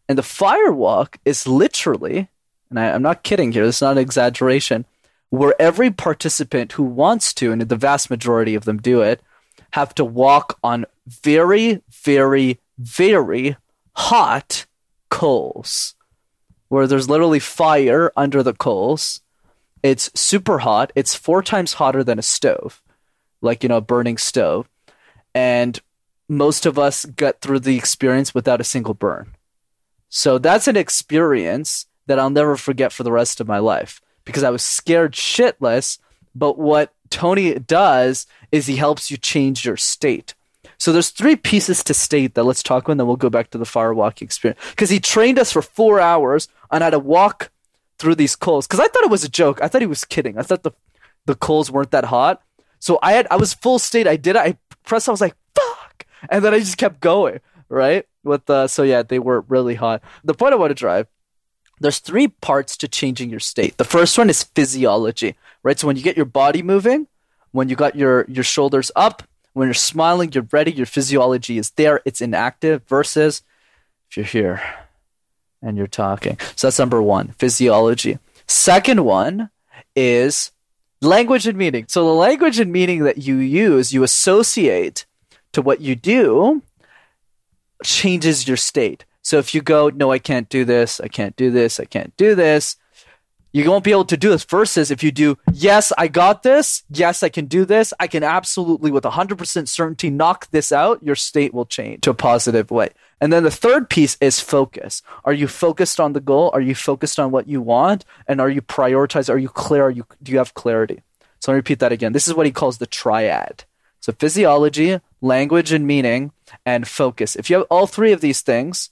And 0.07 0.17
the 0.17 0.23
firewalk 0.23 1.15
is 1.25 1.47
literally, 1.47 2.27
and 2.69 2.79
I, 2.79 2.87
am 2.87 3.01
not 3.01 3.23
kidding 3.23 3.51
here, 3.51 3.65
this 3.65 3.77
is 3.77 3.81
not 3.81 3.93
an 3.93 3.97
exaggeration, 3.99 4.85
where 5.29 5.53
every 5.59 5.91
participant 5.91 6.73
who 6.73 6.83
wants 6.83 7.33
to, 7.35 7.51
and 7.51 7.61
the 7.61 7.75
vast 7.75 8.09
majority 8.09 8.55
of 8.55 8.65
them 8.65 8.77
do 8.77 9.01
it, 9.01 9.21
have 9.71 9.93
to 9.95 10.05
walk 10.05 10.57
on 10.63 10.85
very, 11.07 11.81
very, 11.91 12.59
very 12.77 13.55
hot 13.95 14.65
coals, 15.09 15.95
where 16.69 16.87
there's 16.87 17.09
literally 17.09 17.39
fire 17.39 18.11
under 18.15 18.41
the 18.41 18.53
coals 18.53 19.21
it's 19.83 20.11
super 20.19 20.59
hot. 20.59 20.91
It's 20.95 21.15
four 21.15 21.41
times 21.41 21.73
hotter 21.73 22.03
than 22.03 22.19
a 22.19 22.23
stove, 22.23 22.81
like, 23.41 23.63
you 23.63 23.69
know, 23.69 23.77
a 23.77 23.81
burning 23.81 24.17
stove. 24.17 24.69
And 25.33 25.79
most 26.27 26.65
of 26.65 26.77
us 26.77 27.05
get 27.05 27.41
through 27.41 27.59
the 27.59 27.77
experience 27.77 28.33
without 28.33 28.61
a 28.61 28.65
single 28.65 28.93
burn. 28.93 29.35
So 30.09 30.37
that's 30.37 30.67
an 30.67 30.77
experience 30.77 31.85
that 32.07 32.19
I'll 32.19 32.29
never 32.29 32.57
forget 32.57 32.91
for 32.91 33.03
the 33.03 33.11
rest 33.11 33.39
of 33.39 33.47
my 33.47 33.59
life 33.59 34.01
because 34.25 34.43
I 34.43 34.49
was 34.49 34.63
scared 34.63 35.13
shitless. 35.13 35.99
But 36.35 36.57
what 36.57 36.93
Tony 37.09 37.53
does 37.55 38.27
is 38.51 38.65
he 38.65 38.75
helps 38.75 39.09
you 39.09 39.17
change 39.17 39.65
your 39.65 39.77
state. 39.77 40.35
So 40.77 40.91
there's 40.91 41.09
three 41.09 41.35
pieces 41.35 41.83
to 41.83 41.93
state 41.93 42.35
that 42.35 42.43
let's 42.43 42.63
talk 42.63 42.83
about, 42.83 42.93
and 42.93 42.99
then 43.01 43.07
we'll 43.07 43.17
go 43.17 43.29
back 43.29 43.49
to 43.51 43.57
the 43.57 43.65
firewalking 43.65 44.21
experience. 44.23 44.59
Because 44.69 44.89
he 44.89 44.99
trained 44.99 45.37
us 45.37 45.51
for 45.51 45.61
four 45.61 45.99
hours 45.99 46.47
on 46.71 46.81
how 46.81 46.89
to 46.89 46.99
walk 46.99 47.51
through 47.99 48.15
these 48.15 48.35
coals 48.35 48.65
because 48.65 48.79
I 48.79 48.87
thought 48.87 49.03
it 49.03 49.11
was 49.11 49.23
a 49.23 49.29
joke. 49.29 49.61
I 49.61 49.67
thought 49.67 49.81
he 49.81 49.87
was 49.87 50.05
kidding. 50.05 50.37
I 50.37 50.41
thought 50.41 50.63
the 50.63 50.71
the 51.25 51.35
coals 51.35 51.69
weren't 51.69 51.91
that 51.91 52.05
hot. 52.05 52.41
So 52.79 52.97
I 53.03 53.11
had 53.11 53.27
I 53.29 53.35
was 53.35 53.53
full 53.53 53.77
state. 53.77 54.07
I 54.07 54.15
did 54.15 54.35
it. 54.35 54.39
I 54.39 54.57
pressed. 54.85 55.07
I 55.07 55.11
was 55.11 55.21
like 55.21 55.35
fuck, 55.53 56.05
and 56.29 56.43
then 56.43 56.53
I 56.53 56.59
just 56.59 56.77
kept 56.77 57.01
going. 57.01 57.39
Right 57.67 58.07
with 58.23 58.45
the 58.45 58.67
so 58.67 58.81
yeah 58.83 59.03
they 59.03 59.19
were 59.19 59.41
really 59.41 59.75
hot. 59.75 60.01
The 60.23 60.33
point 60.33 60.53
I 60.53 60.57
want 60.57 60.71
to 60.71 60.75
drive. 60.75 61.07
There's 61.81 61.99
three 61.99 62.27
parts 62.27 62.75
to 62.77 62.89
changing 62.89 63.29
your 63.29 63.39
state. 63.39 63.77
The 63.77 63.85
first 63.85 64.17
one 64.17 64.29
is 64.29 64.43
physiology, 64.43 65.35
right? 65.63 65.79
So 65.79 65.87
when 65.87 65.95
you 65.95 66.03
get 66.03 66.17
your 66.17 66.25
body 66.25 66.61
moving, 66.61 67.07
when 67.51 67.69
you 67.69 67.75
got 67.75 67.95
your 67.95 68.25
your 68.27 68.43
shoulders 68.43 68.91
up, 68.95 69.23
when 69.53 69.67
you're 69.67 69.73
smiling, 69.73 70.31
you're 70.33 70.47
ready, 70.51 70.71
your 70.71 70.85
physiology 70.85 71.57
is 71.57 71.71
there, 71.71 72.01
it's 72.05 72.21
inactive 72.21 72.83
versus 72.87 73.43
if 74.09 74.17
you're 74.17 74.25
here 74.25 74.61
and 75.61 75.77
you're 75.77 75.87
talking. 75.87 76.37
So 76.55 76.67
that's 76.67 76.79
number 76.79 77.01
one, 77.01 77.29
physiology. 77.39 78.19
Second 78.47 79.03
one 79.05 79.49
is 79.95 80.51
language 81.01 81.47
and 81.47 81.57
meaning. 81.57 81.85
So 81.87 82.05
the 82.05 82.13
language 82.13 82.59
and 82.59 82.71
meaning 82.71 83.03
that 83.03 83.19
you 83.19 83.35
use, 83.37 83.93
you 83.93 84.03
associate 84.03 85.05
to 85.53 85.61
what 85.61 85.81
you 85.81 85.95
do, 85.95 86.61
changes 87.83 88.47
your 88.47 88.57
state. 88.57 89.05
So 89.21 89.37
if 89.37 89.53
you 89.53 89.61
go, 89.61 89.89
no, 89.89 90.11
I 90.11 90.19
can't 90.19 90.49
do 90.49 90.65
this, 90.65 90.99
I 90.99 91.07
can't 91.07 91.35
do 91.35 91.51
this, 91.51 91.79
I 91.79 91.85
can't 91.85 92.15
do 92.17 92.35
this, 92.35 92.75
you 93.51 93.69
won't 93.69 93.83
be 93.83 93.91
able 93.91 94.05
to 94.05 94.17
do 94.17 94.29
this. 94.29 94.43
Versus 94.43 94.91
if 94.91 95.03
you 95.03 95.11
do, 95.11 95.37
yes, 95.51 95.91
I 95.97 96.07
got 96.07 96.43
this, 96.43 96.83
yes, 96.89 97.23
I 97.23 97.29
can 97.29 97.45
do 97.45 97.65
this, 97.65 97.93
I 97.99 98.07
can 98.07 98.23
absolutely, 98.23 98.91
with 98.91 99.03
100% 99.03 99.67
certainty, 99.67 100.09
knock 100.09 100.49
this 100.51 100.71
out, 100.71 101.03
your 101.03 101.15
state 101.15 101.53
will 101.53 101.65
change 101.65 102.01
to 102.01 102.11
a 102.11 102.15
positive 102.15 102.71
way. 102.71 102.89
And 103.21 103.33
then 103.33 103.43
the 103.43 103.51
third 103.51 103.89
piece 103.89 104.17
is 104.21 104.39
focus. 104.39 105.01
Are 105.25 105.33
you 105.33 105.47
focused 105.47 105.99
on 105.99 106.13
the 106.13 106.21
goal? 106.21 106.51
Are 106.53 106.61
you 106.61 106.73
focused 106.75 107.19
on 107.19 107.31
what 107.31 107.47
you 107.47 107.61
want? 107.61 108.05
And 108.27 108.39
are 108.39 108.49
you 108.49 108.61
prioritized? 108.61 109.29
Are 109.29 109.37
you 109.37 109.49
clear? 109.49 109.83
Are 109.83 109.91
you, 109.91 110.05
do 110.23 110.31
you 110.31 110.37
have 110.37 110.53
clarity? 110.53 111.01
So 111.39 111.51
let 111.51 111.55
me 111.55 111.59
repeat 111.59 111.79
that 111.79 111.91
again. 111.91 112.13
This 112.13 112.27
is 112.27 112.33
what 112.33 112.45
he 112.45 112.51
calls 112.51 112.77
the 112.77 112.87
triad. 112.87 113.65
So 113.99 114.13
physiology, 114.13 114.99
language 115.21 115.71
and 115.71 115.85
meaning, 115.85 116.31
and 116.65 116.87
focus. 116.87 117.35
If 117.35 117.49
you 117.49 117.57
have 117.57 117.67
all 117.69 117.87
three 117.87 118.13
of 118.13 118.21
these 118.21 118.41
things, 118.41 118.89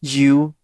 you 0.00 0.54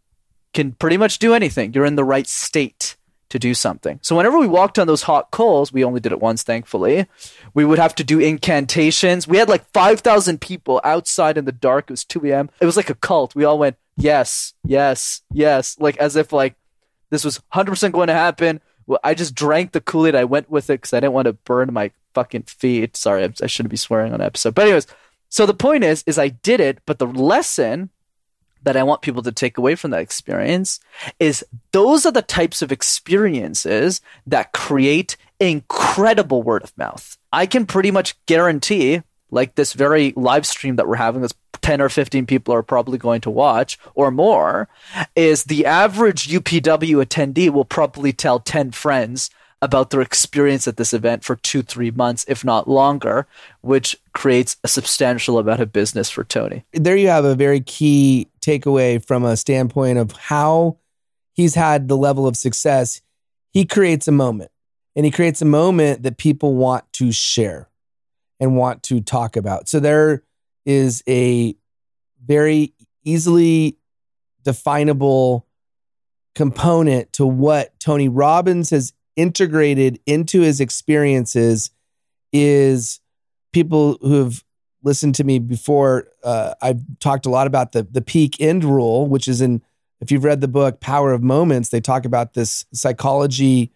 can 0.54 0.72
pretty 0.72 0.96
much 0.96 1.18
do 1.18 1.34
anything. 1.34 1.72
You're 1.72 1.86
in 1.86 1.96
the 1.96 2.04
right 2.04 2.26
state 2.26 2.96
to 3.32 3.38
do 3.38 3.54
something. 3.54 3.98
So 4.02 4.14
whenever 4.14 4.38
we 4.38 4.46
walked 4.46 4.78
on 4.78 4.86
those 4.86 5.04
hot 5.04 5.30
coals, 5.30 5.72
we 5.72 5.82
only 5.82 6.00
did 6.00 6.12
it 6.12 6.20
once, 6.20 6.42
thankfully. 6.42 7.06
We 7.54 7.64
would 7.64 7.78
have 7.78 7.94
to 7.94 8.04
do 8.04 8.20
incantations. 8.20 9.26
We 9.26 9.38
had 9.38 9.48
like 9.48 9.64
5,000 9.72 10.38
people 10.38 10.82
outside 10.84 11.38
in 11.38 11.46
the 11.46 11.50
dark. 11.50 11.86
It 11.86 11.94
was 11.94 12.04
2 12.04 12.26
a.m. 12.26 12.50
It 12.60 12.66
was 12.66 12.76
like 12.76 12.90
a 12.90 12.94
cult. 12.94 13.34
We 13.34 13.46
all 13.46 13.58
went, 13.58 13.78
yes, 13.96 14.52
yes, 14.66 15.22
yes. 15.32 15.78
Like 15.80 15.96
as 15.96 16.14
if 16.14 16.30
like 16.30 16.56
this 17.08 17.24
was 17.24 17.40
100% 17.54 17.92
going 17.92 18.08
to 18.08 18.12
happen. 18.12 18.60
Well, 18.86 19.00
I 19.02 19.14
just 19.14 19.34
drank 19.34 19.72
the 19.72 19.80
Kool-Aid. 19.80 20.14
I 20.14 20.24
went 20.24 20.50
with 20.50 20.68
it 20.68 20.82
because 20.82 20.92
I 20.92 21.00
didn't 21.00 21.14
want 21.14 21.24
to 21.24 21.32
burn 21.32 21.72
my 21.72 21.90
fucking 22.12 22.42
feet. 22.42 22.98
Sorry, 22.98 23.24
I 23.24 23.46
shouldn't 23.46 23.70
be 23.70 23.78
swearing 23.78 24.12
on 24.12 24.20
episode. 24.20 24.54
But 24.54 24.66
anyways, 24.66 24.86
so 25.30 25.46
the 25.46 25.54
point 25.54 25.84
is, 25.84 26.04
is 26.06 26.18
I 26.18 26.28
did 26.28 26.60
it, 26.60 26.80
but 26.84 26.98
the 26.98 27.06
lesson 27.06 27.88
that 28.62 28.76
I 28.76 28.82
want 28.82 29.02
people 29.02 29.22
to 29.22 29.32
take 29.32 29.58
away 29.58 29.74
from 29.74 29.90
that 29.90 30.00
experience 30.00 30.80
is 31.18 31.44
those 31.72 32.06
are 32.06 32.12
the 32.12 32.22
types 32.22 32.62
of 32.62 32.72
experiences 32.72 34.00
that 34.26 34.52
create 34.52 35.16
incredible 35.40 36.42
word 36.42 36.62
of 36.62 36.76
mouth. 36.78 37.18
I 37.32 37.46
can 37.46 37.66
pretty 37.66 37.90
much 37.90 38.14
guarantee, 38.26 39.02
like 39.30 39.54
this 39.54 39.72
very 39.72 40.12
live 40.16 40.46
stream 40.46 40.76
that 40.76 40.86
we're 40.86 40.96
having 40.96 41.22
that's 41.22 41.34
10 41.62 41.80
or 41.80 41.88
15 41.88 42.26
people 42.26 42.52
are 42.54 42.62
probably 42.62 42.98
going 42.98 43.20
to 43.22 43.30
watch 43.30 43.78
or 43.94 44.10
more, 44.10 44.68
is 45.16 45.44
the 45.44 45.64
average 45.64 46.28
UPW 46.28 47.04
attendee 47.04 47.50
will 47.50 47.64
probably 47.64 48.12
tell 48.12 48.40
10 48.40 48.72
friends 48.72 49.30
about 49.62 49.90
their 49.90 50.00
experience 50.00 50.66
at 50.66 50.76
this 50.76 50.92
event 50.92 51.22
for 51.22 51.36
two, 51.36 51.62
three 51.62 51.92
months, 51.92 52.24
if 52.26 52.44
not 52.44 52.68
longer, 52.68 53.28
which 53.60 53.96
creates 54.12 54.56
a 54.64 54.68
substantial 54.68 55.38
amount 55.38 55.60
of 55.60 55.72
business 55.72 56.10
for 56.10 56.24
Tony. 56.24 56.64
There 56.72 56.96
you 56.96 57.08
have 57.08 57.24
a 57.24 57.36
very 57.36 57.60
key 57.60 58.26
takeaway 58.42 59.04
from 59.04 59.24
a 59.24 59.36
standpoint 59.36 59.98
of 59.98 60.12
how 60.12 60.78
he's 61.32 61.54
had 61.54 61.88
the 61.88 61.96
level 61.96 62.26
of 62.26 62.36
success. 62.36 63.00
He 63.52 63.64
creates 63.64 64.08
a 64.08 64.12
moment 64.12 64.50
and 64.94 65.06
he 65.06 65.12
creates 65.12 65.40
a 65.40 65.46
moment 65.46 66.02
that 66.02 66.18
people 66.18 66.54
want 66.54 66.90
to 66.94 67.12
share 67.12 67.68
and 68.40 68.56
want 68.56 68.82
to 68.84 69.00
talk 69.00 69.36
about. 69.36 69.68
So 69.68 69.80
there 69.80 70.24
is 70.66 71.02
a 71.08 71.54
very 72.24 72.74
easily 73.04 73.78
definable 74.42 75.46
component 76.34 77.12
to 77.14 77.26
what 77.26 77.78
Tony 77.78 78.08
Robbins 78.08 78.70
has 78.70 78.92
integrated 79.16 80.00
into 80.06 80.40
his 80.40 80.60
experiences 80.60 81.70
is 82.32 83.00
people 83.52 83.98
who 84.00 84.24
have 84.24 84.42
listened 84.82 85.14
to 85.16 85.24
me 85.24 85.38
before. 85.38 86.08
Uh, 86.22 86.54
I've 86.60 86.82
talked 87.00 87.26
a 87.26 87.30
lot 87.30 87.46
about 87.46 87.72
the 87.72 87.82
the 87.82 88.02
peak 88.02 88.40
end 88.40 88.64
rule, 88.64 89.06
which 89.06 89.28
is 89.28 89.40
in 89.40 89.62
if 90.00 90.10
you've 90.10 90.24
read 90.24 90.40
the 90.40 90.48
book 90.48 90.80
Power 90.80 91.12
of 91.12 91.22
Moments, 91.22 91.68
they 91.68 91.80
talk 91.80 92.04
about 92.04 92.34
this 92.34 92.64
psychology 92.72 93.70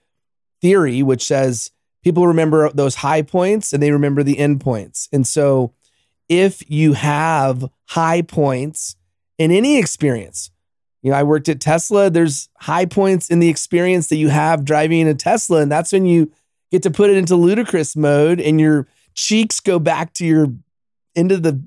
theory, 0.60 1.02
which 1.02 1.24
says 1.24 1.70
people 2.02 2.26
remember 2.26 2.68
those 2.70 2.96
high 2.96 3.22
points 3.22 3.72
and 3.72 3.82
they 3.82 3.92
remember 3.92 4.22
the 4.22 4.38
end 4.38 4.60
points. 4.60 5.08
And 5.12 5.26
so 5.26 5.72
if 6.28 6.68
you 6.68 6.94
have 6.94 7.64
high 7.86 8.22
points 8.22 8.96
in 9.38 9.52
any 9.52 9.78
experience, 9.78 10.50
you 11.02 11.12
know, 11.12 11.16
I 11.18 11.22
worked 11.22 11.48
at 11.48 11.60
Tesla. 11.60 12.10
There's 12.10 12.48
high 12.58 12.86
points 12.86 13.30
in 13.30 13.38
the 13.38 13.48
experience 13.48 14.08
that 14.08 14.16
you 14.16 14.28
have 14.28 14.64
driving 14.64 15.06
a 15.06 15.14
Tesla. 15.14 15.60
And 15.60 15.70
that's 15.70 15.92
when 15.92 16.06
you 16.06 16.32
get 16.72 16.82
to 16.82 16.90
put 16.90 17.10
it 17.10 17.16
into 17.16 17.36
ludicrous 17.36 17.94
mode 17.94 18.40
and 18.40 18.60
your 18.60 18.88
cheeks 19.14 19.60
go 19.60 19.78
back 19.78 20.12
to 20.14 20.26
your 20.26 20.48
into 21.16 21.38
the 21.38 21.60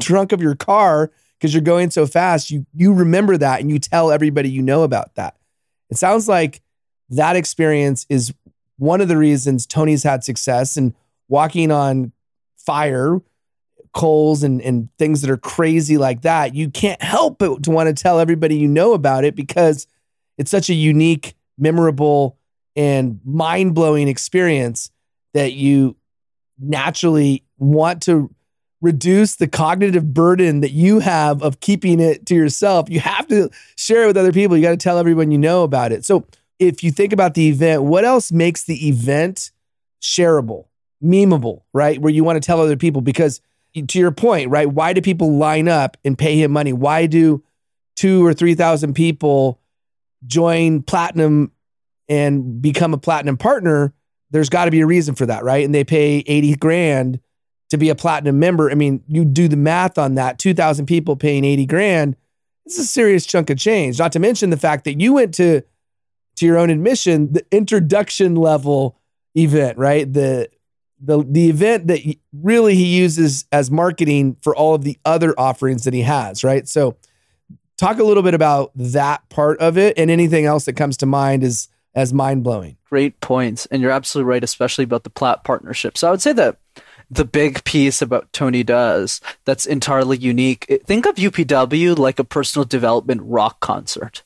trunk 0.00 0.32
of 0.32 0.42
your 0.42 0.54
car 0.54 1.10
because 1.38 1.54
you're 1.54 1.62
going 1.62 1.90
so 1.90 2.06
fast. 2.06 2.50
You 2.50 2.66
you 2.74 2.92
remember 2.92 3.38
that 3.38 3.60
and 3.60 3.70
you 3.70 3.78
tell 3.78 4.10
everybody 4.10 4.50
you 4.50 4.62
know 4.62 4.82
about 4.82 5.14
that. 5.14 5.36
It 5.90 5.96
sounds 5.96 6.28
like 6.28 6.60
that 7.10 7.36
experience 7.36 8.06
is 8.08 8.34
one 8.78 9.00
of 9.00 9.08
the 9.08 9.16
reasons 9.16 9.66
Tony's 9.66 10.02
had 10.02 10.24
success 10.24 10.76
and 10.76 10.94
walking 11.28 11.70
on 11.70 12.12
fire 12.56 13.20
coals 13.92 14.42
and, 14.42 14.60
and 14.62 14.88
things 14.98 15.20
that 15.20 15.30
are 15.30 15.36
crazy 15.36 15.98
like 15.98 16.22
that, 16.22 16.54
you 16.54 16.70
can't 16.70 17.02
help 17.02 17.38
but 17.38 17.62
to 17.62 17.70
want 17.70 17.88
to 17.88 18.02
tell 18.02 18.18
everybody 18.18 18.56
you 18.56 18.68
know 18.68 18.94
about 18.94 19.24
it 19.24 19.36
because 19.36 19.86
it's 20.38 20.50
such 20.50 20.70
a 20.70 20.74
unique, 20.74 21.34
memorable, 21.58 22.38
and 22.74 23.20
mind 23.24 23.74
blowing 23.74 24.08
experience 24.08 24.90
that 25.34 25.52
you 25.52 25.96
naturally 26.58 27.44
want 27.58 28.02
to 28.02 28.34
reduce 28.82 29.36
the 29.36 29.48
cognitive 29.48 30.12
burden 30.12 30.60
that 30.60 30.72
you 30.72 30.98
have 30.98 31.40
of 31.40 31.60
keeping 31.60 32.00
it 32.00 32.26
to 32.26 32.34
yourself. 32.34 32.90
You 32.90 33.00
have 33.00 33.26
to 33.28 33.48
share 33.76 34.04
it 34.04 34.08
with 34.08 34.16
other 34.16 34.32
people. 34.32 34.56
You 34.56 34.62
got 34.62 34.72
to 34.72 34.76
tell 34.76 34.98
everyone 34.98 35.30
you 35.30 35.38
know 35.38 35.62
about 35.62 35.92
it. 35.92 36.04
So, 36.04 36.26
if 36.58 36.84
you 36.84 36.90
think 36.92 37.12
about 37.12 37.34
the 37.34 37.48
event, 37.48 37.82
what 37.82 38.04
else 38.04 38.30
makes 38.30 38.64
the 38.64 38.88
event 38.88 39.50
shareable, 40.00 40.66
memeable, 41.02 41.62
right? 41.72 42.00
Where 42.00 42.12
you 42.12 42.22
want 42.22 42.40
to 42.40 42.46
tell 42.46 42.60
other 42.60 42.76
people 42.76 43.00
because 43.00 43.40
to 43.74 43.98
your 43.98 44.12
point, 44.12 44.50
right? 44.50 44.70
Why 44.70 44.92
do 44.92 45.00
people 45.00 45.36
line 45.36 45.66
up 45.66 45.96
and 46.04 46.16
pay 46.16 46.40
him 46.40 46.52
money? 46.52 46.72
Why 46.72 47.06
do 47.06 47.42
two 47.96 48.24
or 48.24 48.34
3,000 48.34 48.94
people 48.94 49.60
join 50.26 50.82
platinum 50.82 51.52
and 52.08 52.60
become 52.60 52.94
a 52.94 52.98
platinum 52.98 53.38
partner? 53.38 53.94
There's 54.30 54.50
got 54.50 54.66
to 54.66 54.70
be 54.70 54.80
a 54.80 54.86
reason 54.86 55.14
for 55.14 55.26
that, 55.26 55.42
right? 55.42 55.64
And 55.64 55.74
they 55.74 55.84
pay 55.84 56.22
80 56.26 56.56
grand 56.56 57.20
to 57.72 57.78
be 57.78 57.88
a 57.88 57.94
platinum 57.94 58.38
member. 58.38 58.70
I 58.70 58.74
mean, 58.74 59.02
you 59.08 59.24
do 59.24 59.48
the 59.48 59.56
math 59.56 59.96
on 59.96 60.14
that 60.16 60.38
2,000 60.38 60.84
people 60.84 61.16
paying 61.16 61.42
80 61.42 61.64
grand. 61.64 62.16
It's 62.66 62.78
a 62.78 62.84
serious 62.84 63.24
chunk 63.24 63.48
of 63.48 63.56
change. 63.56 63.98
Not 63.98 64.12
to 64.12 64.18
mention 64.18 64.50
the 64.50 64.58
fact 64.58 64.84
that 64.84 65.00
you 65.00 65.14
went 65.14 65.32
to 65.34 65.62
to 66.36 66.46
your 66.46 66.58
own 66.58 66.68
admission, 66.68 67.32
the 67.32 67.46
introduction 67.50 68.34
level 68.34 68.98
event, 69.34 69.78
right? 69.78 70.12
The 70.12 70.50
the 71.00 71.24
the 71.26 71.48
event 71.48 71.86
that 71.86 72.00
really 72.34 72.74
he 72.74 72.98
uses 72.98 73.46
as 73.50 73.70
marketing 73.70 74.36
for 74.42 74.54
all 74.54 74.74
of 74.74 74.84
the 74.84 74.98
other 75.06 75.34
offerings 75.40 75.84
that 75.84 75.94
he 75.94 76.02
has, 76.02 76.44
right? 76.44 76.68
So 76.68 76.98
talk 77.78 77.98
a 77.98 78.04
little 78.04 78.22
bit 78.22 78.34
about 78.34 78.70
that 78.74 79.26
part 79.30 79.58
of 79.60 79.78
it 79.78 79.98
and 79.98 80.10
anything 80.10 80.44
else 80.44 80.66
that 80.66 80.74
comes 80.74 80.98
to 80.98 81.06
mind 81.06 81.42
is 81.42 81.68
as 81.94 82.12
mind-blowing. 82.12 82.76
Great 82.84 83.18
points. 83.20 83.64
And 83.66 83.80
you're 83.80 83.90
absolutely 83.90 84.28
right, 84.28 84.44
especially 84.44 84.84
about 84.84 85.04
the 85.04 85.10
plat 85.10 85.42
partnership. 85.42 85.96
So 85.96 86.08
I 86.08 86.10
would 86.10 86.22
say 86.22 86.34
that 86.34 86.58
the 87.12 87.24
big 87.26 87.62
piece 87.64 88.00
about 88.00 88.32
Tony 88.32 88.62
does 88.62 89.20
that's 89.44 89.66
entirely 89.66 90.16
unique. 90.16 90.80
Think 90.86 91.04
of 91.04 91.16
UPW 91.16 91.98
like 91.98 92.18
a 92.18 92.24
personal 92.24 92.64
development 92.64 93.20
rock 93.24 93.60
concert. 93.60 94.22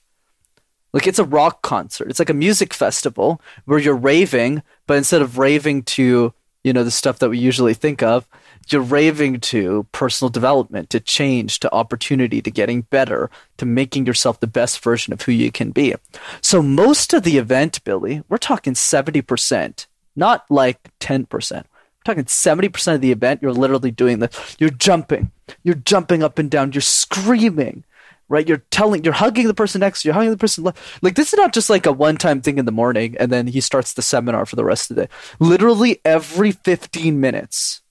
Like 0.93 1.09
it's 1.09 1.19
a 1.19 1.25
rock 1.25 1.63
concert. 1.63 2.09
It's 2.09 2.21
like 2.21 2.31
a 2.31 2.35
music 2.35 2.73
festival 2.73 3.41
where 3.65 3.81
you're 3.81 3.97
raving, 3.97 4.63
but 4.87 4.97
instead 4.97 5.21
of 5.21 5.37
raving 5.37 5.83
to 5.83 6.33
you 6.63 6.73
know 6.73 6.85
the 6.85 6.91
stuff 6.91 7.19
that 7.19 7.31
we 7.31 7.39
usually 7.39 7.75
think 7.75 8.03
of 8.03 8.27
you're 8.69 8.81
raving 8.81 9.39
to 9.39 9.87
personal 9.93 10.29
development 10.29 10.91
to 10.91 10.99
change 10.99 11.61
to 11.61 11.73
opportunity 11.73 12.43
to 12.43 12.51
getting 12.51 12.81
better 12.83 13.31
to 13.57 13.65
making 13.65 14.05
yourself 14.05 14.41
the 14.41 14.49
best 14.49 14.83
version 14.83 15.13
of 15.13 15.23
who 15.23 15.31
you 15.31 15.53
can 15.53 15.71
be 15.71 15.95
so 16.41 16.61
most 16.61 17.15
of 17.15 17.23
the 17.23 17.39
event 17.39 17.85
billy 17.85 18.21
we're 18.29 18.37
talking 18.37 18.73
70% 18.75 19.87
not 20.17 20.45
like 20.51 20.91
10% 20.99 21.29
we're 21.29 21.76
talking 22.07 22.25
70% 22.25 22.95
of 22.95 23.01
the 23.01 23.13
event 23.13 23.43
you're 23.43 23.53
literally 23.53 23.91
doing 23.91 24.21
the 24.21 24.31
you're 24.59 24.71
jumping 24.71 25.31
you're 25.63 25.75
jumping 25.75 26.23
up 26.23 26.39
and 26.39 26.51
down 26.51 26.73
you're 26.73 26.81
screaming 26.81 27.85
right? 28.29 28.49
You're 28.49 28.65
telling, 28.71 29.05
you're 29.05 29.13
hugging 29.13 29.47
the 29.47 29.55
person 29.55 29.81
next 29.81 30.03
to 30.03 30.09
you, 30.09 30.11
you're 30.11 30.15
hugging 30.15 30.31
the 30.31 30.37
person 30.37 30.65
left. 30.65 30.79
Like 31.03 31.15
this 31.15 31.33
is 31.33 31.37
not 31.37 31.53
just 31.53 31.71
like 31.71 31.87
a 31.87 31.93
one-time 31.93 32.41
thing 32.41 32.59
in 32.59 32.65
the 32.65 32.73
morning 32.73 33.17
and 33.19 33.31
then 33.31 33.47
he 33.47 33.61
starts 33.61 33.93
the 33.93 34.03
seminar 34.03 34.47
for 34.47 34.57
the 34.57 34.65
rest 34.65 34.91
of 34.91 34.97
the 34.97 35.07
day. 35.07 35.13
Literally 35.39 36.01
every 36.05 36.53
15 36.53 37.21
minutes, 37.21 37.83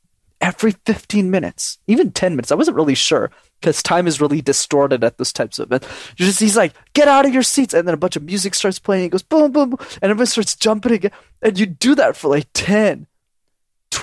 every 0.41 0.71
15 0.85 1.31
minutes, 1.31 1.79
even 1.87 2.11
10 2.11 2.33
minutes. 2.33 2.51
I 2.51 2.55
wasn't 2.55 2.77
really 2.77 2.95
sure 2.95 3.31
because 3.61 3.81
time 3.81 4.07
is 4.07 4.21
really 4.21 4.41
distorted 4.41 5.03
at 5.03 5.17
those 5.17 5.33
types 5.33 5.57
of 5.57 5.67
events. 5.67 5.87
You 6.17 6.25
just, 6.25 6.39
he's 6.39 6.57
like, 6.57 6.73
get 6.93 7.07
out 7.07 7.25
of 7.25 7.33
your 7.33 7.43
seats. 7.43 7.73
And 7.73 7.87
then 7.87 7.93
a 7.93 7.97
bunch 7.97 8.15
of 8.15 8.23
music 8.23 8.53
starts 8.53 8.77
playing. 8.77 9.03
He 9.03 9.09
goes, 9.09 9.23
boom, 9.23 9.51
boom, 9.51 9.71
boom. 9.71 9.87
And 10.01 10.11
everyone 10.11 10.27
starts 10.27 10.55
jumping 10.55 10.91
again. 10.91 11.11
And 11.41 11.57
you 11.57 11.65
do 11.65 11.95
that 11.95 12.15
for 12.17 12.27
like 12.27 12.47
10, 12.53 13.07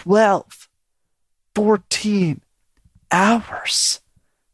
12, 0.02 0.68
14 1.54 2.40
hours. 3.10 4.00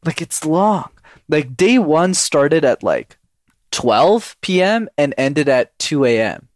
Like 0.05 0.21
it's 0.23 0.45
long 0.45 0.91
like 1.29 1.57
day 1.57 1.79
one 1.79 2.15
started 2.15 2.65
at 2.65 2.83
like 2.83 3.19
12 3.71 4.37
p.m. 4.41 4.89
and 4.97 5.15
ended 5.19 5.49
at 5.49 5.79
2 5.79 6.05
a.m. 6.07 6.49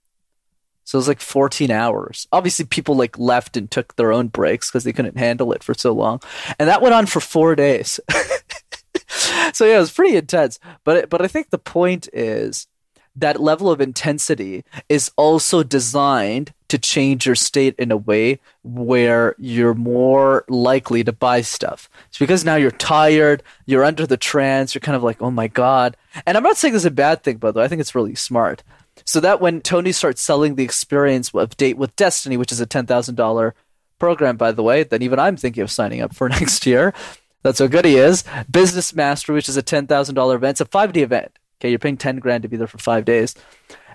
So 0.84 0.96
it 0.96 1.00
was 1.00 1.08
like 1.08 1.20
14 1.20 1.70
hours. 1.70 2.26
Obviously, 2.32 2.64
people 2.64 2.96
like 2.96 3.18
left 3.18 3.56
and 3.56 3.70
took 3.70 3.94
their 3.96 4.12
own 4.12 4.28
breaks 4.28 4.70
because 4.70 4.84
they 4.84 4.92
couldn't 4.92 5.16
handle 5.16 5.52
it 5.52 5.62
for 5.62 5.74
so 5.74 5.92
long, 5.92 6.20
and 6.58 6.68
that 6.68 6.82
went 6.82 6.94
on 6.94 7.06
for 7.06 7.20
four 7.20 7.54
days. 7.54 8.00
so 9.52 9.64
yeah, 9.64 9.76
it 9.76 9.80
was 9.80 9.92
pretty 9.92 10.16
intense. 10.16 10.58
But 10.84 11.08
but 11.08 11.22
I 11.22 11.28
think 11.28 11.50
the 11.50 11.58
point 11.58 12.08
is 12.12 12.66
that 13.14 13.40
level 13.40 13.70
of 13.70 13.80
intensity 13.80 14.64
is 14.88 15.10
also 15.16 15.62
designed 15.62 16.52
to 16.72 16.78
change 16.78 17.26
your 17.26 17.34
state 17.34 17.74
in 17.78 17.92
a 17.92 17.98
way 17.98 18.40
where 18.62 19.34
you're 19.38 19.74
more 19.74 20.42
likely 20.48 21.04
to 21.04 21.12
buy 21.12 21.42
stuff. 21.42 21.90
It's 22.08 22.16
because 22.16 22.46
now 22.46 22.56
you're 22.56 22.70
tired, 22.70 23.42
you're 23.66 23.84
under 23.84 24.06
the 24.06 24.16
trance, 24.16 24.74
you're 24.74 24.80
kind 24.80 24.96
of 24.96 25.02
like, 25.02 25.20
oh 25.20 25.30
my 25.30 25.48
God. 25.48 25.98
And 26.24 26.34
I'm 26.34 26.42
not 26.42 26.56
saying 26.56 26.72
this 26.72 26.80
is 26.80 26.86
a 26.86 26.90
bad 26.90 27.22
thing, 27.22 27.36
by 27.36 27.50
the 27.50 27.58
way, 27.58 27.66
I 27.66 27.68
think 27.68 27.82
it's 27.82 27.94
really 27.94 28.14
smart. 28.14 28.62
So 29.04 29.20
that 29.20 29.38
when 29.38 29.60
Tony 29.60 29.92
starts 29.92 30.22
selling 30.22 30.54
the 30.54 30.64
experience 30.64 31.30
of 31.34 31.58
Date 31.58 31.76
with 31.76 31.94
Destiny, 31.94 32.38
which 32.38 32.52
is 32.52 32.60
a 32.62 32.66
$10,000 32.66 33.52
program, 33.98 34.38
by 34.38 34.50
the 34.50 34.62
way, 34.62 34.82
that 34.82 35.02
even 35.02 35.18
I'm 35.18 35.36
thinking 35.36 35.62
of 35.62 35.70
signing 35.70 36.00
up 36.00 36.14
for 36.14 36.26
next 36.30 36.64
year. 36.64 36.94
That's 37.42 37.58
how 37.58 37.66
good 37.66 37.84
he 37.84 37.96
is. 37.96 38.24
Business 38.50 38.94
Master, 38.94 39.34
which 39.34 39.50
is 39.50 39.58
a 39.58 39.62
$10,000 39.62 40.34
event. 40.34 40.50
It's 40.52 40.60
a 40.62 40.64
five 40.64 40.94
day 40.94 41.02
event. 41.02 41.38
Okay, 41.60 41.68
you're 41.68 41.78
paying 41.78 41.98
10 41.98 42.16
grand 42.16 42.44
to 42.44 42.48
be 42.48 42.56
there 42.56 42.66
for 42.66 42.78
five 42.78 43.04
days. 43.04 43.34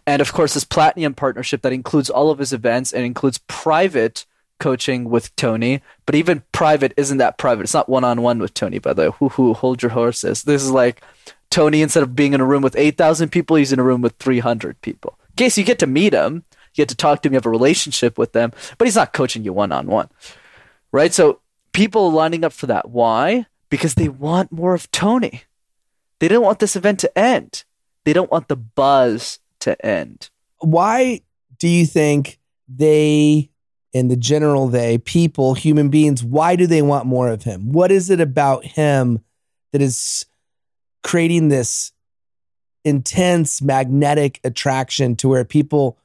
And 0.07 0.21
of 0.21 0.33
course, 0.33 0.55
this 0.55 0.63
platinum 0.63 1.13
partnership 1.13 1.61
that 1.61 1.73
includes 1.73 2.09
all 2.09 2.31
of 2.31 2.39
his 2.39 2.53
events 2.53 2.91
and 2.91 3.05
includes 3.05 3.37
private 3.47 4.25
coaching 4.59 5.09
with 5.09 5.35
Tony. 5.35 5.81
But 6.07 6.15
even 6.15 6.41
private 6.51 6.93
isn't 6.97 7.19
that 7.19 7.37
private. 7.37 7.63
It's 7.63 7.73
not 7.75 7.89
one 7.89 8.03
on 8.03 8.23
one 8.23 8.39
with 8.39 8.55
Tony, 8.55 8.79
by 8.79 8.93
the 8.93 9.11
way. 9.11 9.17
Hoo 9.19 9.29
hoo, 9.29 9.53
hold 9.53 9.83
your 9.83 9.91
horses. 9.91 10.41
This 10.43 10.63
is 10.63 10.71
like 10.71 11.03
Tony, 11.51 11.83
instead 11.83 12.01
of 12.01 12.15
being 12.15 12.33
in 12.33 12.41
a 12.41 12.45
room 12.45 12.63
with 12.63 12.75
8,000 12.75 13.29
people, 13.29 13.57
he's 13.57 13.71
in 13.71 13.79
a 13.79 13.83
room 13.83 14.01
with 14.01 14.15
300 14.15 14.81
people. 14.81 15.19
In 15.29 15.35
case 15.35 15.57
you 15.57 15.63
get 15.63 15.79
to 15.79 15.87
meet 15.87 16.13
him, 16.13 16.45
you 16.73 16.81
get 16.81 16.89
to 16.89 16.95
talk 16.95 17.21
to 17.21 17.27
him, 17.27 17.33
you 17.33 17.37
have 17.37 17.45
a 17.45 17.51
relationship 17.51 18.17
with 18.17 18.31
them, 18.31 18.51
but 18.77 18.85
he's 18.85 18.95
not 18.95 19.13
coaching 19.13 19.43
you 19.43 19.53
one 19.53 19.71
on 19.71 19.85
one. 19.85 20.09
Right? 20.91 21.13
So 21.13 21.41
people 21.73 22.11
lining 22.11 22.43
up 22.43 22.53
for 22.53 22.65
that. 22.65 22.89
Why? 22.89 23.45
because 23.69 23.95
they 23.95 24.09
want 24.09 24.51
more 24.51 24.73
of 24.73 24.89
Tony. 24.91 25.43
They 26.19 26.27
don't 26.27 26.43
want 26.43 26.59
this 26.59 26.75
event 26.75 26.99
to 27.01 27.17
end. 27.17 27.63
They 28.05 28.13
don't 28.13 28.31
want 28.31 28.47
the 28.47 28.55
buzz 28.55 29.39
to 29.67 29.85
end. 29.85 30.29
Why 30.59 31.21
do 31.59 31.67
you 31.67 31.85
think 31.85 32.39
they, 32.67 33.49
in 33.93 34.07
the 34.07 34.17
general 34.17 34.67
they, 34.67 34.97
people, 34.97 35.53
human 35.53 35.89
beings, 35.89 36.23
why 36.23 36.55
do 36.55 36.67
they 36.67 36.81
want 36.81 37.05
more 37.05 37.29
of 37.29 37.43
him? 37.43 37.71
What 37.71 37.91
is 37.91 38.09
it 38.09 38.19
about 38.19 38.65
him 38.65 39.23
that 39.71 39.81
is 39.81 40.25
creating 41.03 41.49
this 41.49 41.91
intense 42.83 43.61
magnetic 43.61 44.39
attraction 44.43 45.15
to 45.17 45.29
where 45.29 45.45
people, 45.45 45.97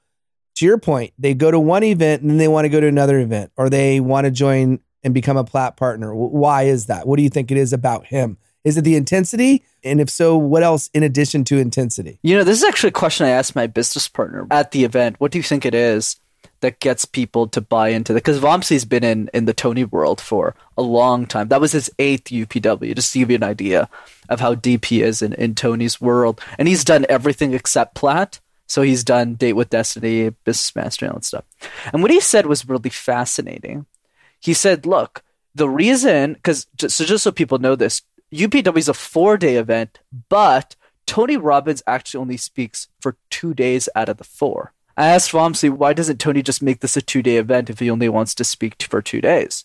to 0.56 0.64
your 0.64 0.78
point, 0.78 1.12
they 1.18 1.34
go 1.34 1.50
to 1.50 1.58
one 1.58 1.82
event 1.82 2.22
and 2.22 2.30
then 2.30 2.38
they 2.38 2.48
want 2.48 2.64
to 2.64 2.68
go 2.68 2.80
to 2.80 2.86
another 2.86 3.18
event 3.18 3.52
or 3.56 3.70
they 3.70 4.00
want 4.00 4.26
to 4.26 4.30
join 4.30 4.80
and 5.02 5.14
become 5.14 5.36
a 5.36 5.44
plat 5.44 5.76
partner? 5.76 6.14
Why 6.14 6.64
is 6.64 6.86
that? 6.86 7.06
What 7.06 7.16
do 7.16 7.22
you 7.22 7.30
think 7.30 7.50
it 7.50 7.56
is 7.56 7.72
about 7.72 8.06
him? 8.06 8.38
Is 8.64 8.76
it 8.76 8.82
the 8.82 8.96
intensity? 8.96 9.64
And 9.84 10.00
if 10.00 10.10
so, 10.10 10.36
what 10.36 10.62
else 10.62 10.90
in 10.94 11.02
addition 11.02 11.44
to 11.44 11.58
intensity? 11.58 12.18
You 12.22 12.36
know, 12.36 12.44
this 12.44 12.58
is 12.58 12.64
actually 12.64 12.88
a 12.88 12.92
question 12.92 13.26
I 13.26 13.30
asked 13.30 13.56
my 13.56 13.66
business 13.66 14.08
partner 14.08 14.46
at 14.50 14.70
the 14.70 14.84
event. 14.84 15.16
What 15.18 15.32
do 15.32 15.38
you 15.38 15.42
think 15.42 15.66
it 15.66 15.74
is 15.74 16.20
that 16.60 16.78
gets 16.78 17.04
people 17.04 17.48
to 17.48 17.60
buy 17.60 17.88
into 17.88 18.12
it? 18.12 18.16
Because 18.16 18.38
Vamsi's 18.38 18.84
been 18.84 19.04
in, 19.04 19.28
in 19.34 19.46
the 19.46 19.54
Tony 19.54 19.84
world 19.84 20.20
for 20.20 20.54
a 20.76 20.82
long 20.82 21.26
time. 21.26 21.48
That 21.48 21.60
was 21.60 21.72
his 21.72 21.90
eighth 21.98 22.26
UPW, 22.26 22.94
just 22.94 23.12
to 23.12 23.18
give 23.18 23.30
you 23.30 23.36
an 23.36 23.42
idea 23.42 23.88
of 24.28 24.40
how 24.40 24.54
deep 24.54 24.84
he 24.84 25.02
is 25.02 25.20
in, 25.20 25.32
in 25.34 25.54
Tony's 25.54 26.00
world. 26.00 26.40
And 26.58 26.68
he's 26.68 26.84
done 26.84 27.04
everything 27.08 27.52
except 27.52 27.94
plat. 27.94 28.38
So 28.68 28.82
he's 28.82 29.04
done 29.04 29.34
Date 29.34 29.52
with 29.52 29.70
Destiny, 29.70 30.30
Business 30.30 30.74
Mastery, 30.74 31.08
that 31.08 31.24
stuff. 31.24 31.44
And 31.92 32.00
what 32.00 32.10
he 32.10 32.20
said 32.20 32.46
was 32.46 32.66
really 32.66 32.90
fascinating. 32.90 33.84
He 34.40 34.54
said, 34.54 34.86
look, 34.86 35.22
the 35.54 35.68
reason, 35.68 36.34
because 36.34 36.66
so 36.78 37.04
just 37.04 37.24
so 37.24 37.32
people 37.32 37.58
know 37.58 37.76
this, 37.76 38.00
UPW 38.32 38.78
is 38.78 38.88
a 38.88 38.94
four 38.94 39.36
day 39.36 39.56
event, 39.56 40.00
but 40.28 40.74
Tony 41.06 41.36
Robbins 41.36 41.82
actually 41.86 42.20
only 42.20 42.36
speaks 42.36 42.88
for 43.00 43.16
two 43.30 43.54
days 43.54 43.88
out 43.94 44.08
of 44.08 44.16
the 44.16 44.24
four. 44.24 44.72
I 44.96 45.08
asked 45.08 45.32
Vamsi, 45.32 45.70
why 45.70 45.92
doesn't 45.92 46.18
Tony 46.18 46.42
just 46.42 46.62
make 46.62 46.80
this 46.80 46.96
a 46.96 47.02
two 47.02 47.22
day 47.22 47.36
event 47.36 47.70
if 47.70 47.78
he 47.78 47.90
only 47.90 48.08
wants 48.08 48.34
to 48.36 48.44
speak 48.44 48.82
for 48.82 49.02
two 49.02 49.20
days? 49.20 49.64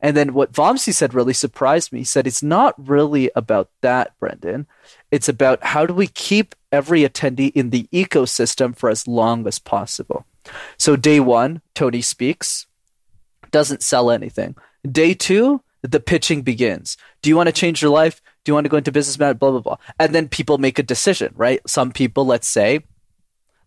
And 0.00 0.16
then 0.16 0.34
what 0.34 0.52
Vamsi 0.52 0.92
said 0.92 1.14
really 1.14 1.32
surprised 1.32 1.92
me. 1.92 2.00
He 2.00 2.04
said, 2.04 2.26
it's 2.26 2.42
not 2.42 2.74
really 2.76 3.30
about 3.34 3.70
that, 3.80 4.18
Brendan. 4.18 4.66
It's 5.10 5.28
about 5.28 5.64
how 5.64 5.86
do 5.86 5.94
we 5.94 6.06
keep 6.06 6.54
every 6.70 7.00
attendee 7.00 7.52
in 7.54 7.70
the 7.70 7.88
ecosystem 7.92 8.76
for 8.76 8.90
as 8.90 9.08
long 9.08 9.46
as 9.46 9.58
possible. 9.58 10.26
So, 10.78 10.96
day 10.96 11.18
one, 11.18 11.62
Tony 11.74 12.02
speaks, 12.02 12.66
doesn't 13.50 13.82
sell 13.82 14.10
anything. 14.10 14.54
Day 14.88 15.14
two, 15.14 15.62
the 15.90 16.00
pitching 16.00 16.42
begins. 16.42 16.96
Do 17.22 17.30
you 17.30 17.36
want 17.36 17.48
to 17.48 17.52
change 17.52 17.82
your 17.82 17.90
life? 17.90 18.22
Do 18.44 18.50
you 18.50 18.54
want 18.54 18.64
to 18.64 18.70
go 18.70 18.76
into 18.76 18.92
business? 18.92 19.16
Blah, 19.16 19.32
blah, 19.34 19.60
blah. 19.60 19.76
And 19.98 20.14
then 20.14 20.28
people 20.28 20.58
make 20.58 20.78
a 20.78 20.82
decision, 20.82 21.32
right? 21.36 21.60
Some 21.66 21.92
people, 21.92 22.24
let's 22.24 22.48
say, 22.48 22.80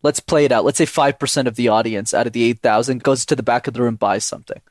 let's 0.04 0.20
play 0.20 0.46
it 0.46 0.52
out. 0.52 0.66
Let's 0.66 0.78
say 0.78 0.86
5% 0.86 1.48
of 1.48 1.56
the 1.56 1.68
audience 1.68 2.14
out 2.14 2.28
of 2.28 2.34
the 2.34 2.44
8,000 2.44 3.04
goes 3.04 3.26
to 3.26 3.36
the 3.36 3.44
back 3.44 3.68
of 3.68 3.74
the 3.74 3.82
room, 3.82 3.96
buys 3.96 4.26
something. 4.26 4.62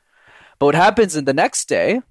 But 0.57 0.65
what 0.67 0.75
happens 0.75 1.15
in 1.15 1.25
the 1.25 1.33
next 1.33 1.69
day 1.69 2.01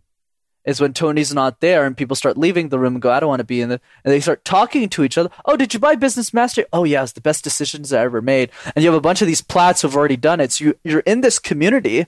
is 0.65 0.81
when 0.81 0.93
Tony's 0.93 1.33
not 1.33 1.61
there 1.61 1.87
and 1.87 1.97
people 1.97 2.17
start 2.17 2.37
leaving 2.37 2.69
the 2.69 2.79
room 2.79 2.95
and 2.95 3.03
go, 3.03 3.11
I 3.11 3.21
don't 3.21 3.29
want 3.29 3.41
to 3.41 3.45
be 3.45 3.61
in 3.61 3.69
the, 3.71 3.81
and 4.05 4.13
they 4.13 4.21
start 4.21 4.45
talking 4.45 4.89
to 4.91 5.05
each 5.05 5.17
other. 5.17 5.31
Oh, 5.45 5.57
did 5.57 5.73
you 5.73 5.81
buy 5.81 5.95
Business 5.95 6.35
Mastery? 6.35 6.67
Oh, 6.73 6.85
yeah, 6.85 7.03
it's 7.03 7.13
the 7.13 7.21
best 7.21 7.45
decisions 7.45 7.93
I 7.93 8.03
ever 8.03 8.21
made. 8.21 8.51
And 8.75 8.83
you 8.85 8.91
have 8.91 8.99
a 8.99 9.01
bunch 9.01 9.23
of 9.23 9.29
these 9.29 9.41
plats 9.41 9.83
who've 9.83 9.97
already 9.97 10.17
done 10.17 10.41
it. 10.41 10.53
So 10.53 10.65
you, 10.67 10.79
you're 10.85 11.01
in 11.01 11.21
this 11.21 11.39
community 11.39 12.07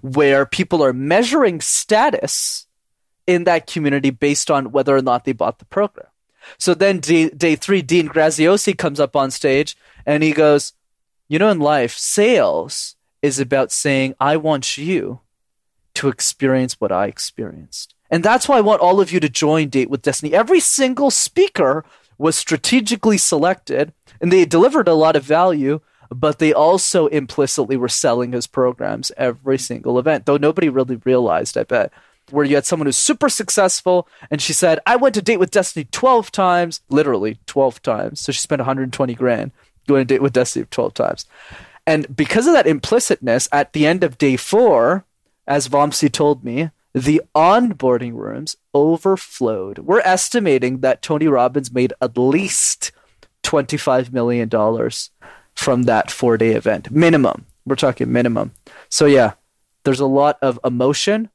where 0.00 0.46
people 0.46 0.82
are 0.82 0.92
measuring 0.92 1.60
status 1.60 2.66
in 3.28 3.44
that 3.44 3.66
community 3.66 4.08
based 4.08 4.50
on 4.50 4.72
whether 4.72 4.96
or 4.96 5.02
not 5.02 5.24
they 5.24 5.32
bought 5.32 5.58
the 5.58 5.66
program. 5.66 6.08
So 6.56 6.72
then 6.72 6.98
day, 6.98 7.28
day 7.28 7.56
three, 7.56 7.82
Dean 7.82 8.08
Graziosi 8.08 8.76
comes 8.76 8.98
up 8.98 9.14
on 9.14 9.30
stage 9.30 9.76
and 10.06 10.22
he 10.22 10.32
goes, 10.32 10.72
You 11.28 11.38
know, 11.38 11.50
in 11.50 11.60
life, 11.60 11.92
sales 11.92 12.96
is 13.20 13.38
about 13.38 13.70
saying, 13.70 14.14
I 14.18 14.38
want 14.38 14.78
you 14.78 15.20
to 15.94 16.08
experience 16.08 16.80
what 16.80 16.90
I 16.90 17.06
experienced. 17.06 17.94
And 18.10 18.24
that's 18.24 18.48
why 18.48 18.56
I 18.56 18.62
want 18.62 18.80
all 18.80 18.98
of 18.98 19.12
you 19.12 19.20
to 19.20 19.28
join 19.28 19.68
Date 19.68 19.90
with 19.90 20.00
Destiny. 20.00 20.32
Every 20.32 20.60
single 20.60 21.10
speaker 21.10 21.84
was 22.16 22.34
strategically 22.34 23.18
selected 23.18 23.92
and 24.22 24.32
they 24.32 24.46
delivered 24.46 24.88
a 24.88 24.94
lot 24.94 25.16
of 25.16 25.22
value, 25.22 25.80
but 26.08 26.38
they 26.38 26.54
also 26.54 27.08
implicitly 27.08 27.76
were 27.76 27.88
selling 27.88 28.32
his 28.32 28.46
programs 28.46 29.12
every 29.18 29.58
single 29.58 29.98
event, 29.98 30.24
though 30.24 30.38
nobody 30.38 30.70
really 30.70 30.96
realized, 30.96 31.58
I 31.58 31.64
bet 31.64 31.92
where 32.30 32.44
you 32.44 32.54
had 32.54 32.66
someone 32.66 32.86
who's 32.86 32.96
super 32.96 33.28
successful 33.28 34.08
and 34.30 34.40
she 34.40 34.52
said, 34.52 34.80
I 34.86 34.96
went 34.96 35.14
to 35.14 35.22
date 35.22 35.38
with 35.38 35.50
Destiny 35.50 35.86
12 35.90 36.30
times, 36.30 36.80
literally 36.88 37.38
12 37.46 37.82
times. 37.82 38.20
So 38.20 38.32
she 38.32 38.40
spent 38.40 38.60
120 38.60 39.14
grand 39.14 39.52
going 39.86 40.06
to 40.06 40.14
date 40.14 40.22
with 40.22 40.32
Destiny 40.32 40.66
12 40.70 40.94
times. 40.94 41.26
And 41.86 42.14
because 42.14 42.46
of 42.46 42.52
that 42.52 42.66
implicitness, 42.66 43.48
at 43.50 43.72
the 43.72 43.86
end 43.86 44.04
of 44.04 44.18
day 44.18 44.36
four, 44.36 45.04
as 45.46 45.68
Vamsi 45.68 46.12
told 46.12 46.44
me, 46.44 46.70
the 46.94 47.22
onboarding 47.34 48.14
rooms 48.14 48.56
overflowed. 48.74 49.78
We're 49.78 50.00
estimating 50.00 50.80
that 50.80 51.02
Tony 51.02 51.28
Robbins 51.28 51.72
made 51.72 51.92
at 52.00 52.18
least 52.18 52.92
$25 53.42 54.12
million 54.12 54.50
from 55.54 55.84
that 55.84 56.10
four 56.10 56.36
day 56.36 56.52
event. 56.52 56.90
Minimum. 56.90 57.46
We're 57.64 57.76
talking 57.76 58.12
minimum. 58.12 58.52
So, 58.88 59.06
yeah, 59.06 59.32
there's 59.84 60.00
a 60.00 60.06
lot 60.06 60.38
of 60.42 60.58
emotion, 60.64 61.30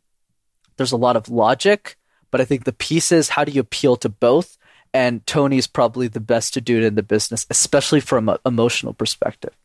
there's 0.78 0.91
a 0.91 0.97
lot 0.97 1.15
of 1.15 1.30
logic, 1.30 1.97
but 2.32 2.41
I 2.41 2.45
think 2.45 2.63
the 2.63 2.74
pieces, 2.74 3.30
how 3.30 3.43
do 3.43 3.51
you 3.51 3.61
appeal 3.61 3.95
to 3.97 4.09
both? 4.09 4.57
And 4.93 5.26
Tony's 5.26 5.67
probably 5.67 6.07
the 6.07 6.19
best 6.19 6.53
to 6.53 6.61
do 6.61 6.78
it 6.78 6.84
in 6.84 6.95
the 6.95 7.03
business, 7.03 7.47
especially 7.49 7.99
from 7.99 8.30
an 8.30 8.38
emotional 8.45 8.93
perspective. 8.93 9.55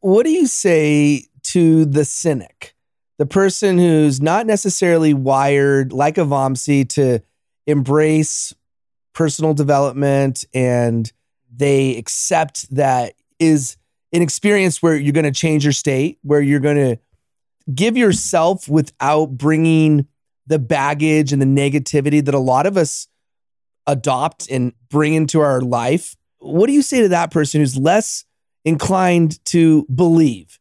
What 0.00 0.24
do 0.24 0.30
you 0.30 0.46
say 0.46 1.24
to 1.44 1.84
the 1.84 2.04
cynic, 2.04 2.74
the 3.18 3.26
person 3.26 3.78
who's 3.78 4.20
not 4.20 4.46
necessarily 4.46 5.14
wired 5.14 5.92
like 5.92 6.18
a 6.18 6.22
Vamsi 6.22 6.88
to 6.90 7.20
embrace 7.66 8.54
personal 9.14 9.54
development 9.54 10.44
and 10.52 11.10
they 11.54 11.96
accept 11.96 12.68
that 12.74 13.14
is 13.38 13.76
an 14.12 14.22
experience 14.22 14.82
where 14.82 14.94
you're 14.94 15.12
going 15.12 15.24
to 15.24 15.30
change 15.30 15.64
your 15.64 15.72
state, 15.72 16.18
where 16.22 16.40
you're 16.40 16.60
going 16.60 16.76
to 16.76 16.98
give 17.74 17.96
yourself 17.96 18.68
without 18.68 19.26
bringing 19.26 20.06
the 20.46 20.58
baggage 20.58 21.32
and 21.32 21.42
the 21.42 21.46
negativity 21.46 22.24
that 22.24 22.34
a 22.34 22.38
lot 22.38 22.66
of 22.66 22.76
us 22.76 23.08
adopt 23.86 24.48
and 24.50 24.72
bring 24.88 25.14
into 25.14 25.40
our 25.40 25.60
life. 25.60 26.16
What 26.38 26.66
do 26.66 26.72
you 26.72 26.82
say 26.82 27.00
to 27.02 27.08
that 27.08 27.30
person 27.30 27.60
who's 27.60 27.76
less 27.76 28.24
inclined 28.64 29.44
to 29.46 29.86
believe? 29.94 30.58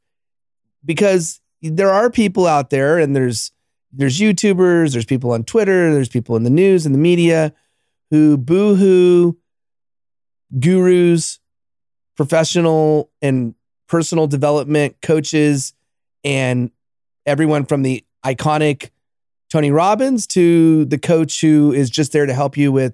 Because 0.84 1.40
there 1.62 1.90
are 1.90 2.10
people 2.10 2.48
out 2.48 2.70
there 2.70 3.00
and 3.00 3.16
there's 3.16 3.52
there's 3.98 4.20
YouTubers, 4.20 4.92
there's 4.92 5.06
people 5.06 5.32
on 5.32 5.46
Twitter, 5.46 5.94
there's 5.94 6.10
people 6.10 6.36
in 6.36 6.44
the 6.44 6.50
news 6.50 6.86
and 6.86 6.94
the 6.94 7.00
media 7.00 7.54
who 8.12 8.38
boohoo 8.38 9.34
gurus, 10.60 11.40
professional 12.18 13.10
and 13.22 13.56
personal 13.88 14.28
development 14.28 14.98
coaches, 15.02 15.74
and 16.24 16.72
everyone 17.26 17.66
from 17.66 17.84
the 17.84 18.04
iconic 18.26 18.90
Tony 19.56 19.72
Robbins 19.72 20.28
to 20.28 20.84
the 20.84 20.98
coach 20.98 21.40
who 21.40 21.72
is 21.72 21.90
just 21.90 22.12
there 22.12 22.26
to 22.26 22.34
help 22.34 22.58
you 22.58 22.74
with 22.74 22.94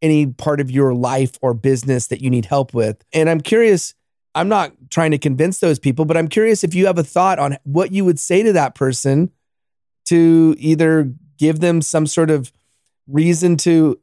any 0.00 0.24
part 0.24 0.60
of 0.60 0.70
your 0.70 0.94
life 0.94 1.36
or 1.42 1.52
business 1.52 2.06
that 2.06 2.20
you 2.20 2.30
need 2.30 2.44
help 2.44 2.72
with. 2.72 3.02
And 3.12 3.28
I'm 3.28 3.40
curious, 3.40 3.94
I'm 4.32 4.48
not 4.48 4.70
trying 4.90 5.10
to 5.10 5.18
convince 5.18 5.58
those 5.58 5.80
people, 5.80 6.04
but 6.04 6.16
I'm 6.16 6.28
curious 6.28 6.62
if 6.62 6.76
you 6.76 6.86
have 6.86 6.96
a 6.96 7.02
thought 7.02 7.40
on 7.40 7.56
what 7.64 7.90
you 7.90 8.04
would 8.04 8.20
say 8.20 8.44
to 8.44 8.52
that 8.52 8.76
person 8.76 9.32
to 10.04 10.54
either 10.60 11.12
give 11.38 11.58
them 11.58 11.82
some 11.82 12.06
sort 12.06 12.30
of 12.30 12.52
reason 13.08 13.56
to 13.56 13.98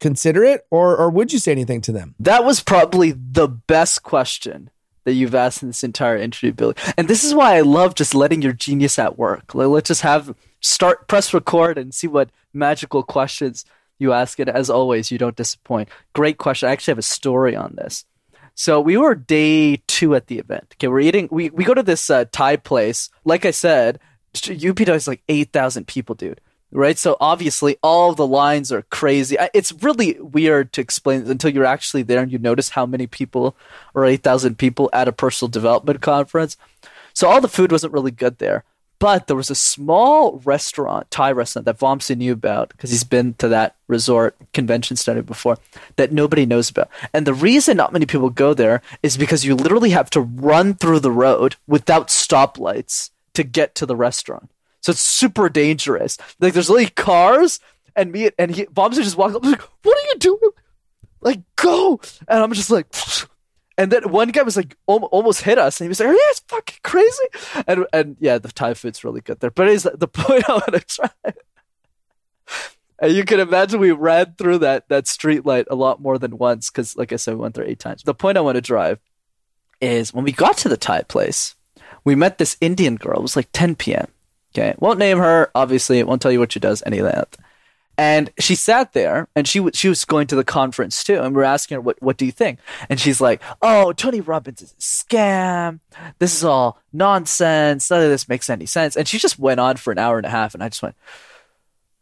consider 0.00 0.42
it 0.42 0.66
or 0.72 0.96
or 0.96 1.10
would 1.10 1.32
you 1.32 1.38
say 1.38 1.52
anything 1.52 1.80
to 1.82 1.92
them? 1.92 2.16
That 2.18 2.44
was 2.44 2.60
probably 2.60 3.12
the 3.12 3.46
best 3.46 4.02
question 4.02 4.68
that 5.04 5.12
you've 5.14 5.34
asked 5.34 5.62
in 5.62 5.68
this 5.68 5.84
entire 5.84 6.16
interview, 6.16 6.52
Billy. 6.52 6.74
And 6.96 7.08
this 7.08 7.24
is 7.24 7.34
why 7.34 7.56
I 7.56 7.60
love 7.60 7.94
just 7.94 8.14
letting 8.14 8.42
your 8.42 8.52
genius 8.52 8.98
at 8.98 9.18
work. 9.18 9.54
Like, 9.54 9.68
Let's 9.68 9.88
just 9.88 10.02
have 10.02 10.34
start 10.60 11.08
press 11.08 11.32
record 11.32 11.78
and 11.78 11.94
see 11.94 12.06
what 12.06 12.30
magical 12.52 13.02
questions 13.02 13.64
you 13.98 14.12
ask. 14.12 14.38
And 14.38 14.48
as 14.48 14.70
always 14.70 15.10
you 15.10 15.18
don't 15.18 15.36
disappoint. 15.36 15.88
Great 16.14 16.38
question. 16.38 16.68
I 16.68 16.72
actually 16.72 16.92
have 16.92 16.98
a 16.98 17.02
story 17.02 17.54
on 17.54 17.74
this. 17.76 18.04
So 18.54 18.80
we 18.80 18.96
were 18.96 19.14
day 19.14 19.82
two 19.88 20.14
at 20.14 20.28
the 20.28 20.38
event. 20.38 20.74
Okay 20.76 20.88
we're 20.88 21.00
eating 21.00 21.28
we, 21.30 21.50
we 21.50 21.64
go 21.64 21.74
to 21.74 21.82
this 21.82 22.08
uh, 22.08 22.24
thai 22.30 22.56
place. 22.56 23.10
Like 23.24 23.44
i 23.44 23.50
said 23.50 23.98
upw 24.34 24.94
is 24.94 25.06
like 25.06 25.22
8000 25.28 25.86
people 25.86 26.14
dude 26.14 26.40
right 26.74 26.98
so 26.98 27.16
obviously 27.20 27.76
all 27.82 28.12
the 28.14 28.26
lines 28.26 28.70
are 28.70 28.82
crazy 28.82 29.36
it's 29.54 29.72
really 29.82 30.20
weird 30.20 30.72
to 30.72 30.80
explain 30.80 31.22
until 31.30 31.50
you're 31.50 31.64
actually 31.64 32.02
there 32.02 32.20
and 32.20 32.32
you 32.32 32.38
notice 32.38 32.70
how 32.70 32.84
many 32.84 33.06
people 33.06 33.56
or 33.94 34.04
8000 34.04 34.58
people 34.58 34.90
at 34.92 35.08
a 35.08 35.12
personal 35.12 35.48
development 35.48 36.02
conference 36.02 36.56
so 37.14 37.28
all 37.28 37.40
the 37.40 37.48
food 37.48 37.72
wasn't 37.72 37.92
really 37.92 38.10
good 38.10 38.38
there 38.38 38.64
But 38.98 39.26
there 39.26 39.36
was 39.36 39.50
a 39.50 39.54
small 39.54 40.40
restaurant, 40.44 41.10
Thai 41.10 41.32
restaurant, 41.32 41.66
that 41.66 41.78
Vamsi 41.78 42.16
knew 42.16 42.32
about 42.32 42.68
because 42.70 42.90
he's 42.90 43.04
been 43.04 43.34
to 43.34 43.48
that 43.48 43.74
resort 43.88 44.36
convention 44.52 44.96
center 44.96 45.22
before 45.22 45.58
that 45.96 46.12
nobody 46.12 46.46
knows 46.46 46.70
about. 46.70 46.88
And 47.12 47.26
the 47.26 47.34
reason 47.34 47.76
not 47.76 47.92
many 47.92 48.06
people 48.06 48.30
go 48.30 48.54
there 48.54 48.80
is 49.02 49.16
because 49.16 49.44
you 49.44 49.54
literally 49.56 49.90
have 49.90 50.10
to 50.10 50.20
run 50.20 50.74
through 50.74 51.00
the 51.00 51.10
road 51.10 51.56
without 51.66 52.08
stoplights 52.08 53.10
to 53.34 53.42
get 53.42 53.74
to 53.74 53.84
the 53.84 53.96
restaurant. 53.96 54.50
So 54.84 54.90
it's 54.90 55.00
super 55.00 55.48
dangerous. 55.48 56.18
Like 56.40 56.52
there's 56.52 56.68
only 56.68 56.88
cars 56.88 57.58
and 57.96 58.12
me 58.12 58.28
and 58.38 58.54
he 58.54 58.66
Vamsi 58.66 58.96
just 58.96 59.16
walk 59.16 59.34
up 59.34 59.42
like, 59.42 59.62
what 59.82 59.96
are 59.96 60.08
you 60.08 60.18
doing? 60.18 60.50
Like 61.22 61.40
go. 61.56 61.98
And 62.28 62.42
I'm 62.42 62.52
just 62.52 62.70
like 62.70 62.86
and 63.78 63.90
then 63.90 64.10
one 64.10 64.28
guy 64.28 64.42
was 64.42 64.58
like 64.58 64.76
al- 64.86 65.04
almost 65.04 65.40
hit 65.40 65.56
us, 65.56 65.80
and 65.80 65.86
he 65.86 65.88
was 65.88 66.00
like, 66.00 66.10
"Are 66.10 66.12
you 66.12 66.26
guys 66.28 66.42
fucking 66.48 66.80
crazy?" 66.82 67.24
And 67.66 67.86
and 67.94 68.16
yeah, 68.20 68.36
the 68.36 68.52
Thai 68.52 68.74
food's 68.74 69.04
really 69.04 69.22
good 69.22 69.40
there. 69.40 69.50
But 69.50 69.68
is 69.68 69.84
the 69.84 70.06
point 70.12 70.50
I 70.50 70.52
want 70.52 70.74
to 70.74 70.80
try? 70.80 71.32
and 72.98 73.12
you 73.14 73.24
can 73.24 73.40
imagine 73.40 73.80
we 73.80 73.90
ran 73.90 74.34
through 74.36 74.58
that 74.58 74.90
that 74.90 75.08
street 75.08 75.46
light 75.46 75.66
a 75.70 75.74
lot 75.74 76.02
more 76.02 76.18
than 76.18 76.36
once 76.36 76.68
because, 76.68 76.94
like 76.94 77.10
I 77.10 77.16
said, 77.16 77.34
we 77.34 77.40
went 77.40 77.54
there 77.54 77.64
eight 77.64 77.78
times. 77.78 78.02
The 78.02 78.12
point 78.12 78.36
I 78.36 78.42
want 78.42 78.56
to 78.56 78.60
drive 78.60 79.00
is 79.80 80.12
when 80.12 80.24
we 80.24 80.32
got 80.32 80.58
to 80.58 80.68
the 80.68 80.76
Thai 80.76 81.02
place, 81.02 81.54
we 82.04 82.14
met 82.14 82.36
this 82.36 82.58
Indian 82.60 82.96
girl. 82.96 83.16
It 83.16 83.22
was 83.22 83.36
like 83.36 83.48
10 83.52 83.76
p.m. 83.76 84.08
Okay, 84.54 84.74
won't 84.78 84.98
name 84.98 85.18
her. 85.18 85.50
Obviously, 85.54 85.98
it 85.98 86.06
won't 86.06 86.22
tell 86.22 86.30
you 86.30 86.38
what 86.38 86.52
she 86.52 86.60
does. 86.60 86.82
Any 86.86 86.98
of 86.98 87.06
that. 87.06 87.36
And 87.96 88.30
she 88.38 88.54
sat 88.54 88.92
there 88.92 89.28
and 89.36 89.46
she, 89.46 89.60
w- 89.60 89.72
she 89.72 89.88
was 89.88 90.04
going 90.04 90.26
to 90.28 90.36
the 90.36 90.44
conference 90.44 91.04
too. 91.04 91.20
And 91.20 91.34
we 91.34 91.42
are 91.42 91.44
asking 91.44 91.76
her, 91.76 91.80
what, 91.80 92.00
what 92.02 92.16
do 92.16 92.26
you 92.26 92.32
think? 92.32 92.58
And 92.88 92.98
she's 92.98 93.20
like, 93.20 93.40
oh, 93.62 93.92
Tony 93.92 94.20
Robbins 94.20 94.62
is 94.62 94.72
a 94.72 94.74
scam. 94.76 95.78
This 96.18 96.34
is 96.34 96.44
all 96.44 96.80
nonsense. 96.92 97.88
None 97.90 98.02
of 98.02 98.08
this 98.08 98.28
makes 98.28 98.50
any 98.50 98.66
sense. 98.66 98.96
And 98.96 99.06
she 99.06 99.18
just 99.18 99.38
went 99.38 99.60
on 99.60 99.76
for 99.76 99.92
an 99.92 99.98
hour 99.98 100.16
and 100.16 100.26
a 100.26 100.30
half. 100.30 100.54
And 100.54 100.62
I 100.62 100.68
just 100.70 100.82
went, 100.82 100.96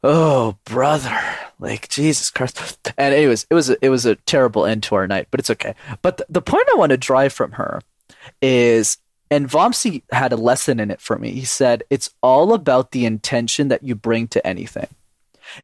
oh, 0.03 0.57
brother, 0.64 1.20
like 1.59 1.88
Jesus 1.90 2.30
Christ. 2.30 2.92
And 2.96 3.14
anyways, 3.14 3.46
it 3.50 3.55
was 3.55 3.68
a, 3.68 3.76
it 3.82 3.90
was 3.90 4.07
a 4.07 4.16
terrible 4.16 4.64
end 4.64 4.82
to 4.84 4.94
our 4.94 5.07
night, 5.07 5.28
but 5.30 5.40
it's 5.40 5.50
okay. 5.50 5.74
But 6.00 6.18
th- 6.18 6.28
the 6.30 6.42
point 6.42 6.68
I 6.72 6.76
want 6.76 6.90
to 6.90 6.96
drive 6.96 7.34
from 7.34 7.53
her 7.53 7.82
is 8.40 8.96
and 9.33 9.49
Vamsi 9.49 10.03
had 10.12 10.30
a 10.30 10.37
lesson 10.37 10.78
in 10.78 10.91
it 10.91 11.01
for 11.01 11.18
me. 11.18 11.30
He 11.30 11.47
said, 11.47 11.85
It's 11.89 12.11
all 12.20 12.53
about 12.53 12.91
the 12.91 13.07
intention 13.07 13.68
that 13.68 13.83
you 13.83 13.95
bring 13.95 14.28
to 14.28 14.47
anything. 14.47 14.89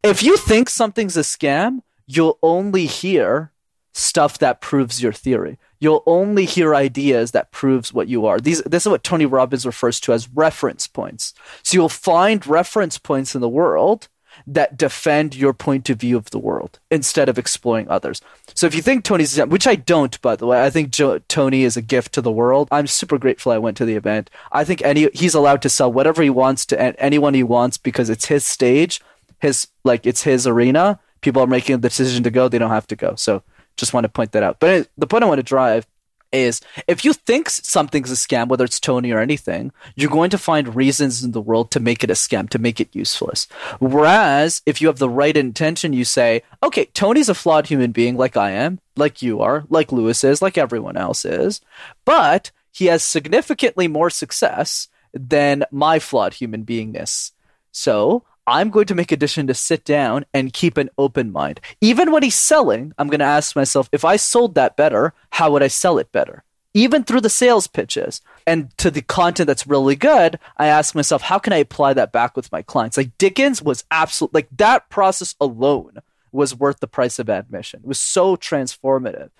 If 0.02 0.22
you 0.22 0.38
think 0.38 0.70
something's 0.70 1.18
a 1.18 1.20
scam, 1.20 1.82
you'll 2.06 2.38
only 2.42 2.86
hear 2.86 3.52
stuff 3.92 4.38
that 4.38 4.62
proves 4.62 5.02
your 5.02 5.12
theory. 5.12 5.58
You'll 5.80 6.02
only 6.06 6.46
hear 6.46 6.74
ideas 6.74 7.32
that 7.32 7.52
proves 7.52 7.92
what 7.92 8.08
you 8.08 8.24
are. 8.24 8.40
These 8.40 8.62
this 8.62 8.86
is 8.86 8.90
what 8.90 9.04
Tony 9.04 9.26
Robbins 9.26 9.66
refers 9.66 10.00
to 10.00 10.14
as 10.14 10.30
reference 10.30 10.86
points. 10.86 11.34
So 11.62 11.74
you'll 11.74 11.90
find 11.90 12.46
reference 12.46 12.96
points 12.96 13.34
in 13.34 13.42
the 13.42 13.50
world 13.50 14.08
that 14.54 14.76
defend 14.76 15.36
your 15.36 15.52
point 15.52 15.90
of 15.90 15.98
view 15.98 16.16
of 16.16 16.30
the 16.30 16.38
world 16.38 16.78
instead 16.90 17.28
of 17.28 17.38
exploring 17.38 17.88
others. 17.88 18.20
So 18.54 18.66
if 18.66 18.74
you 18.74 18.82
think 18.82 19.04
Tony's, 19.04 19.38
which 19.38 19.66
I 19.66 19.74
don't, 19.76 20.20
by 20.22 20.36
the 20.36 20.46
way, 20.46 20.64
I 20.64 20.70
think 20.70 20.90
jo- 20.90 21.18
Tony 21.28 21.64
is 21.64 21.76
a 21.76 21.82
gift 21.82 22.12
to 22.14 22.20
the 22.20 22.32
world. 22.32 22.68
I'm 22.70 22.86
super 22.86 23.18
grateful 23.18 23.52
I 23.52 23.58
went 23.58 23.76
to 23.76 23.84
the 23.84 23.94
event. 23.94 24.30
I 24.50 24.64
think 24.64 24.82
any 24.82 25.08
he's 25.12 25.34
allowed 25.34 25.62
to 25.62 25.68
sell 25.68 25.92
whatever 25.92 26.22
he 26.22 26.30
wants 26.30 26.66
to 26.66 27.00
anyone 27.02 27.34
he 27.34 27.42
wants 27.42 27.76
because 27.76 28.10
it's 28.10 28.26
his 28.26 28.44
stage 28.44 29.00
his 29.38 29.68
like 29.84 30.06
it's 30.06 30.22
his 30.22 30.46
arena. 30.46 30.98
People 31.20 31.42
are 31.42 31.48
making 31.48 31.80
the 31.80 31.88
decision 31.88 32.22
to 32.24 32.30
go; 32.30 32.48
they 32.48 32.58
don't 32.58 32.70
have 32.70 32.86
to 32.88 32.96
go. 32.96 33.14
So 33.16 33.42
just 33.76 33.92
want 33.92 34.04
to 34.04 34.08
point 34.08 34.32
that 34.32 34.42
out. 34.42 34.60
But 34.60 34.88
the 34.96 35.06
point 35.06 35.24
I 35.24 35.26
want 35.26 35.38
to 35.38 35.44
drive 35.44 35.86
is 36.32 36.60
if 36.86 37.04
you 37.04 37.12
think 37.12 37.48
something's 37.48 38.10
a 38.10 38.14
scam, 38.14 38.48
whether 38.48 38.64
it's 38.64 38.80
Tony 38.80 39.12
or 39.12 39.18
anything, 39.18 39.72
you're 39.94 40.10
going 40.10 40.30
to 40.30 40.38
find 40.38 40.74
reasons 40.74 41.22
in 41.24 41.32
the 41.32 41.40
world 41.40 41.70
to 41.72 41.80
make 41.80 42.04
it 42.04 42.10
a 42.10 42.14
scam, 42.14 42.48
to 42.50 42.58
make 42.58 42.80
it 42.80 42.94
useless. 42.94 43.46
Whereas 43.78 44.62
if 44.66 44.80
you 44.80 44.88
have 44.88 44.98
the 44.98 45.08
right 45.08 45.36
intention, 45.36 45.92
you 45.92 46.04
say, 46.04 46.42
okay, 46.62 46.86
Tony's 46.86 47.28
a 47.28 47.34
flawed 47.34 47.66
human 47.66 47.92
being 47.92 48.16
like 48.16 48.36
I 48.36 48.50
am, 48.52 48.80
like 48.96 49.22
you 49.22 49.40
are, 49.40 49.64
like 49.68 49.92
Lewis 49.92 50.24
is, 50.24 50.42
like 50.42 50.58
everyone 50.58 50.96
else 50.96 51.24
is, 51.24 51.60
but 52.04 52.50
he 52.72 52.86
has 52.86 53.02
significantly 53.02 53.88
more 53.88 54.10
success 54.10 54.88
than 55.12 55.64
my 55.70 55.98
flawed 55.98 56.34
human 56.34 56.64
beingness. 56.64 57.32
So 57.72 58.24
I'm 58.48 58.70
going 58.70 58.86
to 58.86 58.94
make 58.94 59.12
a 59.12 59.16
decision 59.16 59.46
to 59.48 59.54
sit 59.54 59.84
down 59.84 60.24
and 60.32 60.54
keep 60.54 60.78
an 60.78 60.88
open 60.96 61.30
mind. 61.30 61.60
Even 61.82 62.10
when 62.10 62.22
he's 62.22 62.34
selling, 62.34 62.94
I'm 62.96 63.08
going 63.08 63.20
to 63.20 63.26
ask 63.26 63.54
myself, 63.54 63.90
if 63.92 64.06
I 64.06 64.16
sold 64.16 64.54
that 64.54 64.74
better, 64.74 65.12
how 65.32 65.52
would 65.52 65.62
I 65.62 65.68
sell 65.68 65.98
it 65.98 66.12
better? 66.12 66.44
Even 66.72 67.04
through 67.04 67.20
the 67.20 67.28
sales 67.28 67.66
pitches 67.66 68.22
and 68.46 68.74
to 68.78 68.90
the 68.90 69.02
content 69.02 69.48
that's 69.48 69.66
really 69.66 69.96
good, 69.96 70.38
I 70.56 70.68
ask 70.68 70.94
myself, 70.94 71.20
how 71.20 71.38
can 71.38 71.52
I 71.52 71.58
apply 71.58 71.92
that 71.94 72.10
back 72.10 72.36
with 72.36 72.50
my 72.50 72.62
clients? 72.62 72.96
Like 72.96 73.18
Dickens 73.18 73.60
was 73.62 73.84
absolute, 73.90 74.32
like 74.32 74.48
that 74.56 74.88
process 74.88 75.34
alone 75.40 75.98
was 76.32 76.54
worth 76.54 76.80
the 76.80 76.86
price 76.86 77.18
of 77.18 77.28
admission. 77.28 77.80
It 77.82 77.86
was 77.86 78.00
so 78.00 78.36
transformative, 78.36 79.30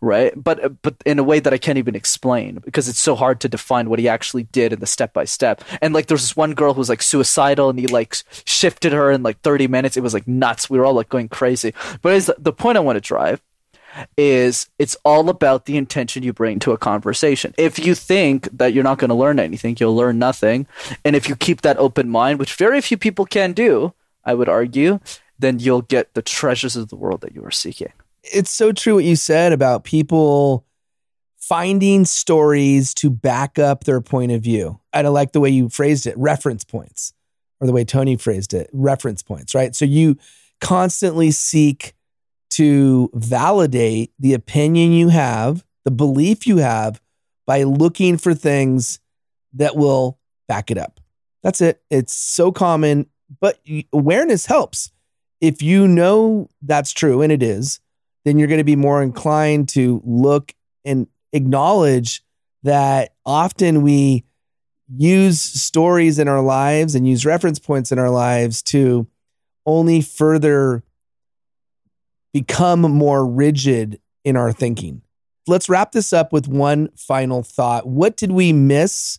right? 0.00 0.32
But 0.36 0.82
but 0.82 0.96
in 1.04 1.18
a 1.18 1.24
way 1.24 1.40
that 1.40 1.52
I 1.52 1.58
can't 1.58 1.78
even 1.78 1.94
explain 1.94 2.60
because 2.64 2.88
it's 2.88 2.98
so 2.98 3.14
hard 3.14 3.40
to 3.40 3.48
define 3.48 3.88
what 3.88 3.98
he 3.98 4.08
actually 4.08 4.44
did 4.44 4.72
in 4.72 4.80
the 4.80 4.86
step 4.86 5.12
by 5.12 5.24
step. 5.24 5.62
And 5.80 5.94
like 5.94 6.06
there's 6.06 6.22
this 6.22 6.36
one 6.36 6.54
girl 6.54 6.74
who 6.74 6.80
was 6.80 6.88
like 6.88 7.02
suicidal 7.02 7.70
and 7.70 7.78
he 7.78 7.86
like 7.86 8.16
shifted 8.44 8.92
her 8.92 9.10
in 9.10 9.22
like 9.22 9.40
30 9.40 9.68
minutes. 9.68 9.96
It 9.96 10.02
was 10.02 10.14
like 10.14 10.28
nuts. 10.28 10.68
We 10.68 10.78
were 10.78 10.84
all 10.84 10.94
like 10.94 11.08
going 11.08 11.28
crazy. 11.28 11.74
But 12.02 12.28
the 12.38 12.52
point 12.52 12.76
I 12.78 12.80
want 12.80 12.96
to 12.96 13.00
drive 13.00 13.40
is 14.16 14.68
it's 14.78 14.96
all 15.04 15.28
about 15.28 15.66
the 15.66 15.76
intention 15.76 16.22
you 16.22 16.32
bring 16.32 16.58
to 16.60 16.72
a 16.72 16.78
conversation. 16.78 17.54
If 17.58 17.78
you 17.78 17.94
think 17.94 18.48
that 18.56 18.72
you're 18.72 18.84
not 18.84 18.98
going 18.98 19.08
to 19.08 19.14
learn 19.14 19.38
anything, 19.38 19.76
you'll 19.78 19.96
learn 19.96 20.18
nothing. 20.18 20.66
And 21.04 21.16
if 21.16 21.28
you 21.28 21.36
keep 21.36 21.62
that 21.62 21.78
open 21.78 22.08
mind, 22.08 22.38
which 22.38 22.54
very 22.54 22.80
few 22.80 22.96
people 22.96 23.26
can 23.26 23.52
do, 23.52 23.94
I 24.24 24.34
would 24.34 24.48
argue, 24.48 25.00
then 25.38 25.58
you'll 25.58 25.82
get 25.82 26.14
the 26.14 26.22
treasures 26.22 26.76
of 26.76 26.88
the 26.88 26.96
world 26.96 27.20
that 27.20 27.34
you 27.34 27.44
are 27.44 27.50
seeking. 27.50 27.92
It's 28.22 28.50
so 28.50 28.72
true 28.72 28.96
what 28.96 29.04
you 29.04 29.16
said 29.16 29.52
about 29.52 29.84
people 29.84 30.66
finding 31.36 32.04
stories 32.04 32.92
to 32.94 33.08
back 33.08 33.58
up 33.58 33.84
their 33.84 34.00
point 34.00 34.32
of 34.32 34.42
view. 34.42 34.80
I 34.92 35.02
like 35.02 35.32
the 35.32 35.40
way 35.40 35.48
you 35.48 35.68
phrased 35.68 36.06
it, 36.06 36.18
reference 36.18 36.64
points, 36.64 37.12
or 37.60 37.66
the 37.66 37.72
way 37.72 37.84
Tony 37.84 38.16
phrased 38.16 38.52
it, 38.52 38.68
reference 38.72 39.22
points, 39.22 39.54
right? 39.54 39.74
So 39.74 39.84
you 39.84 40.16
constantly 40.60 41.30
seek 41.30 41.94
to 42.50 43.10
validate 43.14 44.12
the 44.18 44.34
opinion 44.34 44.92
you 44.92 45.08
have, 45.08 45.64
the 45.84 45.90
belief 45.90 46.46
you 46.46 46.58
have 46.58 47.00
by 47.46 47.62
looking 47.62 48.18
for 48.18 48.34
things 48.34 49.00
that 49.54 49.76
will 49.76 50.18
back 50.48 50.70
it 50.70 50.76
up. 50.76 51.00
That's 51.42 51.60
it. 51.60 51.80
It's 51.88 52.14
so 52.14 52.50
common, 52.50 53.06
but 53.40 53.60
awareness 53.92 54.44
helps 54.44 54.90
if 55.40 55.62
you 55.62 55.86
know 55.86 56.48
that's 56.62 56.92
true, 56.92 57.22
and 57.22 57.32
it 57.32 57.42
is, 57.42 57.80
then 58.24 58.38
you're 58.38 58.48
going 58.48 58.58
to 58.58 58.64
be 58.64 58.76
more 58.76 59.02
inclined 59.02 59.68
to 59.70 60.02
look 60.04 60.54
and 60.84 61.06
acknowledge 61.32 62.22
that 62.62 63.14
often 63.24 63.82
we 63.82 64.24
use 64.94 65.40
stories 65.40 66.18
in 66.18 66.28
our 66.28 66.40
lives 66.40 66.94
and 66.94 67.06
use 67.06 67.26
reference 67.26 67.58
points 67.58 67.92
in 67.92 67.98
our 67.98 68.10
lives 68.10 68.62
to 68.62 69.06
only 69.66 70.00
further 70.00 70.82
become 72.32 72.80
more 72.80 73.26
rigid 73.26 74.00
in 74.24 74.36
our 74.36 74.52
thinking. 74.52 75.02
Let's 75.46 75.68
wrap 75.68 75.92
this 75.92 76.12
up 76.12 76.32
with 76.32 76.48
one 76.48 76.88
final 76.96 77.42
thought. 77.42 77.86
What 77.86 78.16
did 78.16 78.32
we 78.32 78.52
miss 78.52 79.18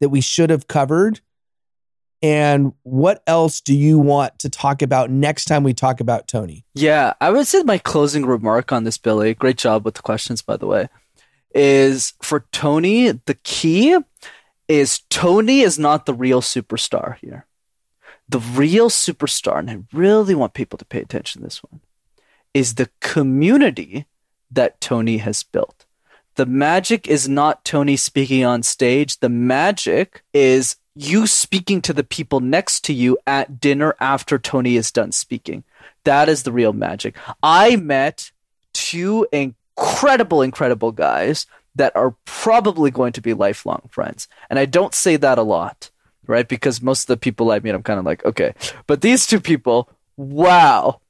that 0.00 0.08
we 0.10 0.20
should 0.20 0.50
have 0.50 0.68
covered? 0.68 1.20
And 2.22 2.72
what 2.82 3.22
else 3.26 3.60
do 3.60 3.74
you 3.74 3.98
want 3.98 4.38
to 4.40 4.48
talk 4.48 4.80
about 4.82 5.10
next 5.10 5.44
time 5.44 5.62
we 5.62 5.74
talk 5.74 6.00
about 6.00 6.28
Tony? 6.28 6.64
Yeah, 6.74 7.12
I 7.20 7.30
would 7.30 7.46
say 7.46 7.62
my 7.62 7.78
closing 7.78 8.24
remark 8.24 8.72
on 8.72 8.84
this, 8.84 8.98
Billy, 8.98 9.34
great 9.34 9.58
job 9.58 9.84
with 9.84 9.94
the 9.94 10.02
questions, 10.02 10.40
by 10.40 10.56
the 10.56 10.66
way, 10.66 10.88
is 11.54 12.14
for 12.22 12.46
Tony, 12.52 13.12
the 13.12 13.38
key 13.44 13.98
is 14.68 15.00
Tony 15.10 15.60
is 15.60 15.78
not 15.78 16.06
the 16.06 16.14
real 16.14 16.40
superstar 16.40 17.16
here. 17.18 17.46
The 18.28 18.40
real 18.40 18.90
superstar, 18.90 19.58
and 19.58 19.70
I 19.70 19.78
really 19.92 20.34
want 20.34 20.54
people 20.54 20.78
to 20.78 20.84
pay 20.84 21.00
attention 21.00 21.40
to 21.40 21.46
this 21.46 21.62
one, 21.62 21.80
is 22.54 22.74
the 22.74 22.90
community 23.00 24.06
that 24.50 24.80
Tony 24.80 25.18
has 25.18 25.42
built. 25.42 25.84
The 26.34 26.46
magic 26.46 27.06
is 27.06 27.28
not 27.28 27.64
Tony 27.64 27.96
speaking 27.96 28.44
on 28.44 28.62
stage. 28.62 29.20
The 29.20 29.28
magic 29.28 30.22
is 30.32 30.76
you 30.96 31.26
speaking 31.26 31.82
to 31.82 31.92
the 31.92 32.02
people 32.02 32.40
next 32.40 32.84
to 32.84 32.92
you 32.94 33.18
at 33.26 33.60
dinner 33.60 33.94
after 34.00 34.38
Tony 34.38 34.76
is 34.76 34.90
done 34.90 35.12
speaking. 35.12 35.62
That 36.04 36.28
is 36.28 36.42
the 36.42 36.52
real 36.52 36.72
magic. 36.72 37.16
I 37.42 37.76
met 37.76 38.32
two 38.72 39.26
incredible, 39.30 40.40
incredible 40.40 40.92
guys 40.92 41.46
that 41.74 41.94
are 41.94 42.16
probably 42.24 42.90
going 42.90 43.12
to 43.12 43.20
be 43.20 43.34
lifelong 43.34 43.82
friends. 43.90 44.26
And 44.48 44.58
I 44.58 44.64
don't 44.64 44.94
say 44.94 45.16
that 45.16 45.36
a 45.36 45.42
lot, 45.42 45.90
right? 46.26 46.48
Because 46.48 46.80
most 46.80 47.02
of 47.02 47.08
the 47.08 47.18
people 47.18 47.50
I 47.50 47.58
meet, 47.58 47.74
I'm 47.74 47.82
kind 47.82 47.98
of 47.98 48.06
like, 48.06 48.24
okay. 48.24 48.54
But 48.86 49.02
these 49.02 49.26
two 49.26 49.40
people, 49.40 49.90
wow. 50.16 51.02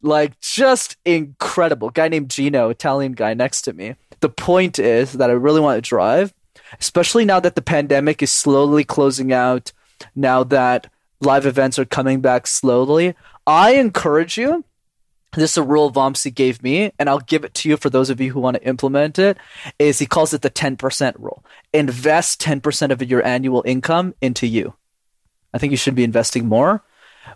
Like 0.00 0.40
just 0.40 0.96
incredible. 1.04 1.90
Guy 1.90 2.08
named 2.08 2.30
Gino, 2.30 2.70
Italian 2.70 3.12
guy 3.12 3.34
next 3.34 3.62
to 3.62 3.74
me. 3.74 3.96
The 4.20 4.30
point 4.30 4.78
is 4.78 5.12
that 5.14 5.28
I 5.28 5.34
really 5.34 5.60
want 5.60 5.76
to 5.76 5.86
drive 5.86 6.32
especially 6.80 7.24
now 7.24 7.40
that 7.40 7.54
the 7.54 7.62
pandemic 7.62 8.22
is 8.22 8.30
slowly 8.30 8.84
closing 8.84 9.32
out, 9.32 9.72
now 10.14 10.44
that 10.44 10.90
live 11.20 11.46
events 11.46 11.78
are 11.78 11.84
coming 11.84 12.20
back 12.20 12.46
slowly. 12.46 13.14
I 13.46 13.72
encourage 13.72 14.38
you. 14.38 14.64
This 15.32 15.52
is 15.52 15.58
a 15.58 15.62
rule 15.62 15.92
Vamsi 15.92 16.34
gave 16.34 16.62
me, 16.62 16.92
and 16.98 17.08
I'll 17.08 17.18
give 17.20 17.44
it 17.44 17.52
to 17.54 17.68
you 17.68 17.76
for 17.76 17.90
those 17.90 18.08
of 18.08 18.20
you 18.20 18.32
who 18.32 18.40
want 18.40 18.56
to 18.56 18.66
implement 18.66 19.18
it. 19.18 19.36
Is 19.78 19.98
he 19.98 20.06
calls 20.06 20.32
it 20.32 20.40
the 20.40 20.50
10% 20.50 21.14
rule. 21.18 21.44
Invest 21.72 22.40
10% 22.40 22.90
of 22.90 23.02
your 23.02 23.24
annual 23.24 23.62
income 23.66 24.14
into 24.22 24.46
you. 24.46 24.74
I 25.52 25.58
think 25.58 25.70
you 25.70 25.76
should 25.76 25.94
be 25.94 26.04
investing 26.04 26.46
more, 26.46 26.82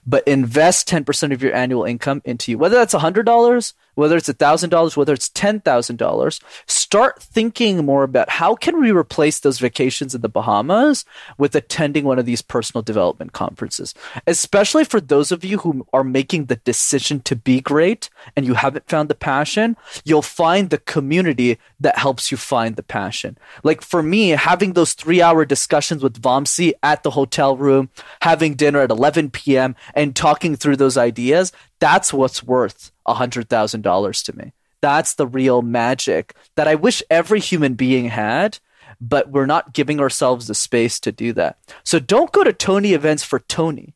but 0.06 0.26
invest 0.26 0.88
10% 0.88 1.32
of 1.32 1.42
your 1.42 1.54
annual 1.54 1.84
income 1.84 2.22
into 2.24 2.50
you. 2.50 2.58
Whether 2.58 2.76
that's 2.76 2.94
$100, 2.94 3.72
whether 3.94 4.16
it's 4.16 4.28
$1,000, 4.28 4.96
whether 4.96 5.12
it's 5.12 5.28
$10,000, 5.28 6.40
start 6.66 7.22
thinking 7.22 7.84
more 7.84 8.02
about 8.02 8.30
how 8.30 8.54
can 8.54 8.80
we 8.80 8.90
replace 8.90 9.40
those 9.40 9.58
vacations 9.58 10.14
in 10.14 10.20
the 10.20 10.28
Bahamas 10.28 11.04
with 11.38 11.54
attending 11.54 12.04
one 12.04 12.18
of 12.18 12.26
these 12.26 12.42
personal 12.42 12.82
development 12.82 13.32
conferences. 13.32 13.94
Especially 14.26 14.84
for 14.84 15.00
those 15.00 15.32
of 15.32 15.44
you 15.44 15.58
who 15.58 15.86
are 15.92 16.04
making 16.04 16.46
the 16.46 16.56
decision 16.56 17.20
to 17.20 17.36
be 17.36 17.60
great 17.60 18.08
and 18.36 18.46
you 18.46 18.54
haven't 18.54 18.88
found 18.88 19.08
the 19.08 19.14
passion, 19.14 19.76
you'll 20.04 20.22
find 20.22 20.70
the 20.70 20.78
community 20.78 21.58
that 21.80 21.98
helps 21.98 22.30
you 22.30 22.36
find 22.36 22.76
the 22.76 22.82
passion. 22.82 23.36
Like 23.62 23.82
for 23.82 24.02
me, 24.02 24.30
having 24.30 24.72
those 24.72 24.94
3-hour 24.94 25.44
discussions 25.44 26.02
with 26.02 26.20
Vamsi 26.20 26.72
at 26.82 27.02
the 27.02 27.10
hotel 27.10 27.56
room, 27.56 27.90
having 28.22 28.54
dinner 28.54 28.80
at 28.80 28.90
11 28.90 29.30
p.m. 29.30 29.76
and 29.94 30.14
talking 30.14 30.56
through 30.56 30.76
those 30.76 30.96
ideas, 30.96 31.52
that's 31.82 32.12
what's 32.12 32.44
worth 32.44 32.92
$100,000 33.08 34.24
to 34.24 34.36
me. 34.36 34.52
That's 34.80 35.14
the 35.14 35.26
real 35.26 35.62
magic 35.62 36.32
that 36.54 36.68
I 36.68 36.76
wish 36.76 37.02
every 37.10 37.40
human 37.40 37.74
being 37.74 38.04
had, 38.04 38.60
but 39.00 39.30
we're 39.30 39.46
not 39.46 39.72
giving 39.72 39.98
ourselves 39.98 40.46
the 40.46 40.54
space 40.54 41.00
to 41.00 41.10
do 41.10 41.32
that. 41.32 41.58
So 41.82 41.98
don't 41.98 42.30
go 42.30 42.44
to 42.44 42.52
Tony 42.52 42.92
events 42.92 43.24
for 43.24 43.40
Tony. 43.40 43.94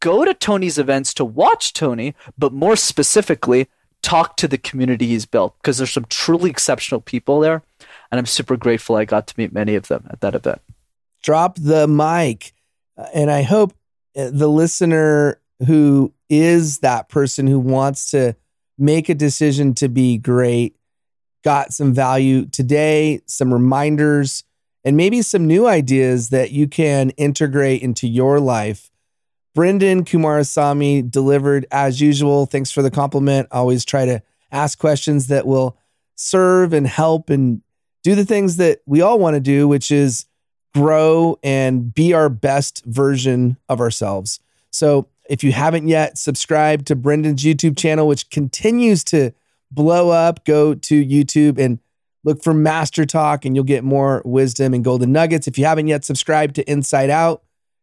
Go 0.00 0.26
to 0.26 0.34
Tony's 0.34 0.76
events 0.76 1.14
to 1.14 1.24
watch 1.24 1.72
Tony, 1.72 2.14
but 2.36 2.52
more 2.52 2.76
specifically, 2.76 3.68
talk 4.02 4.36
to 4.36 4.46
the 4.46 4.58
community 4.58 5.06
he's 5.06 5.24
built 5.24 5.56
because 5.62 5.78
there's 5.78 5.94
some 5.94 6.04
truly 6.10 6.50
exceptional 6.50 7.00
people 7.00 7.40
there. 7.40 7.62
And 8.10 8.18
I'm 8.18 8.26
super 8.26 8.58
grateful 8.58 8.96
I 8.96 9.06
got 9.06 9.26
to 9.28 9.34
meet 9.38 9.50
many 9.50 9.76
of 9.76 9.88
them 9.88 10.06
at 10.10 10.20
that 10.20 10.34
event. 10.34 10.60
Drop 11.22 11.56
the 11.56 11.88
mic. 11.88 12.52
Uh, 12.98 13.06
and 13.14 13.30
I 13.30 13.42
hope 13.44 13.72
uh, 14.14 14.28
the 14.30 14.48
listener 14.48 15.40
who 15.66 16.12
is 16.28 16.78
that 16.78 17.08
person 17.08 17.46
who 17.46 17.58
wants 17.58 18.10
to 18.10 18.34
make 18.78 19.08
a 19.08 19.14
decision 19.14 19.74
to 19.74 19.88
be 19.88 20.18
great 20.18 20.76
got 21.44 21.72
some 21.72 21.92
value 21.92 22.46
today, 22.46 23.20
some 23.26 23.52
reminders, 23.52 24.42
and 24.84 24.96
maybe 24.96 25.22
some 25.22 25.46
new 25.46 25.66
ideas 25.66 26.30
that 26.30 26.50
you 26.50 26.66
can 26.66 27.10
integrate 27.10 27.82
into 27.82 28.08
your 28.08 28.40
life. 28.40 28.90
Brendan 29.54 30.04
Kumarasamy 30.04 31.08
delivered 31.10 31.66
as 31.70 32.00
usual. 32.00 32.46
Thanks 32.46 32.72
for 32.72 32.82
the 32.82 32.90
compliment. 32.90 33.46
Always 33.52 33.84
try 33.84 34.04
to 34.04 34.22
ask 34.50 34.78
questions 34.78 35.28
that 35.28 35.46
will 35.46 35.76
serve 36.16 36.72
and 36.72 36.86
help 36.86 37.30
and 37.30 37.62
do 38.02 38.14
the 38.14 38.24
things 38.24 38.56
that 38.56 38.80
we 38.86 39.00
all 39.00 39.18
want 39.18 39.34
to 39.34 39.40
do, 39.40 39.68
which 39.68 39.90
is 39.90 40.26
grow 40.74 41.38
and 41.42 41.94
be 41.94 42.12
our 42.12 42.28
best 42.28 42.84
version 42.84 43.56
of 43.68 43.80
ourselves. 43.80 44.40
So 44.70 45.08
if 45.28 45.42
you 45.42 45.52
haven't 45.52 45.88
yet 45.88 46.18
subscribed 46.18 46.86
to 46.86 46.96
Brendan's 46.96 47.42
YouTube 47.42 47.76
channel, 47.76 48.06
which 48.06 48.30
continues 48.30 49.04
to 49.04 49.32
blow 49.70 50.10
up, 50.10 50.44
go 50.44 50.74
to 50.74 51.04
YouTube 51.04 51.58
and 51.58 51.78
look 52.24 52.42
for 52.42 52.54
Master 52.54 53.04
Talk 53.04 53.44
and 53.44 53.54
you'll 53.54 53.64
get 53.64 53.84
more 53.84 54.22
wisdom 54.24 54.74
and 54.74 54.84
golden 54.84 55.12
nuggets. 55.12 55.46
If 55.46 55.58
you 55.58 55.64
haven't 55.64 55.88
yet 55.88 56.04
subscribed 56.04 56.54
to 56.56 56.68
Insight 56.68 57.10
Out, 57.10 57.42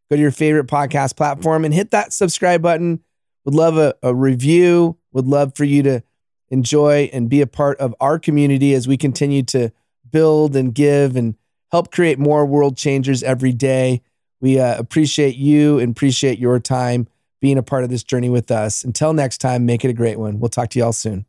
go 0.09 0.15
to 0.15 0.21
your 0.21 0.31
favorite 0.31 0.67
podcast 0.67 1.15
platform 1.15 1.65
and 1.65 1.73
hit 1.73 1.91
that 1.91 2.13
subscribe 2.13 2.61
button. 2.61 3.01
Would 3.45 3.55
love 3.55 3.77
a, 3.77 3.95
a 4.03 4.13
review, 4.13 4.97
would 5.11 5.25
love 5.25 5.55
for 5.55 5.63
you 5.63 5.83
to 5.83 6.03
enjoy 6.49 7.09
and 7.13 7.29
be 7.29 7.41
a 7.41 7.47
part 7.47 7.79
of 7.79 7.95
our 7.99 8.19
community 8.19 8.73
as 8.73 8.87
we 8.87 8.97
continue 8.97 9.41
to 9.43 9.71
build 10.11 10.55
and 10.55 10.75
give 10.75 11.15
and 11.15 11.35
help 11.71 11.91
create 11.91 12.19
more 12.19 12.45
world 12.45 12.77
changers 12.77 13.23
every 13.23 13.53
day. 13.53 14.01
We 14.41 14.59
uh, 14.59 14.77
appreciate 14.77 15.35
you 15.35 15.79
and 15.79 15.91
appreciate 15.91 16.39
your 16.39 16.59
time 16.59 17.07
being 17.41 17.57
a 17.57 17.63
part 17.63 17.83
of 17.83 17.89
this 17.89 18.03
journey 18.03 18.29
with 18.29 18.49
us. 18.51 18.83
Until 18.83 19.13
next 19.13 19.39
time, 19.39 19.65
make 19.65 19.83
it 19.83 19.89
a 19.89 19.93
great 19.93 20.17
one. 20.17 20.39
We'll 20.39 20.49
talk 20.49 20.69
to 20.69 20.79
you 20.79 20.85
all 20.85 20.93
soon. 20.93 21.25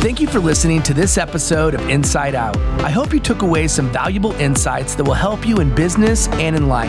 Thank 0.00 0.20
you 0.20 0.28
for 0.28 0.38
listening 0.38 0.82
to 0.84 0.94
this 0.94 1.18
episode 1.18 1.74
of 1.74 1.88
Insight 1.88 2.34
Out. 2.34 2.56
I 2.80 2.90
hope 2.90 3.12
you 3.12 3.20
took 3.20 3.42
away 3.42 3.68
some 3.68 3.92
valuable 3.92 4.32
insights 4.34 4.94
that 4.94 5.04
will 5.04 5.14
help 5.14 5.46
you 5.46 5.58
in 5.58 5.74
business 5.74 6.28
and 6.28 6.56
in 6.56 6.68
life. 6.68 6.88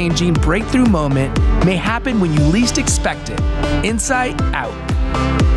changing 0.00 0.32
breakthrough 0.32 0.86
moment 0.86 1.38
may 1.66 1.76
happen 1.76 2.20
when 2.20 2.32
you 2.32 2.40
least 2.44 2.78
expect 2.78 3.28
it. 3.28 3.38
Insight 3.84 4.40
out. 4.54 5.49